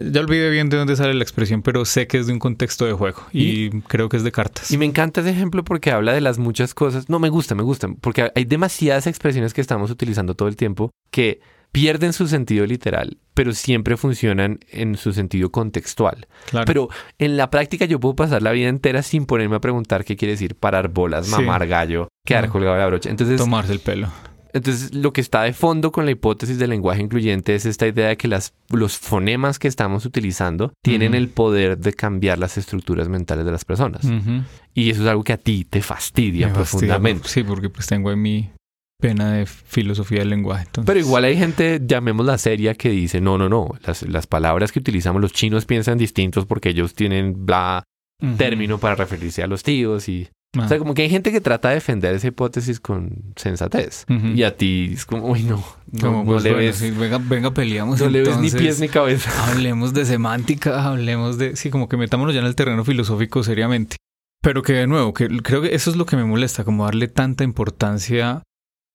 Ya 0.00 0.20
olvidé 0.20 0.50
bien 0.50 0.68
de 0.68 0.76
dónde 0.76 0.96
sale 0.96 1.14
la 1.14 1.22
expresión, 1.22 1.62
pero 1.62 1.84
sé 1.84 2.06
que 2.06 2.18
es 2.18 2.26
de 2.26 2.32
un 2.32 2.38
contexto 2.38 2.84
de 2.84 2.92
juego 2.92 3.22
y, 3.32 3.70
creo 3.82 4.08
que 4.08 4.18
es 4.18 4.22
de 4.22 4.32
cartas. 4.32 4.70
Y 4.70 4.78
me 4.78 4.84
encanta 4.84 5.22
ese 5.22 5.30
ejemplo 5.30 5.64
porque 5.64 5.90
habla 5.90 6.12
de 6.12 6.20
las 6.20 6.38
muchas 6.38 6.74
cosas. 6.74 7.08
No, 7.08 7.18
me 7.18 7.30
gusta, 7.30 7.54
me 7.54 7.62
gusta, 7.62 7.88
porque 8.00 8.30
hay 8.34 8.44
demasiadas 8.44 9.06
expresiones 9.06 9.54
que 9.54 9.60
estamos 9.60 9.90
utilizando 9.90 10.34
todo 10.34 10.48
el 10.48 10.56
tiempo 10.56 10.90
que 11.10 11.40
pierden 11.72 12.12
su 12.12 12.28
sentido 12.28 12.66
literal, 12.66 13.18
pero 13.34 13.52
siempre 13.52 13.96
funcionan 13.96 14.60
en 14.70 14.96
su 14.96 15.12
sentido 15.12 15.50
contextual. 15.50 16.26
Pero 16.66 16.88
en 17.18 17.36
la 17.36 17.50
práctica 17.50 17.84
yo 17.84 18.00
puedo 18.00 18.16
pasar 18.16 18.42
la 18.42 18.52
vida 18.52 18.68
entera 18.68 19.02
sin 19.02 19.26
ponerme 19.26 19.56
a 19.56 19.60
preguntar 19.60 20.04
qué 20.04 20.16
quiere 20.16 20.32
decir 20.32 20.54
parar 20.54 20.88
bolas, 20.88 21.28
mamar 21.28 21.66
gallo, 21.66 22.08
quedar 22.24 22.48
colgado 22.48 22.74
de 22.74 22.80
la 22.80 22.86
brocha. 22.86 23.10
Entonces, 23.10 23.38
tomarse 23.38 23.72
el 23.72 23.80
pelo. 23.80 24.08
Entonces, 24.52 24.94
lo 24.94 25.12
que 25.12 25.20
está 25.20 25.42
de 25.42 25.52
fondo 25.52 25.92
con 25.92 26.04
la 26.04 26.10
hipótesis 26.10 26.58
del 26.58 26.70
lenguaje 26.70 27.02
incluyente 27.02 27.54
es 27.54 27.66
esta 27.66 27.86
idea 27.86 28.08
de 28.08 28.16
que 28.16 28.28
las, 28.28 28.54
los 28.70 28.96
fonemas 28.96 29.58
que 29.58 29.68
estamos 29.68 30.04
utilizando 30.06 30.72
tienen 30.82 31.14
el 31.14 31.28
poder 31.28 31.78
de 31.78 31.92
cambiar 31.92 32.38
las 32.38 32.58
estructuras 32.58 33.08
mentales 33.08 33.44
de 33.44 33.52
las 33.52 33.64
personas. 33.64 34.06
Y 34.74 34.90
eso 34.90 35.02
es 35.02 35.08
algo 35.08 35.24
que 35.24 35.32
a 35.32 35.38
ti 35.38 35.64
te 35.64 35.82
fastidia 35.82 36.52
profundamente. 36.52 37.28
sí, 37.28 37.42
porque 37.42 37.68
pues 37.68 37.86
tengo 37.86 38.10
en 38.10 38.22
mi 38.22 38.50
pena 39.00 39.32
de 39.32 39.46
filosofía 39.46 40.20
del 40.20 40.30
lenguaje. 40.30 40.66
Pero 40.84 40.98
igual 40.98 41.24
hay 41.24 41.36
gente, 41.36 41.80
llamémosla 41.84 42.36
seria, 42.36 42.74
que 42.74 42.90
dice, 42.90 43.20
no, 43.20 43.38
no, 43.38 43.48
no, 43.48 43.68
las, 43.86 44.02
las 44.02 44.26
palabras 44.26 44.72
que 44.72 44.80
utilizamos 44.80 45.22
los 45.22 45.32
chinos 45.32 45.66
piensan 45.66 45.98
distintos 45.98 46.46
porque 46.46 46.70
ellos 46.70 46.94
tienen 46.94 47.46
bla 47.46 47.84
término 48.36 48.78
para 48.78 48.96
referirse 48.96 49.42
a 49.42 49.46
los 49.46 49.62
tíos 49.62 50.08
y... 50.08 50.28
O 50.64 50.68
sea, 50.68 50.78
como 50.78 50.94
que 50.94 51.02
hay 51.02 51.10
gente 51.10 51.32
que 51.32 51.40
trata 51.40 51.68
de 51.68 51.76
defender 51.76 52.14
esa 52.14 52.26
hipótesis 52.26 52.80
con 52.80 53.34
sensatez. 53.36 54.04
Y 54.08 54.42
a 54.42 54.56
ti 54.56 54.90
es 54.94 55.06
como, 55.06 55.26
uy, 55.26 55.42
no, 55.42 55.64
no, 55.92 56.24
pues, 56.24 56.42
le 56.42 56.52
ves... 56.52 56.98
venga, 56.98 57.18
venga, 57.18 57.52
peleamos. 57.52 58.00
No 58.00 58.08
le 58.08 58.22
ves 58.22 58.38
ni 58.38 58.50
pies 58.50 58.80
ni 58.80 58.88
cabeza. 58.88 59.30
Hablemos 59.50 59.94
de 59.94 60.04
semántica, 60.04 60.84
hablemos 60.84 61.38
de... 61.38 61.56
Sí, 61.56 61.70
como 61.70 61.88
que 61.88 61.96
metámonos 61.96 62.34
ya 62.34 62.40
en 62.40 62.46
el 62.46 62.54
terreno 62.54 62.84
filosófico 62.84 63.42
seriamente. 63.42 63.96
Pero 64.40 64.62
que 64.62 64.72
de 64.72 64.86
nuevo, 64.86 65.12
que 65.14 65.28
creo 65.42 65.62
que 65.62 65.74
eso 65.74 65.90
es 65.90 65.96
lo 65.96 66.06
que 66.06 66.16
me 66.16 66.24
molesta, 66.24 66.64
como 66.64 66.84
darle 66.84 67.08
tanta 67.08 67.44
importancia 67.44 68.42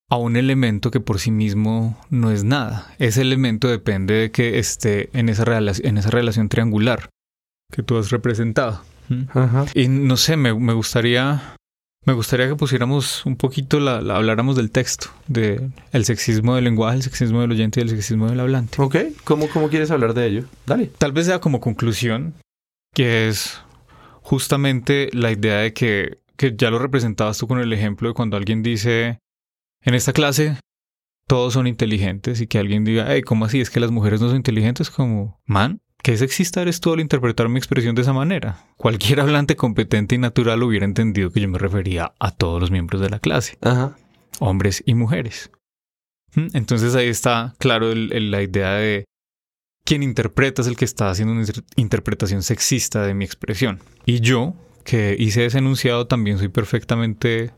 a 0.09 0.17
un 0.17 0.35
elemento 0.35 0.91
que 0.91 0.99
por 0.99 1.19
sí 1.19 1.31
mismo 1.31 1.97
no 2.09 2.31
es 2.31 2.43
nada. 2.43 2.93
Ese 2.99 3.21
elemento 3.21 3.67
depende 3.67 4.13
de 4.13 4.31
que 4.31 4.59
esté 4.59 5.09
en 5.17 5.29
esa, 5.29 5.43
en 5.43 5.97
esa 5.97 6.09
relación 6.09 6.49
triangular 6.49 7.09
que 7.71 7.83
tú 7.83 7.97
has 7.97 8.11
representado. 8.11 8.81
Y 9.73 9.87
no 9.87 10.17
sé, 10.17 10.37
me, 10.37 10.51
gustaría 10.51 11.55
me 12.05 12.13
gustaría 12.13 12.47
que 12.47 12.55
pusiéramos 12.55 13.25
un 13.25 13.37
poquito, 13.37 13.79
la, 13.79 13.97
habláramos 13.97 14.55
del 14.55 14.71
texto, 14.71 15.07
de 15.27 15.69
el 15.91 16.05
sexismo 16.05 16.55
del 16.55 16.65
lenguaje, 16.65 16.97
el 16.97 17.03
sexismo 17.03 17.41
del 17.41 17.51
oyente 17.51 17.79
y 17.79 17.83
el 17.83 17.89
sexismo 17.89 18.29
del 18.29 18.39
hablante. 18.39 18.81
Ok, 18.81 18.97
¿cómo, 19.23 19.47
cómo 19.49 19.69
quieres 19.69 19.89
hablar 19.91 20.13
de 20.13 20.27
ello? 20.27 20.45
Dale. 20.65 20.87
Tal 20.97 21.13
vez 21.13 21.27
sea 21.27 21.39
como 21.39 21.61
conclusión, 21.61 22.33
que 22.93 23.29
es 23.29 23.61
justamente 24.21 25.09
la 25.13 25.31
idea 25.31 25.59
de 25.59 25.73
que, 25.73 26.19
que 26.35 26.53
ya 26.57 26.69
lo 26.69 26.79
representabas 26.79 27.37
tú 27.37 27.47
con 27.47 27.59
el 27.59 27.71
ejemplo 27.71 28.09
de 28.09 28.13
cuando 28.13 28.35
alguien 28.35 28.63
dice, 28.63 29.19
en 29.81 29.93
esta 29.93 30.13
clase 30.13 30.57
todos 31.27 31.53
son 31.53 31.67
inteligentes 31.67 32.41
y 32.41 32.47
que 32.47 32.59
alguien 32.59 32.83
diga, 32.83 33.05
hey, 33.07 33.21
¿cómo 33.21 33.45
así? 33.45 33.61
¿Es 33.61 33.69
que 33.69 33.79
las 33.79 33.91
mujeres 33.91 34.21
no 34.21 34.27
son 34.27 34.37
inteligentes? 34.37 34.89
Como, 34.89 35.41
man, 35.45 35.81
¿qué 36.03 36.17
sexista 36.17 36.61
eres 36.61 36.79
tú 36.79 36.93
al 36.93 36.99
interpretar 36.99 37.49
mi 37.49 37.57
expresión 37.57 37.95
de 37.95 38.03
esa 38.03 38.13
manera? 38.13 38.65
Cualquier 38.77 39.21
hablante 39.21 39.55
competente 39.55 40.13
y 40.15 40.17
natural 40.19 40.61
hubiera 40.61 40.85
entendido 40.85 41.31
que 41.31 41.41
yo 41.41 41.49
me 41.49 41.57
refería 41.57 42.13
a 42.19 42.31
todos 42.31 42.61
los 42.61 42.69
miembros 42.69 43.01
de 43.01 43.09
la 43.09 43.19
clase, 43.19 43.57
Ajá. 43.61 43.95
hombres 44.39 44.83
y 44.85 44.93
mujeres. 44.93 45.49
Entonces 46.35 46.95
ahí 46.95 47.07
está 47.07 47.55
claro 47.57 47.93
la 47.95 48.41
idea 48.41 48.73
de 48.73 49.05
quien 49.85 50.03
interpreta 50.03 50.61
es 50.61 50.67
el 50.67 50.75
que 50.75 50.85
está 50.85 51.09
haciendo 51.09 51.33
una 51.33 51.45
interpretación 51.75 52.43
sexista 52.43 53.05
de 53.05 53.13
mi 53.13 53.25
expresión. 53.25 53.79
Y 54.05 54.19
yo, 54.19 54.55
que 54.83 55.15
hice 55.17 55.45
ese 55.45 55.59
enunciado, 55.59 56.07
también 56.07 56.37
soy 56.37 56.49
perfectamente 56.49 57.53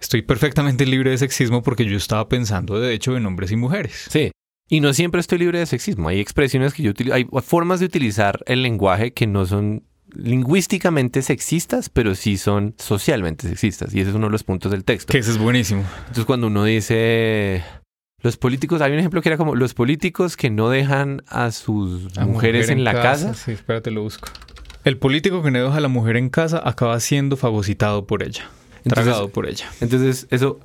Estoy 0.00 0.22
perfectamente 0.22 0.86
libre 0.86 1.10
de 1.10 1.18
sexismo 1.18 1.62
porque 1.62 1.84
yo 1.84 1.96
estaba 1.96 2.28
pensando 2.28 2.78
de 2.78 2.94
hecho 2.94 3.16
en 3.16 3.26
hombres 3.26 3.50
y 3.50 3.56
mujeres. 3.56 4.06
Sí. 4.08 4.30
Y 4.68 4.80
no 4.80 4.92
siempre 4.92 5.20
estoy 5.20 5.38
libre 5.38 5.58
de 5.58 5.66
sexismo. 5.66 6.08
Hay 6.08 6.20
expresiones 6.20 6.74
que 6.74 6.82
yo 6.82 6.90
utilizo, 6.90 7.14
hay 7.14 7.26
formas 7.42 7.80
de 7.80 7.86
utilizar 7.86 8.40
el 8.46 8.62
lenguaje 8.62 9.12
que 9.12 9.26
no 9.26 9.46
son 9.46 9.84
lingüísticamente 10.12 11.22
sexistas, 11.22 11.88
pero 11.88 12.14
sí 12.14 12.36
son 12.38 12.74
socialmente 12.78 13.48
sexistas. 13.48 13.94
Y 13.94 14.00
ese 14.00 14.10
es 14.10 14.16
uno 14.16 14.26
de 14.26 14.32
los 14.32 14.44
puntos 14.44 14.70
del 14.70 14.84
texto. 14.84 15.12
Que 15.12 15.18
eso 15.18 15.30
es 15.30 15.38
buenísimo. 15.38 15.84
Entonces 16.00 16.24
cuando 16.24 16.46
uno 16.48 16.64
dice... 16.64 17.62
Los 18.20 18.36
políticos, 18.36 18.80
hay 18.80 18.92
un 18.92 18.98
ejemplo 18.98 19.22
que 19.22 19.28
era 19.28 19.38
como 19.38 19.54
los 19.54 19.74
políticos 19.74 20.36
que 20.36 20.50
no 20.50 20.70
dejan 20.70 21.22
a 21.28 21.52
sus 21.52 22.18
mujeres 22.18 22.68
en, 22.68 22.82
la 22.82 22.92
casa. 22.94 23.32
Sí, 23.34 23.52
espérate, 23.52 23.92
lo 23.92 24.02
busco. 24.02 24.28
El 24.82 24.98
político 24.98 25.40
que 25.40 25.52
no 25.52 25.62
deja 25.62 25.76
a 25.76 25.80
la 25.80 25.88
mujer 25.88 26.16
en 26.16 26.28
casa 26.28 26.60
acaba 26.64 26.98
siendo 26.98 27.36
fagocitado 27.36 28.08
por 28.08 28.24
ella 28.24 28.50
tragado 28.88 29.28
por 29.28 29.46
ella. 29.46 29.70
Entonces, 29.80 30.26
eso, 30.30 30.60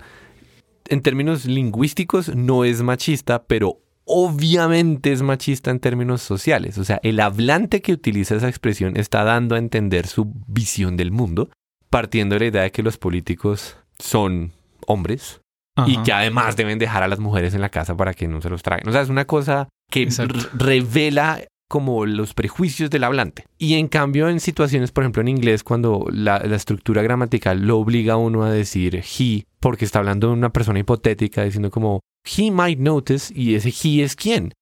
en 0.88 1.02
términos 1.02 1.46
lingüísticos, 1.46 2.36
no 2.36 2.66
es 2.66 2.82
machista, 2.82 3.44
pero 3.44 3.80
obviamente 4.06 5.12
es 5.12 5.22
machista 5.22 5.72
en 5.72 5.80
términos 5.80 6.22
sociales. 6.22 6.78
O 6.78 6.84
sea, 6.84 7.00
el 7.04 7.20
hablante 7.20 7.82
que 7.82 7.94
utiliza 7.94 8.36
esa 8.36 8.50
expresión 8.50 8.98
está 8.98 9.24
dando 9.24 9.56
a 9.56 9.60
entender 9.60 10.08
su 10.08 10.32
visión 10.48 10.98
del 10.98 11.12
mundo, 11.12 11.50
partiendo 11.90 12.36
de 12.36 12.40
la 12.40 12.46
idea 12.48 12.62
de 12.64 12.72
que 12.72 12.84
los 12.84 12.98
políticos 12.98 13.78
son 14.00 14.52
hombres 14.88 15.42
y 15.88 15.98
que 16.04 16.14
además 16.14 16.56
deben 16.56 16.78
dejar 16.78 17.02
a 17.04 17.08
las 17.08 17.20
mujeres 17.20 17.54
en 17.54 17.62
la 17.62 17.70
casa 17.70 17.98
para 17.98 18.14
que 18.14 18.28
no 18.28 18.42
se 18.42 18.50
los 18.50 18.62
traigan. 18.62 18.88
O 18.88 18.92
sea, 18.92 19.02
es 19.02 19.10
una 19.10 19.26
cosa 19.26 19.70
que 19.90 20.08
revela 20.54 21.42
como 21.68 22.06
los 22.06 22.36
prejuicios 22.36 22.92
del 22.92 23.04
hablante. 23.04 23.46
Y 23.58 23.76
en 23.76 23.88
cambio, 23.88 24.30
en 24.30 24.40
situaciones, 24.40 24.92
por 24.92 25.04
ejemplo, 25.04 25.22
en 25.22 25.30
inglés, 25.30 25.64
cuando 25.64 26.06
la, 26.12 26.38
estructura 26.38 27.02
gramatical 27.02 27.66
lo 27.66 27.80
obliga 27.80 28.14
a 28.14 28.18
uno 28.18 28.44
a 28.44 28.52
decir 28.52 28.96
he, 28.98 29.46
porque 29.60 29.86
está 29.86 29.98
hablando 29.98 30.28
de 30.28 30.34
una 30.34 30.52
persona 30.52 30.78
hipotética, 30.78 31.44
diciendo 31.44 31.72
como 31.72 32.02
he 32.26 32.52
might 32.52 32.80
notice, 32.80 33.34
y 33.36 33.56
ese 33.56 33.74
he 33.84 34.02
es 34.02 34.16
quién. 34.16 34.54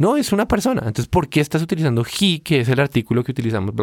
No, 0.00 0.16
es 0.16 0.32
una 0.32 0.48
persona. 0.48 0.80
Entonces, 0.80 1.08
¿por 1.08 1.28
qué 1.28 1.40
estás 1.40 1.60
utilizando 1.60 2.06
he, 2.06 2.38
que 2.38 2.60
es 2.60 2.70
el 2.70 2.80
artículo 2.80 3.22
que 3.22 3.32
utilizamos? 3.32 3.74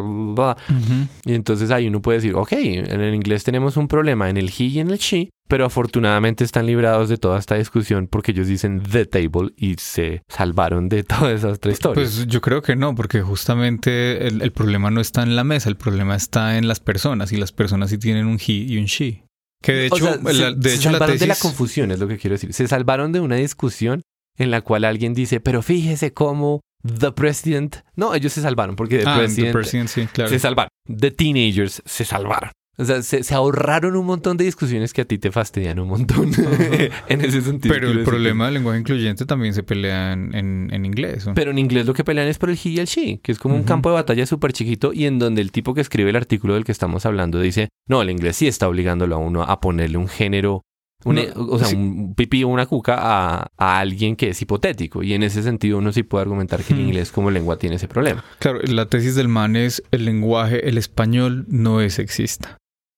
Y 1.26 1.34
entonces 1.34 1.70
ahí 1.70 1.88
uno 1.88 2.02
puede 2.02 2.18
decir, 2.18 2.34
ok, 2.34 2.54
en 2.54 3.02
el 3.02 3.14
inglés 3.14 3.44
tenemos 3.44 3.78
un 3.78 3.88
problema 3.88 4.28
en 4.28 4.38
el 4.38 4.50
he 4.50 4.64
y 4.64 4.80
en 4.80 4.90
el 4.90 4.98
she, 4.98 5.30
pero 5.48 5.66
afortunadamente 5.66 6.44
están 6.44 6.66
librados 6.66 7.08
de 7.10 7.18
toda 7.18 7.38
esta 7.38 7.54
discusión 7.54 8.08
porque 8.08 8.32
ellos 8.32 8.48
dicen 8.48 8.82
the 8.82 9.06
table 9.06 9.54
y 9.56 9.76
se 9.78 10.24
salvaron 10.28 10.90
de 10.90 11.04
todas 11.04 11.34
esas 11.34 11.60
tres 11.60 11.74
historias. 11.74 12.16
Pues 12.16 12.26
yo 12.26 12.42
creo 12.42 12.64
que 12.64 12.76
no, 12.76 12.96
porque 12.96 13.22
justamente 13.22 14.28
el, 14.28 14.42
el 14.42 14.52
problema 14.52 14.90
no 14.90 15.02
está 15.02 15.22
en 15.22 15.36
la 15.36 15.44
mesa, 15.44 15.70
el 15.70 15.78
problema 15.78 16.16
está 16.16 16.58
en 16.58 16.68
las 16.68 16.80
personas 16.80 17.32
y 17.32 17.38
las 17.38 17.52
personas 17.52 17.92
sí 17.92 18.00
tienen 18.00 18.26
un 18.26 18.40
he 18.40 18.64
y 18.64 18.80
un 18.80 18.86
she. 18.86 19.27
Que 19.62 19.74
de 19.74 19.90
O 19.92 19.96
hecho, 19.96 20.06
sea, 20.06 20.18
la- 20.22 20.32
se, 20.34 20.56
de 20.56 20.70
se 20.70 20.76
hecho 20.76 20.92
la 20.92 21.00
salvaron 21.00 21.18
de 21.18 21.28
la 21.28 21.36
confusión, 21.36 21.92
es 21.92 22.00
lo 22.00 22.08
que 22.08 22.18
quiero 22.18 22.36
decir. 22.36 22.54
Se 22.54 22.68
salvaron 22.68 23.12
de 23.12 23.20
una 23.20 23.36
discusión 23.36 24.02
en 24.38 24.52
la 24.52 24.62
cual 24.62 24.86
alguien 24.86 25.14
dice, 25.14 25.40
pero 25.40 25.62
fíjese 25.62 26.14
cómo 26.14 26.62
The 26.84 27.12
President... 27.12 27.78
No, 27.96 28.14
ellos 28.14 28.34
se 28.34 28.42
salvaron 28.42 28.76
porque 28.76 29.00
The 29.00 29.04
ah, 29.08 29.14
en 29.14 29.20
President... 29.20 29.48
The 29.48 29.54
President, 29.54 29.90
sí, 29.90 30.08
claro. 30.08 30.30
Se 30.30 30.40
salvaron. 30.40 30.70
The 30.86 31.12
Teenagers 31.12 31.82
se 31.86 32.06
salvaron. 32.06 32.52
O 32.80 32.86
sea, 32.86 33.02
se, 33.02 33.24
se 33.24 33.34
ahorraron 33.34 33.96
un 33.96 34.06
montón 34.06 34.38
de 34.38 34.46
discusiones 34.46 34.94
que 34.94 35.02
a 35.02 35.06
ti 35.06 35.18
te 35.18 35.32
fastidian 35.32 35.80
un 35.80 35.88
montón. 35.88 36.32
en 37.10 37.22
ese 37.22 37.42
sentido. 37.42 37.74
Pero 37.74 37.90
el 37.90 38.04
problema 38.04 38.46
del 38.46 38.54
lenguaje 38.56 38.80
incluyente 38.80 39.26
también 39.26 39.54
se 39.56 39.64
pelea 39.64 40.14
en, 40.14 40.34
en- 40.72 40.86
inglés. 40.86 41.26
Pero 41.34 41.50
en 41.52 41.58
inglés 41.58 41.86
lo 41.88 41.94
que 41.96 42.04
pelean 42.04 42.28
es 42.28 42.38
por 42.38 42.50
el 42.52 42.60
he 42.64 42.70
y 42.70 42.78
el 42.80 42.86
she, 42.86 43.20
que 43.22 43.32
es 43.32 43.40
como 43.40 43.56
un 43.56 43.64
campo 43.64 43.90
de 43.90 43.96
batalla 43.96 44.26
súper 44.28 44.54
chiquito 44.54 44.94
y 44.94 45.06
en 45.06 45.18
donde 45.20 45.42
el 45.42 45.52
tipo 45.52 45.74
que 45.74 45.82
escribe 45.82 46.12
el 46.12 46.16
artículo 46.16 46.54
del 46.54 46.64
que 46.66 46.72
estamos 46.72 47.06
hablando 47.08 47.40
dice, 47.40 47.70
no, 47.90 48.02
el 48.04 48.10
inglés 48.12 48.36
sí 48.38 48.48
está 48.48 48.68
obligándolo 48.68 49.16
a 49.16 49.18
uno 49.20 49.42
a 49.44 49.60
ponerle 49.60 49.98
un 49.98 50.08
género, 50.08 50.62
un- 51.04 51.16
No, 51.16 51.22
o 51.50 51.58
sea, 51.58 51.68
sí. 51.70 51.76
un 51.76 52.14
pipí 52.16 52.44
o 52.44 52.48
una 52.48 52.68
cuca 52.68 52.96
a, 53.00 53.48
a 53.58 53.80
alguien 53.80 54.16
que 54.16 54.30
es 54.30 54.42
hipotético. 54.42 55.02
Y 55.04 55.14
en 55.14 55.24
ese 55.24 55.42
sentido 55.42 55.80
uno 55.80 55.92
sí 55.92 56.04
puede 56.04 56.22
argumentar 56.22 56.64
que 56.64 56.74
el 56.74 56.80
Hmm. 56.80 56.84
inglés 56.86 57.12
como 57.12 57.32
lengua 57.32 57.58
tiene 57.58 57.78
ese 57.78 57.88
problema. 57.88 58.24
Claro, 58.40 58.60
la 58.64 58.86
tesis 58.86 59.16
del 59.16 59.28
man 59.30 59.56
es 59.56 59.82
el 59.92 60.06
lenguaje, 60.06 60.70
el 60.70 60.78
español 60.78 61.46
no 61.50 61.82
es 61.82 61.96
sexista. 61.96 62.58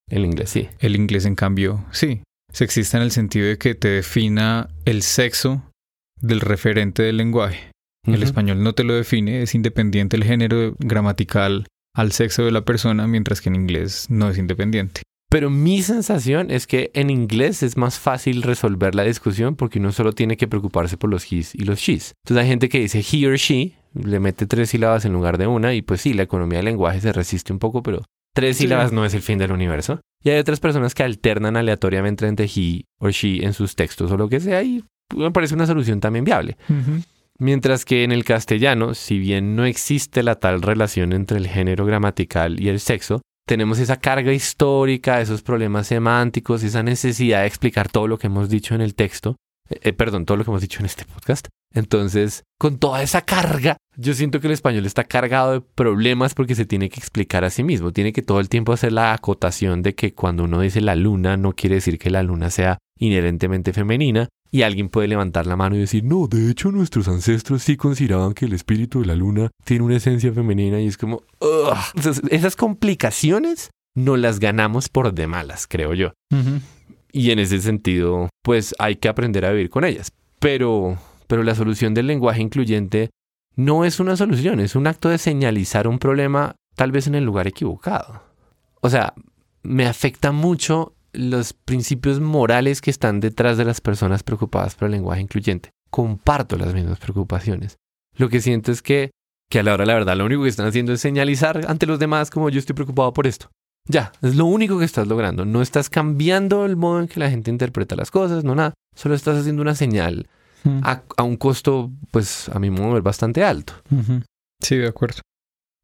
El 0.09 0.25
inglés 0.25 0.49
sí. 0.49 0.69
El 0.79 0.95
inglés, 0.95 1.25
en 1.25 1.35
cambio, 1.35 1.85
sí. 1.91 2.21
Sexista 2.51 2.97
en 2.97 3.03
el 3.03 3.11
sentido 3.11 3.47
de 3.47 3.57
que 3.57 3.75
te 3.75 3.89
defina 3.89 4.69
el 4.85 5.03
sexo 5.03 5.63
del 6.19 6.41
referente 6.41 7.03
del 7.03 7.17
lenguaje. 7.17 7.71
El 8.05 8.23
español 8.23 8.63
no 8.63 8.73
te 8.73 8.83
lo 8.83 8.95
define, 8.95 9.43
es 9.43 9.53
independiente 9.53 10.15
el 10.15 10.23
género 10.23 10.73
gramatical 10.79 11.67
al 11.93 12.11
sexo 12.11 12.43
de 12.43 12.51
la 12.51 12.65
persona, 12.65 13.07
mientras 13.07 13.41
que 13.41 13.49
en 13.49 13.55
inglés 13.55 14.07
no 14.09 14.29
es 14.29 14.37
independiente. 14.37 15.01
Pero 15.29 15.51
mi 15.51 15.83
sensación 15.83 16.49
es 16.49 16.65
que 16.65 16.89
en 16.95 17.11
inglés 17.11 17.61
es 17.61 17.77
más 17.77 17.99
fácil 17.99 18.41
resolver 18.41 18.95
la 18.95 19.03
discusión 19.03 19.55
porque 19.55 19.77
uno 19.77 19.91
solo 19.91 20.13
tiene 20.13 20.37
que 20.37 20.47
preocuparse 20.47 20.97
por 20.97 21.11
los 21.11 21.31
he's 21.31 21.53
y 21.53 21.65
los 21.65 21.79
she's. 21.79 22.13
Entonces 22.23 22.43
hay 22.43 22.49
gente 22.49 22.67
que 22.67 22.79
dice 22.79 23.05
he 23.11 23.27
or 23.27 23.35
she, 23.35 23.75
le 23.93 24.19
mete 24.19 24.47
tres 24.47 24.71
sílabas 24.71 25.05
en 25.05 25.13
lugar 25.13 25.37
de 25.37 25.45
una 25.45 25.75
y 25.75 25.83
pues 25.83 26.01
sí, 26.01 26.13
la 26.13 26.23
economía 26.23 26.57
del 26.57 26.65
lenguaje 26.65 26.99
se 26.99 27.13
resiste 27.13 27.53
un 27.53 27.59
poco, 27.59 27.83
pero 27.83 28.01
tres 28.39 28.57
Sí. 28.57 28.63
sílabas 28.63 28.91
no 28.91 29.05
es 29.05 29.13
el 29.13 29.21
fin 29.21 29.37
del 29.37 29.51
universo. 29.51 29.99
Y 30.23 30.29
hay 30.29 30.39
otras 30.39 30.59
personas 30.59 30.93
que 30.95 31.03
alternan 31.03 31.55
aleatoriamente 31.57 32.27
entre 32.27 32.45
he 32.47 32.83
o 32.99 33.09
she 33.09 33.43
en 33.45 33.53
sus 33.53 33.75
textos 33.75 34.11
o 34.11 34.17
lo 34.17 34.27
que 34.29 34.39
sea 34.39 34.61
y 34.63 34.83
me 35.15 35.31
parece 35.31 35.55
una 35.55 35.65
solución 35.65 35.99
también 35.99 36.25
viable. 36.25 36.57
Mientras 37.39 37.85
que 37.85 38.03
en 38.03 38.11
el 38.11 38.25
castellano, 38.25 38.93
si 38.93 39.17
bien 39.17 39.55
no 39.55 39.63
existe 39.65 40.23
la 40.23 40.35
tal 40.35 40.61
relación 40.61 41.13
entre 41.13 41.37
el 41.37 41.47
género 41.47 41.85
gramatical 41.85 42.59
y 42.59 42.67
el 42.67 42.81
sexo, 42.81 43.21
tenemos 43.47 43.79
esa 43.79 43.95
carga 43.97 44.33
histórica, 44.33 45.21
esos 45.21 45.41
problemas 45.41 45.87
semánticos, 45.87 46.63
esa 46.63 46.83
necesidad 46.83 47.41
de 47.41 47.47
explicar 47.47 47.87
todo 47.89 48.07
lo 48.07 48.17
que 48.19 48.27
hemos 48.27 48.49
dicho 48.49 48.75
en 48.75 48.81
el 48.81 48.93
texto, 48.93 49.37
eh, 49.69 49.79
eh, 49.83 49.93
perdón, 49.93 50.25
todo 50.25 50.37
lo 50.37 50.43
que 50.43 50.51
hemos 50.51 50.61
dicho 50.61 50.79
en 50.79 50.85
este 50.85 51.05
podcast. 51.05 51.47
Entonces, 51.73 52.43
con 52.57 52.77
toda 52.77 53.03
esa 53.03 53.21
carga, 53.21 53.77
yo 53.95 54.13
siento 54.13 54.39
que 54.39 54.47
el 54.47 54.53
español 54.53 54.85
está 54.85 55.03
cargado 55.03 55.51
de 55.53 55.61
problemas 55.61 56.33
porque 56.33 56.55
se 56.55 56.65
tiene 56.65 56.89
que 56.89 56.99
explicar 56.99 57.43
a 57.43 57.49
sí 57.49 57.63
mismo, 57.63 57.91
tiene 57.91 58.11
que 58.11 58.21
todo 58.21 58.39
el 58.39 58.49
tiempo 58.49 58.73
hacer 58.73 58.91
la 58.91 59.13
acotación 59.13 59.83
de 59.83 59.93
que 59.93 60.13
cuando 60.13 60.45
uno 60.45 60.61
dice 60.61 60.81
la 60.81 60.95
luna, 60.95 61.37
no 61.37 61.53
quiere 61.53 61.75
decir 61.75 61.99
que 61.99 62.09
la 62.09 62.23
luna 62.23 62.49
sea 62.49 62.79
inherentemente 62.97 63.71
femenina, 63.71 64.29
y 64.51 64.63
alguien 64.63 64.89
puede 64.89 65.07
levantar 65.07 65.45
la 65.45 65.55
mano 65.55 65.75
y 65.75 65.79
decir, 65.79 66.03
no, 66.03 66.27
de 66.27 66.49
hecho 66.49 66.71
nuestros 66.71 67.07
ancestros 67.07 67.63
sí 67.63 67.77
consideraban 67.77 68.33
que 68.33 68.45
el 68.45 68.53
espíritu 68.53 69.01
de 69.01 69.07
la 69.07 69.15
luna 69.15 69.51
tiene 69.63 69.83
una 69.83 69.97
esencia 69.97 70.33
femenina 70.33 70.79
y 70.79 70.87
es 70.87 70.97
como, 70.97 71.23
esas 72.31 72.55
complicaciones 72.55 73.69
no 73.95 74.17
las 74.17 74.39
ganamos 74.39 74.89
por 74.89 75.13
de 75.13 75.27
malas, 75.27 75.67
creo 75.67 75.93
yo. 75.93 76.13
Y 77.11 77.31
en 77.31 77.39
ese 77.39 77.59
sentido, 77.59 78.29
pues 78.43 78.75
hay 78.79 78.95
que 78.97 79.09
aprender 79.09 79.45
a 79.45 79.51
vivir 79.51 79.69
con 79.69 79.83
ellas. 79.83 80.11
Pero, 80.39 80.97
pero 81.27 81.43
la 81.43 81.55
solución 81.55 81.93
del 81.93 82.07
lenguaje 82.07 82.41
incluyente 82.41 83.09
no 83.55 83.83
es 83.83 83.99
una 83.99 84.15
solución, 84.15 84.59
es 84.59 84.75
un 84.75 84.87
acto 84.87 85.09
de 85.09 85.17
señalizar 85.17 85.87
un 85.87 85.99
problema 85.99 86.55
tal 86.75 86.91
vez 86.91 87.07
en 87.07 87.15
el 87.15 87.25
lugar 87.25 87.47
equivocado. 87.47 88.23
O 88.81 88.89
sea, 88.89 89.13
me 89.63 89.85
afecta 89.85 90.31
mucho 90.31 90.95
los 91.11 91.53
principios 91.53 92.19
morales 92.19 92.81
que 92.81 92.91
están 92.91 93.19
detrás 93.19 93.57
de 93.57 93.65
las 93.65 93.81
personas 93.81 94.23
preocupadas 94.23 94.75
por 94.75 94.85
el 94.85 94.93
lenguaje 94.93 95.21
incluyente. 95.21 95.71
Comparto 95.89 96.55
las 96.57 96.73
mismas 96.73 96.99
preocupaciones. 96.99 97.77
Lo 98.15 98.29
que 98.29 98.41
siento 98.41 98.71
es 98.71 98.81
que, 98.81 99.11
que 99.49 99.59
a 99.59 99.63
la 99.63 99.73
hora 99.73 99.85
la 99.85 99.95
verdad 99.95 100.15
lo 100.15 100.25
único 100.25 100.43
que 100.43 100.49
están 100.49 100.67
haciendo 100.67 100.93
es 100.93 101.01
señalizar 101.01 101.65
ante 101.67 101.85
los 101.85 101.99
demás 101.99 102.29
como 102.29 102.49
yo 102.49 102.59
estoy 102.59 102.75
preocupado 102.75 103.11
por 103.11 103.27
esto. 103.27 103.49
Ya, 103.87 104.11
es 104.21 104.35
lo 104.35 104.45
único 104.45 104.77
que 104.77 104.85
estás 104.85 105.07
logrando. 105.07 105.45
No 105.45 105.61
estás 105.61 105.89
cambiando 105.89 106.65
el 106.65 106.75
modo 106.75 106.99
en 106.99 107.07
que 107.07 107.19
la 107.19 107.29
gente 107.29 107.49
interpreta 107.49 107.95
las 107.95 108.11
cosas, 108.11 108.43
no 108.43 108.53
nada. 108.55 108.73
Solo 108.95 109.15
estás 109.15 109.37
haciendo 109.39 109.61
una 109.61 109.75
señal 109.75 110.27
a, 110.83 111.01
a 111.17 111.23
un 111.23 111.37
costo, 111.37 111.91
pues 112.11 112.49
a 112.49 112.59
mi 112.59 112.69
modo 112.69 112.87
de 112.89 112.93
ver, 112.95 113.01
bastante 113.01 113.43
alto. 113.43 113.73
Sí, 114.61 114.75
de 114.75 114.87
acuerdo. 114.87 115.21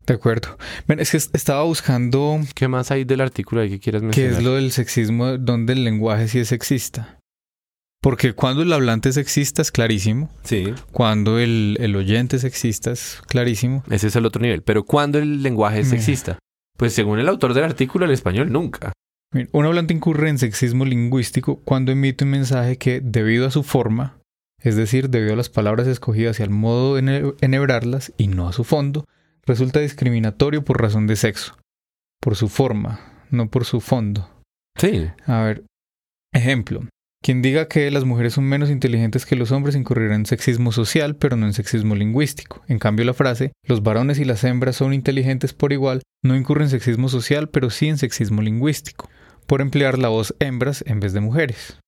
De 0.05 0.13
acuerdo. 0.13 0.57
Ven, 0.87 0.99
es 0.99 1.09
que 1.11 1.17
est- 1.17 1.33
estaba 1.35 1.63
buscando 1.63 2.39
¿Qué 2.53 2.67
más 2.67 2.91
hay 2.91 3.05
del 3.05 3.21
artículo 3.21 3.61
ahí 3.61 3.69
que 3.71 3.79
quieras 3.79 4.01
qué 4.01 4.05
mencionar? 4.07 4.33
es 4.37 4.43
lo 4.43 4.53
del 4.53 4.71
sexismo, 4.71 5.37
donde 5.39 5.73
el 5.73 5.83
lenguaje 5.83 6.27
sí 6.27 6.37
es 6.39 6.49
sexista. 6.49 7.17
Porque 8.03 8.33
cuando 8.33 8.61
el 8.61 8.71
hablante 8.71 9.09
es 9.09 9.15
sexista 9.15 9.63
es 9.63 9.71
clarísimo. 9.71 10.29
Sí. 10.43 10.75
Cuando 10.91 11.39
el, 11.39 11.75
el 11.79 11.95
oyente 11.95 12.35
es 12.35 12.43
sexista 12.43 12.91
es 12.91 13.19
clarísimo. 13.27 13.83
Ese 13.89 14.07
es 14.07 14.15
el 14.15 14.27
otro 14.27 14.41
nivel. 14.43 14.61
Pero 14.61 14.83
¿cuándo 14.83 15.17
el 15.17 15.41
lenguaje 15.41 15.79
es 15.79 15.87
sexista? 15.89 16.37
Pues 16.77 16.93
según 16.93 17.19
el 17.19 17.29
autor 17.29 17.53
del 17.53 17.63
artículo, 17.63 18.05
el 18.05 18.11
español 18.11 18.51
nunca. 18.51 18.93
Un 19.51 19.65
hablante 19.65 19.93
incurre 19.93 20.29
en 20.29 20.37
sexismo 20.37 20.85
lingüístico 20.85 21.57
cuando 21.65 21.91
emite 21.91 22.23
un 22.23 22.31
mensaje 22.31 22.77
que, 22.77 23.01
debido 23.01 23.47
a 23.47 23.51
su 23.51 23.63
forma, 23.63 24.17
es 24.61 24.75
decir, 24.75 25.09
debido 25.09 25.33
a 25.33 25.37
las 25.37 25.49
palabras 25.49 25.87
escogidas 25.87 26.39
y 26.39 26.43
al 26.43 26.49
modo 26.49 26.95
de 26.95 27.35
enhebrarlas 27.41 28.13
y 28.17 28.27
no 28.27 28.47
a 28.47 28.53
su 28.53 28.63
fondo, 28.63 29.05
resulta 29.45 29.79
discriminatorio 29.79 30.63
por 30.63 30.81
razón 30.81 31.05
de 31.05 31.15
sexo, 31.17 31.57
por 32.21 32.35
su 32.35 32.47
forma, 32.47 33.25
no 33.29 33.49
por 33.49 33.65
su 33.65 33.81
fondo. 33.81 34.29
Sí. 34.77 35.09
A 35.25 35.41
ver, 35.41 35.65
ejemplo. 36.33 36.87
Quien 37.25 37.41
diga 37.41 37.67
que 37.67 37.89
las 37.89 38.05
mujeres 38.05 38.33
son 38.33 38.43
menos 38.43 38.69
inteligentes 38.69 39.25
que 39.25 39.35
los 39.35 39.51
hombres 39.51 39.75
incurrirá 39.75 40.13
en 40.13 40.27
sexismo 40.27 40.71
social, 40.71 41.15
pero 41.15 41.35
no 41.35 41.47
en 41.47 41.53
sexismo 41.53 41.95
lingüístico. 41.95 42.61
En 42.67 42.77
cambio, 42.77 43.03
la 43.03 43.15
frase, 43.15 43.51
los 43.63 43.81
varones 43.81 44.19
y 44.19 44.25
las 44.25 44.43
hembras 44.43 44.75
son 44.75 44.93
inteligentes 44.93 45.51
por 45.51 45.73
igual, 45.73 46.03
no 46.23 46.35
incurre 46.35 46.65
en 46.65 46.69
sexismo 46.69 47.09
social, 47.09 47.49
pero 47.49 47.71
sí 47.71 47.87
en 47.87 47.97
sexismo 47.97 48.43
lingüístico, 48.43 49.09
por 49.47 49.61
emplear 49.61 49.97
la 49.97 50.09
voz 50.09 50.35
hembras 50.37 50.83
en 50.85 50.99
vez 50.99 51.13
de 51.13 51.21
mujeres. 51.21 51.79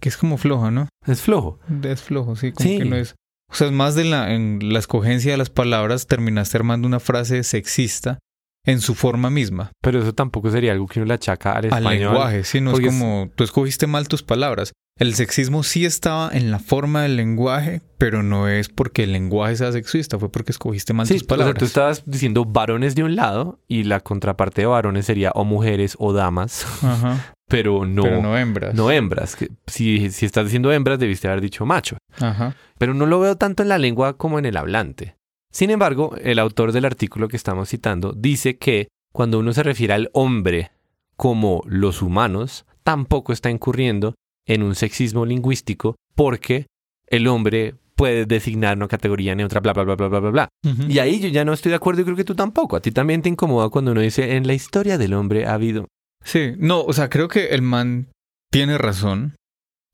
Que 0.00 0.10
es 0.10 0.18
como 0.18 0.36
flojo, 0.36 0.70
¿no? 0.70 0.90
Es 1.06 1.22
flojo. 1.22 1.58
Es 1.82 2.02
flojo, 2.02 2.36
sí, 2.36 2.52
como 2.52 2.68
Sí. 2.68 2.76
que 2.76 2.84
no 2.84 2.96
es... 2.96 3.14
O 3.50 3.54
sea, 3.54 3.68
es 3.68 3.72
más 3.72 3.94
de 3.94 4.04
la, 4.04 4.34
en 4.34 4.58
la 4.70 4.80
escogencia 4.80 5.32
de 5.32 5.38
las 5.38 5.48
palabras, 5.48 6.08
terminaste 6.08 6.58
armando 6.58 6.86
una 6.86 7.00
frase 7.00 7.42
sexista 7.42 8.18
en 8.64 8.80
su 8.80 8.94
forma 8.94 9.30
misma. 9.30 9.72
Pero 9.82 10.00
eso 10.00 10.14
tampoco 10.14 10.50
sería 10.50 10.72
algo 10.72 10.86
que 10.86 11.00
uno 11.00 11.06
le 11.06 11.14
achaca 11.14 11.52
al 11.52 11.56
al 11.56 11.64
español. 11.66 11.90
lenguaje, 12.12 12.44
sí, 12.44 12.60
no 12.60 12.72
es 12.72 12.80
como 12.80 13.30
tú 13.34 13.44
escogiste 13.44 13.86
mal 13.86 14.08
tus 14.08 14.22
palabras. 14.22 14.72
El 14.96 15.14
sexismo 15.16 15.64
sí 15.64 15.84
estaba 15.84 16.30
en 16.32 16.52
la 16.52 16.60
forma 16.60 17.02
del 17.02 17.16
lenguaje, 17.16 17.80
pero 17.98 18.22
no 18.22 18.46
es 18.46 18.68
porque 18.68 19.02
el 19.02 19.12
lenguaje 19.12 19.56
sea 19.56 19.72
sexista, 19.72 20.20
fue 20.20 20.30
porque 20.30 20.52
escogiste 20.52 20.92
mal 20.92 21.06
Sí, 21.08 21.14
tus 21.14 21.22
o 21.22 21.26
sea, 21.26 21.28
palabras. 21.36 21.58
tú 21.58 21.64
estabas 21.64 22.02
diciendo 22.06 22.44
varones 22.44 22.94
de 22.94 23.02
un 23.02 23.16
lado 23.16 23.58
y 23.66 23.82
la 23.82 23.98
contraparte 23.98 24.60
de 24.62 24.66
varones 24.66 25.06
sería 25.06 25.32
o 25.34 25.44
mujeres 25.44 25.96
o 25.98 26.12
damas, 26.12 26.64
Ajá, 26.84 27.34
pero 27.48 27.84
no, 27.86 28.02
pero 28.04 28.16
no, 28.16 28.22
no 28.22 28.38
hembras. 28.38 28.78
hembras. 28.78 29.34
Que 29.34 29.48
si, 29.66 30.12
si 30.12 30.26
estás 30.26 30.44
diciendo 30.44 30.72
hembras, 30.72 31.00
debiste 31.00 31.26
haber 31.26 31.40
dicho 31.40 31.66
macho. 31.66 31.96
Ajá. 32.20 32.54
Pero 32.78 32.94
no 32.94 33.06
lo 33.06 33.18
veo 33.18 33.34
tanto 33.36 33.64
en 33.64 33.70
la 33.70 33.78
lengua 33.78 34.16
como 34.16 34.38
en 34.38 34.46
el 34.46 34.56
hablante. 34.56 35.16
Sin 35.54 35.70
embargo, 35.70 36.16
el 36.20 36.40
autor 36.40 36.72
del 36.72 36.84
artículo 36.84 37.28
que 37.28 37.36
estamos 37.36 37.68
citando 37.68 38.12
dice 38.12 38.56
que 38.56 38.88
cuando 39.12 39.38
uno 39.38 39.52
se 39.52 39.62
refiere 39.62 39.94
al 39.94 40.10
hombre 40.12 40.72
como 41.16 41.62
los 41.66 42.02
humanos, 42.02 42.66
tampoco 42.82 43.32
está 43.32 43.50
incurriendo 43.50 44.16
en 44.46 44.64
un 44.64 44.74
sexismo 44.74 45.24
lingüístico 45.24 45.94
porque 46.16 46.66
el 47.06 47.28
hombre 47.28 47.76
puede 47.94 48.26
designar 48.26 48.76
una 48.76 48.88
categoría 48.88 49.36
neutra, 49.36 49.60
bla, 49.60 49.72
bla, 49.72 49.84
bla, 49.84 49.94
bla, 49.94 50.08
bla, 50.08 50.18
bla, 50.18 50.30
bla. 50.30 50.48
Y 50.88 50.98
ahí 50.98 51.20
yo 51.20 51.28
ya 51.28 51.44
no 51.44 51.52
estoy 51.52 51.70
de 51.70 51.76
acuerdo 51.76 52.00
y 52.00 52.04
creo 52.04 52.16
que 52.16 52.24
tú 52.24 52.34
tampoco. 52.34 52.74
A 52.74 52.80
ti 52.80 52.90
también 52.90 53.22
te 53.22 53.28
incomoda 53.28 53.68
cuando 53.68 53.92
uno 53.92 54.00
dice, 54.00 54.34
en 54.34 54.48
la 54.48 54.54
historia 54.54 54.98
del 54.98 55.14
hombre 55.14 55.46
ha 55.46 55.54
habido... 55.54 55.86
Sí, 56.24 56.54
no, 56.58 56.82
o 56.82 56.92
sea, 56.92 57.08
creo 57.08 57.28
que 57.28 57.50
el 57.50 57.62
man 57.62 58.08
tiene 58.50 58.76
razón. 58.76 59.36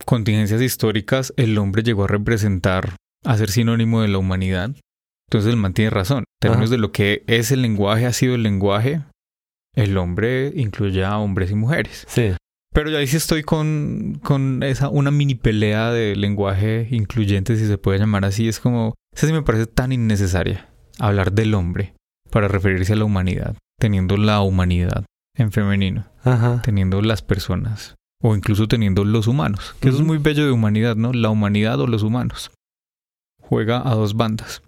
Contingencias 0.07 0.63
históricas, 0.63 1.35
el 1.37 1.59
hombre 1.59 1.83
llegó 1.83 2.05
a 2.05 2.09
representar, 2.09 2.97
a 3.27 3.37
ser 3.37 3.51
sinónimo 3.51 4.01
de 4.01 4.09
la 4.09 4.17
humanidad. 4.17 4.75
Entonces 5.31 5.51
el 5.53 5.57
man 5.57 5.75
tiene 5.75 5.91
razón. 5.91 6.19
En 6.19 6.25
términos 6.41 6.71
Ajá. 6.71 6.73
de 6.73 6.79
lo 6.79 6.91
que 6.91 7.23
es 7.29 7.53
el 7.53 7.63
lenguaje, 7.63 8.05
ha 8.07 8.13
sido 8.13 8.35
el 8.35 8.43
lenguaje, 8.43 9.03
el 9.77 9.97
hombre 9.97 10.53
incluye 10.57 11.05
a 11.05 11.19
hombres 11.19 11.53
y 11.53 11.55
mujeres. 11.55 12.05
Sí. 12.09 12.33
Pero 12.75 12.91
yo 12.91 12.99
ahí 12.99 13.07
sí 13.07 13.17
estoy 13.17 13.45
con, 13.45 14.21
con 14.25 14.65
esa, 14.65 14.89
una 14.89 15.13
mini 15.13 15.37
pelea 15.37 15.93
de 15.93 16.17
lenguaje 16.17 16.89
incluyente, 16.91 17.57
si 17.57 17.67
se 17.67 17.79
puede 17.79 18.01
llamar 18.01 18.25
así. 18.25 18.49
Es 18.49 18.59
como, 18.59 18.95
esa 19.15 19.29
sí 19.29 19.33
me 19.33 19.43
parece 19.43 19.67
tan 19.67 19.93
innecesaria. 19.93 20.69
Hablar 20.99 21.33
del 21.33 21.55
hombre 21.55 21.95
para 22.31 22.49
referirse 22.49 22.95
a 22.95 22.97
la 22.97 23.05
humanidad, 23.05 23.55
teniendo 23.79 24.17
la 24.17 24.41
humanidad 24.41 25.05
en 25.37 25.53
femenino, 25.53 26.07
Ajá. 26.25 26.61
teniendo 26.63 27.01
las 27.03 27.23
personas 27.23 27.95
o 28.21 28.35
incluso 28.35 28.67
teniendo 28.67 29.05
los 29.05 29.29
humanos, 29.29 29.77
que 29.81 29.89
eso 29.91 29.99
es 29.99 30.05
muy 30.05 30.19
bello 30.19 30.45
de 30.45 30.51
humanidad, 30.51 30.97
¿no? 30.97 31.13
La 31.13 31.31
humanidad 31.31 31.81
o 31.81 31.87
los 31.87 32.03
humanos. 32.03 32.51
Juega 33.41 33.89
a 33.89 33.95
dos 33.95 34.15
bandas. 34.15 34.63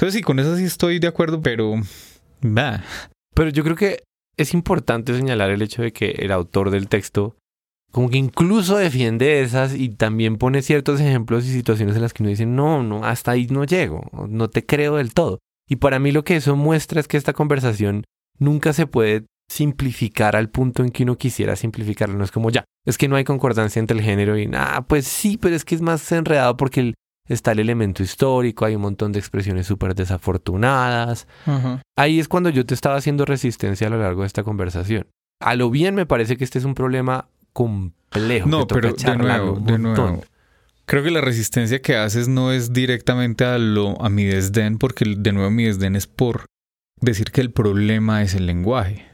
Entonces 0.00 0.14
sí, 0.14 0.22
con 0.22 0.38
eso 0.38 0.56
sí 0.56 0.64
estoy 0.64 0.98
de 0.98 1.08
acuerdo, 1.08 1.42
pero... 1.42 1.74
Bah. 2.40 2.82
Pero 3.34 3.50
yo 3.50 3.62
creo 3.62 3.76
que 3.76 4.02
es 4.38 4.54
importante 4.54 5.14
señalar 5.14 5.50
el 5.50 5.60
hecho 5.60 5.82
de 5.82 5.92
que 5.92 6.12
el 6.12 6.32
autor 6.32 6.70
del 6.70 6.88
texto 6.88 7.36
como 7.92 8.08
que 8.08 8.16
incluso 8.16 8.78
defiende 8.78 9.42
esas 9.42 9.74
y 9.74 9.90
también 9.90 10.38
pone 10.38 10.62
ciertos 10.62 11.00
ejemplos 11.00 11.44
y 11.44 11.52
situaciones 11.52 11.96
en 11.96 12.00
las 12.00 12.14
que 12.14 12.22
uno 12.22 12.30
dice, 12.30 12.46
no, 12.46 12.82
no, 12.82 13.04
hasta 13.04 13.32
ahí 13.32 13.46
no 13.48 13.64
llego, 13.64 14.08
no 14.26 14.48
te 14.48 14.64
creo 14.64 14.96
del 14.96 15.12
todo. 15.12 15.38
Y 15.68 15.76
para 15.76 15.98
mí 15.98 16.12
lo 16.12 16.24
que 16.24 16.36
eso 16.36 16.56
muestra 16.56 16.98
es 16.98 17.06
que 17.06 17.18
esta 17.18 17.34
conversación 17.34 18.04
nunca 18.38 18.72
se 18.72 18.86
puede 18.86 19.26
simplificar 19.50 20.34
al 20.34 20.48
punto 20.48 20.82
en 20.82 20.92
que 20.92 21.02
uno 21.02 21.18
quisiera 21.18 21.56
simplificarlo. 21.56 22.16
No 22.16 22.24
es 22.24 22.30
como 22.30 22.48
ya, 22.48 22.64
es 22.86 22.96
que 22.96 23.08
no 23.08 23.16
hay 23.16 23.24
concordancia 23.24 23.80
entre 23.80 23.98
el 23.98 24.02
género 24.02 24.38
y 24.38 24.46
nada, 24.46 24.80
pues 24.80 25.06
sí, 25.06 25.36
pero 25.36 25.54
es 25.54 25.66
que 25.66 25.74
es 25.74 25.82
más 25.82 26.10
enredado 26.10 26.56
porque 26.56 26.94
está 27.34 27.52
el 27.52 27.60
elemento 27.60 28.02
histórico, 28.02 28.64
hay 28.64 28.74
un 28.74 28.82
montón 28.82 29.12
de 29.12 29.18
expresiones 29.18 29.66
súper 29.66 29.94
desafortunadas. 29.94 31.26
Ahí 31.96 32.20
es 32.20 32.28
cuando 32.28 32.50
yo 32.50 32.66
te 32.66 32.74
estaba 32.74 32.96
haciendo 32.96 33.24
resistencia 33.24 33.86
a 33.86 33.90
lo 33.90 33.98
largo 33.98 34.22
de 34.22 34.26
esta 34.26 34.42
conversación. 34.42 35.06
A 35.40 35.54
lo 35.54 35.70
bien 35.70 35.94
me 35.94 36.06
parece 36.06 36.36
que 36.36 36.44
este 36.44 36.58
es 36.58 36.64
un 36.64 36.74
problema 36.74 37.28
complejo. 37.52 38.48
No, 38.48 38.66
pero 38.66 38.92
de 38.92 39.16
nuevo, 39.16 39.60
de 39.60 39.78
nuevo. 39.78 40.24
Creo 40.84 41.04
que 41.04 41.10
la 41.10 41.20
resistencia 41.20 41.80
que 41.80 41.96
haces 41.96 42.26
no 42.26 42.52
es 42.52 42.72
directamente 42.72 43.44
a, 43.44 43.58
lo, 43.58 44.02
a 44.02 44.10
mi 44.10 44.24
desdén, 44.24 44.76
porque 44.76 45.04
de 45.16 45.32
nuevo 45.32 45.50
mi 45.50 45.64
desdén 45.64 45.94
es 45.94 46.08
por 46.08 46.46
decir 47.00 47.30
que 47.30 47.40
el 47.40 47.52
problema 47.52 48.22
es 48.22 48.34
el 48.34 48.46
lenguaje 48.46 49.09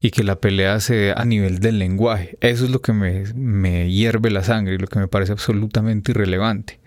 y 0.00 0.10
que 0.10 0.24
la 0.24 0.40
pelea 0.40 0.80
se 0.80 0.94
dé 0.94 1.14
a 1.14 1.24
nivel 1.24 1.58
del 1.58 1.78
lenguaje. 1.78 2.38
Eso 2.40 2.64
es 2.64 2.70
lo 2.70 2.80
que 2.80 2.92
me, 2.92 3.24
me 3.34 3.90
hierve 3.90 4.30
la 4.30 4.42
sangre 4.42 4.74
y 4.74 4.78
lo 4.78 4.86
que 4.86 4.98
me 4.98 5.08
parece 5.08 5.32
absolutamente 5.32 6.12
irrelevante. 6.12 6.80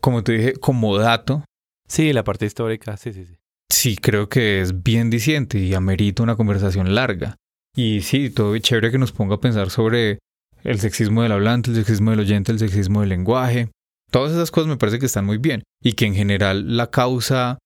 Como 0.00 0.22
te 0.22 0.32
dije, 0.32 0.52
como 0.54 0.98
dato. 0.98 1.44
Sí, 1.88 2.12
la 2.12 2.22
parte 2.22 2.46
histórica, 2.46 2.96
sí, 2.96 3.12
sí, 3.12 3.24
sí. 3.24 3.36
Sí, 3.70 3.96
creo 3.96 4.28
que 4.28 4.60
es 4.60 4.82
bien 4.82 5.08
diciente 5.10 5.58
y 5.58 5.74
amerita 5.74 6.22
una 6.22 6.36
conversación 6.36 6.94
larga. 6.94 7.36
Y 7.74 8.02
sí, 8.02 8.28
todo 8.30 8.54
es 8.54 8.62
chévere 8.62 8.90
que 8.90 8.98
nos 8.98 9.12
ponga 9.12 9.36
a 9.36 9.40
pensar 9.40 9.70
sobre 9.70 10.18
el 10.64 10.80
sexismo 10.80 11.22
del 11.22 11.32
hablante, 11.32 11.70
el 11.70 11.76
sexismo 11.76 12.10
del 12.10 12.20
oyente, 12.20 12.52
el 12.52 12.58
sexismo 12.58 13.00
del 13.00 13.08
lenguaje. 13.08 13.70
Todas 14.10 14.32
esas 14.32 14.50
cosas 14.50 14.68
me 14.68 14.76
parece 14.76 14.98
que 14.98 15.06
están 15.06 15.24
muy 15.24 15.38
bien 15.38 15.62
y 15.82 15.94
que 15.94 16.04
en 16.04 16.14
general 16.14 16.76
la 16.76 16.90
causa 16.90 17.58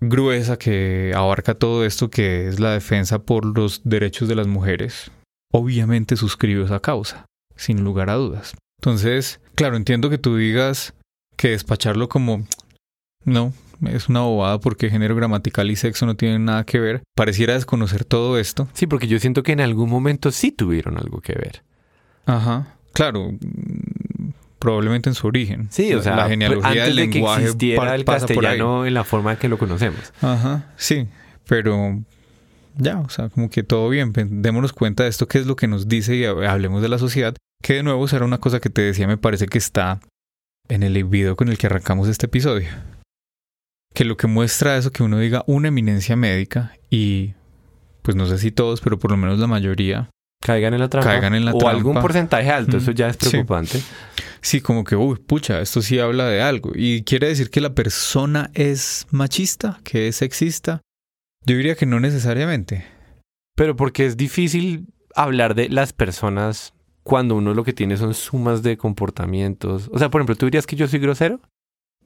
gruesa 0.00 0.58
que 0.58 1.12
abarca 1.14 1.54
todo 1.54 1.84
esto, 1.84 2.10
que 2.10 2.48
es 2.48 2.60
la 2.60 2.72
defensa 2.72 3.18
por 3.18 3.44
los 3.44 3.82
derechos 3.84 4.28
de 4.28 4.34
las 4.34 4.46
mujeres, 4.46 5.10
obviamente 5.52 6.16
suscribo 6.16 6.64
esa 6.64 6.80
causa, 6.80 7.26
sin 7.56 7.84
lugar 7.84 8.10
a 8.10 8.14
dudas. 8.14 8.54
Entonces, 8.80 9.40
claro, 9.54 9.76
entiendo 9.76 10.10
que 10.10 10.18
tú 10.18 10.36
digas 10.36 10.94
que 11.36 11.50
despacharlo 11.50 12.08
como 12.08 12.46
no, 13.24 13.52
es 13.86 14.08
una 14.08 14.20
bobada 14.20 14.58
porque 14.58 14.90
género 14.90 15.14
gramatical 15.14 15.70
y 15.70 15.76
sexo 15.76 16.06
no 16.06 16.16
tienen 16.16 16.44
nada 16.44 16.64
que 16.64 16.80
ver. 16.80 17.02
Pareciera 17.14 17.54
desconocer 17.54 18.04
todo 18.04 18.38
esto. 18.38 18.68
Sí, 18.72 18.86
porque 18.86 19.06
yo 19.06 19.18
siento 19.18 19.42
que 19.42 19.52
en 19.52 19.60
algún 19.60 19.90
momento 19.90 20.30
sí 20.30 20.52
tuvieron 20.52 20.96
algo 20.96 21.20
que 21.20 21.34
ver. 21.34 21.62
Ajá, 22.26 22.76
claro, 22.92 23.32
probablemente 24.58 25.08
en 25.08 25.14
su 25.14 25.26
origen. 25.26 25.68
Sí, 25.70 25.92
o 25.94 26.02
sea, 26.02 26.16
la 26.16 26.28
genealogía 26.28 26.84
del 26.84 26.96
lenguaje 26.96 27.42
que 27.42 27.46
existiera 27.46 27.94
el 27.94 28.04
castellano 28.04 28.86
en 28.86 28.94
la 28.94 29.04
forma 29.04 29.32
en 29.32 29.38
que 29.38 29.48
lo 29.48 29.58
conocemos. 29.58 30.12
Ajá, 30.20 30.72
sí, 30.76 31.06
pero 31.46 32.00
ya, 32.76 33.00
o 33.00 33.08
sea, 33.08 33.28
como 33.28 33.50
que 33.50 33.62
todo 33.62 33.88
bien, 33.88 34.12
démonos 34.14 34.72
cuenta 34.72 35.02
de 35.02 35.08
esto, 35.08 35.26
qué 35.26 35.38
es 35.38 35.46
lo 35.46 35.56
que 35.56 35.66
nos 35.66 35.88
dice 35.88 36.14
y 36.14 36.24
hablemos 36.24 36.82
de 36.82 36.88
la 36.88 36.98
sociedad, 36.98 37.34
que 37.62 37.74
de 37.74 37.82
nuevo 37.82 38.06
será 38.06 38.24
una 38.24 38.38
cosa 38.38 38.60
que 38.60 38.70
te 38.70 38.82
decía, 38.82 39.06
me 39.06 39.16
parece 39.16 39.46
que 39.46 39.58
está 39.58 40.00
en 40.68 40.82
el 40.82 41.02
video 41.04 41.34
con 41.34 41.48
el 41.48 41.58
que 41.58 41.66
arrancamos 41.66 42.08
este 42.08 42.26
episodio. 42.26 42.68
Que 43.94 44.04
lo 44.04 44.16
que 44.16 44.26
muestra 44.26 44.76
eso, 44.76 44.92
que 44.92 45.02
uno 45.02 45.18
diga 45.18 45.42
una 45.46 45.68
eminencia 45.68 46.14
médica 46.14 46.74
y, 46.90 47.34
pues 48.02 48.16
no 48.16 48.26
sé 48.26 48.38
si 48.38 48.52
todos, 48.52 48.80
pero 48.80 48.98
por 48.98 49.10
lo 49.10 49.16
menos 49.16 49.38
la 49.38 49.46
mayoría, 49.46 50.10
Caigan 50.40 50.74
en 50.74 50.80
la 50.80 50.88
trampa. 50.88 51.10
Caigan 51.10 51.34
en 51.34 51.44
la 51.44 51.52
o 51.52 51.68
algún 51.68 52.00
porcentaje 52.00 52.50
alto, 52.50 52.76
eso 52.76 52.92
ya 52.92 53.08
es 53.08 53.16
preocupante. 53.16 53.82
Sí. 54.40 54.60
como 54.60 54.84
que, 54.84 54.96
uy, 54.96 55.16
pucha, 55.16 55.60
esto 55.60 55.82
sí 55.82 55.98
habla 55.98 56.26
de 56.26 56.40
algo. 56.40 56.72
Y 56.74 57.02
quiere 57.02 57.28
decir 57.28 57.50
que 57.50 57.60
la 57.60 57.74
persona 57.74 58.50
es 58.54 59.06
machista, 59.10 59.80
que 59.84 60.08
es 60.08 60.16
sexista. 60.16 60.80
Yo 61.44 61.56
diría 61.56 61.74
que 61.74 61.86
no 61.86 62.00
necesariamente. 62.00 62.86
Pero 63.56 63.74
porque 63.74 64.06
es 64.06 64.16
difícil 64.16 64.86
hablar 65.14 65.54
de 65.54 65.68
las 65.68 65.92
personas 65.92 66.72
cuando 67.02 67.34
uno 67.34 67.54
lo 67.54 67.64
que 67.64 67.72
tiene 67.72 67.96
son 67.96 68.14
sumas 68.14 68.62
de 68.62 68.76
comportamientos. 68.76 69.88
O 69.92 69.98
sea, 69.98 70.10
por 70.10 70.20
ejemplo, 70.20 70.36
¿tú 70.36 70.46
dirías 70.46 70.66
que 70.66 70.76
yo 70.76 70.86
soy 70.86 71.00
grosero? 71.00 71.40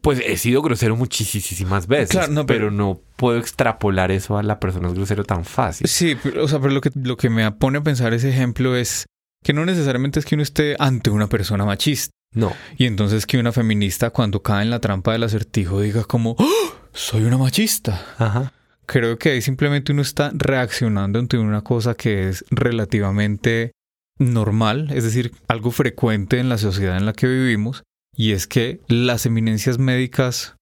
Pues 0.02 0.20
he 0.24 0.36
sido 0.36 0.62
grosero 0.62 0.96
muchísimas 0.96 1.86
veces. 1.86 2.10
Claro, 2.10 2.32
no, 2.32 2.44
pero, 2.44 2.70
no 2.70 3.00
puedo 3.16 3.38
extrapolar 3.38 4.10
eso 4.10 4.36
a 4.36 4.42
la 4.42 4.58
persona 4.58 4.88
es 4.88 4.94
grosero 4.94 5.24
tan 5.24 5.44
fácil. 5.44 5.86
Sí, 5.86 6.16
o 6.40 6.48
sea, 6.48 6.60
pero 6.60 6.74
lo 6.74 6.80
que, 6.80 6.90
lo 6.94 7.16
que 7.16 7.30
me 7.30 7.50
pone 7.52 7.78
a 7.78 7.82
pensar 7.82 8.12
ese 8.12 8.28
ejemplo 8.28 8.76
es 8.76 9.06
que 9.44 9.52
no 9.52 9.64
necesariamente 9.64 10.18
es 10.18 10.26
que 10.26 10.34
uno 10.34 10.42
esté 10.42 10.76
ante 10.78 11.10
una 11.10 11.28
persona 11.28 11.64
machista. 11.64 12.12
No. 12.34 12.52
Y 12.76 12.86
entonces 12.86 13.26
que 13.26 13.38
una 13.38 13.52
feminista 13.52 14.10
cuando 14.10 14.42
cae 14.42 14.62
en 14.62 14.70
la 14.70 14.80
trampa 14.80 15.12
del 15.12 15.22
acertijo 15.22 15.80
diga 15.80 16.04
como, 16.04 16.34
¡Oh! 16.38 16.74
soy 16.92 17.22
una 17.22 17.38
machista. 17.38 18.04
Ajá. 18.18 18.52
Creo 18.86 19.18
que 19.18 19.30
ahí 19.30 19.42
simplemente 19.42 19.92
uno 19.92 20.02
está 20.02 20.32
reaccionando 20.34 21.18
ante 21.18 21.38
una 21.38 21.62
cosa 21.62 21.94
que 21.94 22.28
es 22.28 22.44
relativamente 22.50 23.72
normal, 24.18 24.90
es 24.92 25.04
decir, 25.04 25.32
algo 25.48 25.70
frecuente 25.70 26.38
en 26.38 26.48
la 26.48 26.58
sociedad 26.58 26.96
en 26.96 27.06
la 27.06 27.12
que 27.12 27.26
vivimos, 27.26 27.84
y 28.16 28.32
es 28.32 28.46
que 28.46 28.80
las 28.88 29.26
eminencias 29.26 29.78
médicas 29.78 30.56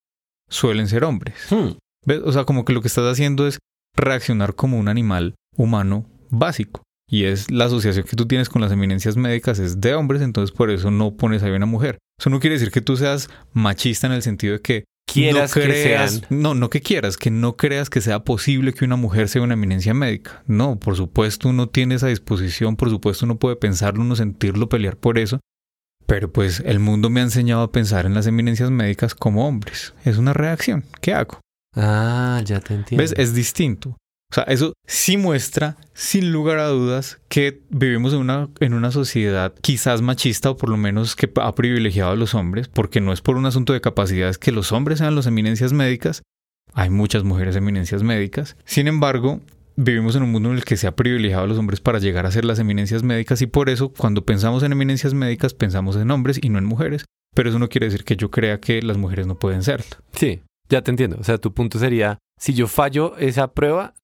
suelen 0.48 0.88
ser 0.88 1.05
hombres. 1.05 1.34
Hmm. 1.51 1.72
O 2.24 2.32
sea, 2.32 2.44
como 2.44 2.64
que 2.64 2.72
lo 2.72 2.80
que 2.80 2.88
estás 2.88 3.11
haciendo 3.11 3.46
es 3.46 3.59
reaccionar 3.96 4.55
como 4.55 4.78
un 4.78 4.88
animal 4.88 5.34
humano 5.57 6.07
básico. 6.30 6.82
Y 7.11 7.24
es 7.24 7.51
la 7.51 7.64
asociación 7.64 8.07
que 8.07 8.16
tú 8.16 8.26
tienes 8.26 8.48
con 8.48 8.62
las 8.62 8.70
eminencias 8.70 9.16
médicas 9.16 9.59
es 9.59 9.80
de 9.80 9.94
hombres, 9.94 10.22
entonces 10.22 10.55
por 10.55 10.70
eso 10.70 10.92
no 10.92 11.16
pones 11.16 11.42
ahí 11.42 11.51
una 11.51 11.66
mujer. 11.66 11.98
Eso 12.20 12.30
no 12.30 12.38
quiere 12.38 12.55
decir 12.55 12.70
que 12.70 12.80
tú 12.80 12.96
seas 12.96 13.28
machista 13.53 14.07
en 14.07 14.12
el 14.12 14.22
sentido 14.22 14.55
de 14.55 14.61
que 14.61 14.84
quieras 15.12 15.57
no 15.57 15.62
creas, 15.62 16.20
que 16.20 16.26
no, 16.34 16.55
no 16.55 16.70
que 16.70 16.80
quieras, 16.80 17.16
que 17.16 17.32
no 17.32 17.57
creas 17.57 17.90
que 17.90 18.01
sea 18.01 18.20
posible 18.20 18.72
que 18.72 18.84
una 18.84 18.94
mujer 18.94 19.28
sea 19.28 19.42
una 19.42 19.55
eminencia 19.55 19.92
médica. 19.92 20.44
No, 20.46 20.78
por 20.78 20.96
supuesto 20.96 21.48
uno 21.48 21.68
tiene 21.68 21.96
esa 21.96 22.07
disposición, 22.07 22.76
por 22.76 22.90
supuesto 22.90 23.24
uno 23.24 23.38
puede 23.38 23.57
pensarlo, 23.57 24.03
uno 24.03 24.14
sentirlo, 24.14 24.68
pelear 24.68 24.96
por 24.96 25.18
eso, 25.18 25.40
pero 26.11 26.32
pues 26.32 26.61
el 26.66 26.80
mundo 26.80 27.08
me 27.08 27.20
ha 27.20 27.22
enseñado 27.22 27.62
a 27.62 27.70
pensar 27.70 28.04
en 28.04 28.14
las 28.14 28.26
eminencias 28.26 28.68
médicas 28.68 29.14
como 29.14 29.46
hombres. 29.46 29.94
Es 30.04 30.18
una 30.18 30.32
reacción. 30.32 30.82
¿Qué 31.00 31.14
hago? 31.14 31.38
Ah, 31.76 32.42
ya 32.44 32.58
te 32.58 32.74
entiendo. 32.74 33.00
¿Ves? 33.00 33.14
Es 33.16 33.32
distinto. 33.32 33.90
O 33.90 34.34
sea, 34.34 34.42
eso 34.42 34.72
sí 34.84 35.16
muestra, 35.16 35.76
sin 35.94 36.32
lugar 36.32 36.58
a 36.58 36.66
dudas, 36.66 37.20
que 37.28 37.62
vivimos 37.70 38.12
en 38.12 38.18
una, 38.18 38.48
en 38.58 38.74
una 38.74 38.90
sociedad 38.90 39.54
quizás 39.61 40.02
machista 40.02 40.50
o 40.50 40.56
por 40.56 40.68
lo 40.68 40.76
menos 40.76 41.14
que 41.14 41.30
ha 41.40 41.54
privilegiado 41.54 42.11
a 42.11 42.16
los 42.16 42.34
hombres, 42.34 42.66
porque 42.66 43.00
no 43.00 43.12
es 43.12 43.20
por 43.20 43.36
un 43.36 43.46
asunto 43.46 43.72
de 43.72 43.80
capacidades 43.80 44.36
que 44.36 44.50
los 44.50 44.72
hombres 44.72 44.98
sean 44.98 45.14
las 45.14 45.28
eminencias 45.28 45.72
médicas. 45.72 46.22
Hay 46.74 46.90
muchas 46.90 47.22
mujeres 47.22 47.54
eminencias 47.54 48.02
médicas. 48.02 48.56
Sin 48.64 48.88
embargo, 48.88 49.42
vivimos 49.77 50.16
en 50.16 50.23
un 50.23 50.33
mundo 50.33 50.51
en 50.51 50.57
el 50.57 50.64
que 50.64 50.77
se 50.77 50.87
ha 50.87 50.97
privilegiado 50.97 51.45
a 51.45 51.47
los 51.47 51.59
hombres 51.59 51.81
para 51.81 51.99
llegar 51.99 52.27
a 52.27 52.31
ser 52.31 52.45
las 52.45 52.59
eminencias 52.59 53.03
médicas 53.03 53.43
y 53.43 53.47
por 53.47 53.68
eso 53.68 53.93
cuando 53.93 54.25
pensamos 54.25 54.62
en 54.62 54.73
eminencias 54.73 55.14
médicas 55.14 55.55
pensamos 55.55 55.97
en 55.97 56.11
hombres 56.11 56.39
y 56.43 56.49
no 56.49 56.59
en 56.59 56.64
mujeres. 56.64 57.05
Pero 57.35 57.49
eso 57.49 57.59
no 57.59 57.68
quiere 57.68 57.87
decir 57.87 58.05
que 58.05 58.16
yo 58.16 58.31
crea 58.31 58.61
que 58.61 58.83
las 58.83 58.97
mujeres 58.97 59.27
no 59.27 59.39
pueden 59.39 59.62
serlo. 59.62 59.87
Sí, 60.12 60.41
ya 60.68 60.83
te 60.83 60.91
entiendo. 60.91 61.16
O 61.21 61.25
sea, 61.25 61.39
tu 61.39 61.55
punto 61.55 61.79
sería, 61.79 62.18
si 62.39 62.55
yo 62.55 62.66
fallo 62.66 63.16
esa 63.18 63.53
prueba, 63.53 63.95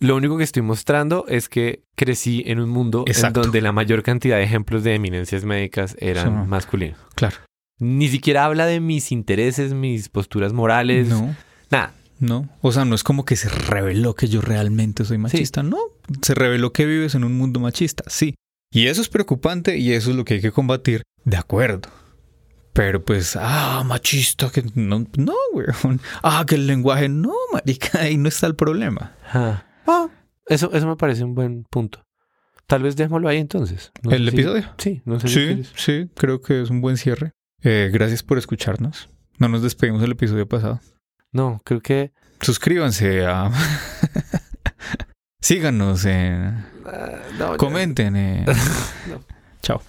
lo 0.00 0.16
único 0.16 0.36
que 0.36 0.44
estoy 0.44 0.62
mostrando 0.62 1.24
es 1.28 1.48
que 1.48 1.84
crecí 1.94 2.42
en 2.46 2.58
un 2.58 2.70
mundo 2.70 3.04
en 3.06 3.32
donde 3.32 3.60
la 3.60 3.70
mayor 3.70 4.02
cantidad 4.02 4.36
de 4.36 4.42
ejemplos 4.42 4.82
de 4.82 4.96
eminencias 4.96 5.44
médicas 5.44 5.96
eran 6.00 6.48
masculinos. 6.48 6.98
Claro. 7.14 7.36
Ni 7.78 8.08
siquiera 8.08 8.44
habla 8.44 8.66
de 8.66 8.80
mis 8.80 9.12
intereses, 9.12 9.74
mis 9.74 10.08
posturas 10.08 10.52
morales. 10.52 11.08
No. 11.08 11.36
Nada. 11.70 11.94
No, 12.22 12.48
o 12.60 12.70
sea, 12.70 12.84
no 12.84 12.94
es 12.94 13.02
como 13.02 13.24
que 13.24 13.34
se 13.34 13.48
reveló 13.48 14.14
que 14.14 14.28
yo 14.28 14.40
realmente 14.40 15.04
soy 15.04 15.18
machista, 15.18 15.64
no, 15.64 15.76
se 16.22 16.36
reveló 16.36 16.72
que 16.72 16.86
vives 16.86 17.16
en 17.16 17.24
un 17.24 17.36
mundo 17.36 17.58
machista, 17.58 18.04
sí. 18.06 18.36
Y 18.70 18.86
eso 18.86 19.02
es 19.02 19.08
preocupante 19.08 19.76
y 19.76 19.92
eso 19.92 20.10
es 20.10 20.16
lo 20.16 20.24
que 20.24 20.34
hay 20.34 20.40
que 20.40 20.52
combatir, 20.52 21.02
de 21.24 21.36
acuerdo. 21.36 21.88
Pero 22.74 23.04
pues, 23.04 23.34
ah, 23.34 23.82
machista, 23.84 24.50
que 24.50 24.62
no, 24.76 25.04
no, 25.18 25.34
weón. 25.52 26.00
Ah, 26.22 26.44
que 26.46 26.54
el 26.54 26.68
lenguaje, 26.68 27.08
no, 27.08 27.34
marica, 27.52 27.98
ahí 28.00 28.16
no 28.16 28.28
está 28.28 28.46
el 28.46 28.54
problema. 28.54 29.16
Ah, 29.32 29.64
eso, 30.46 30.72
eso 30.72 30.86
me 30.86 30.94
parece 30.94 31.24
un 31.24 31.34
buen 31.34 31.64
punto. 31.64 32.06
Tal 32.68 32.84
vez 32.84 32.94
démoslo 32.94 33.28
ahí 33.28 33.38
entonces. 33.38 33.90
¿El 34.08 34.28
episodio? 34.28 34.72
Sí, 34.78 35.02
no 35.04 35.18
sé 35.18 35.26
sí, 35.26 35.62
sí, 35.74 36.08
creo 36.14 36.40
que 36.40 36.62
es 36.62 36.70
un 36.70 36.80
buen 36.82 36.98
cierre. 36.98 37.32
Eh, 37.62 37.90
gracias 37.92 38.22
por 38.22 38.38
escucharnos. 38.38 39.10
No 39.38 39.48
nos 39.48 39.62
despedimos 39.62 40.00
del 40.00 40.12
episodio 40.12 40.48
pasado. 40.48 40.80
No, 41.32 41.60
creo 41.64 41.80
que... 41.80 42.12
Suscríbanse 42.40 43.24
a... 43.24 43.50
Síganos 45.40 46.04
en... 46.04 46.64
Ah, 46.86 47.56
Comenten. 47.56 48.44
Chao. 49.62 49.82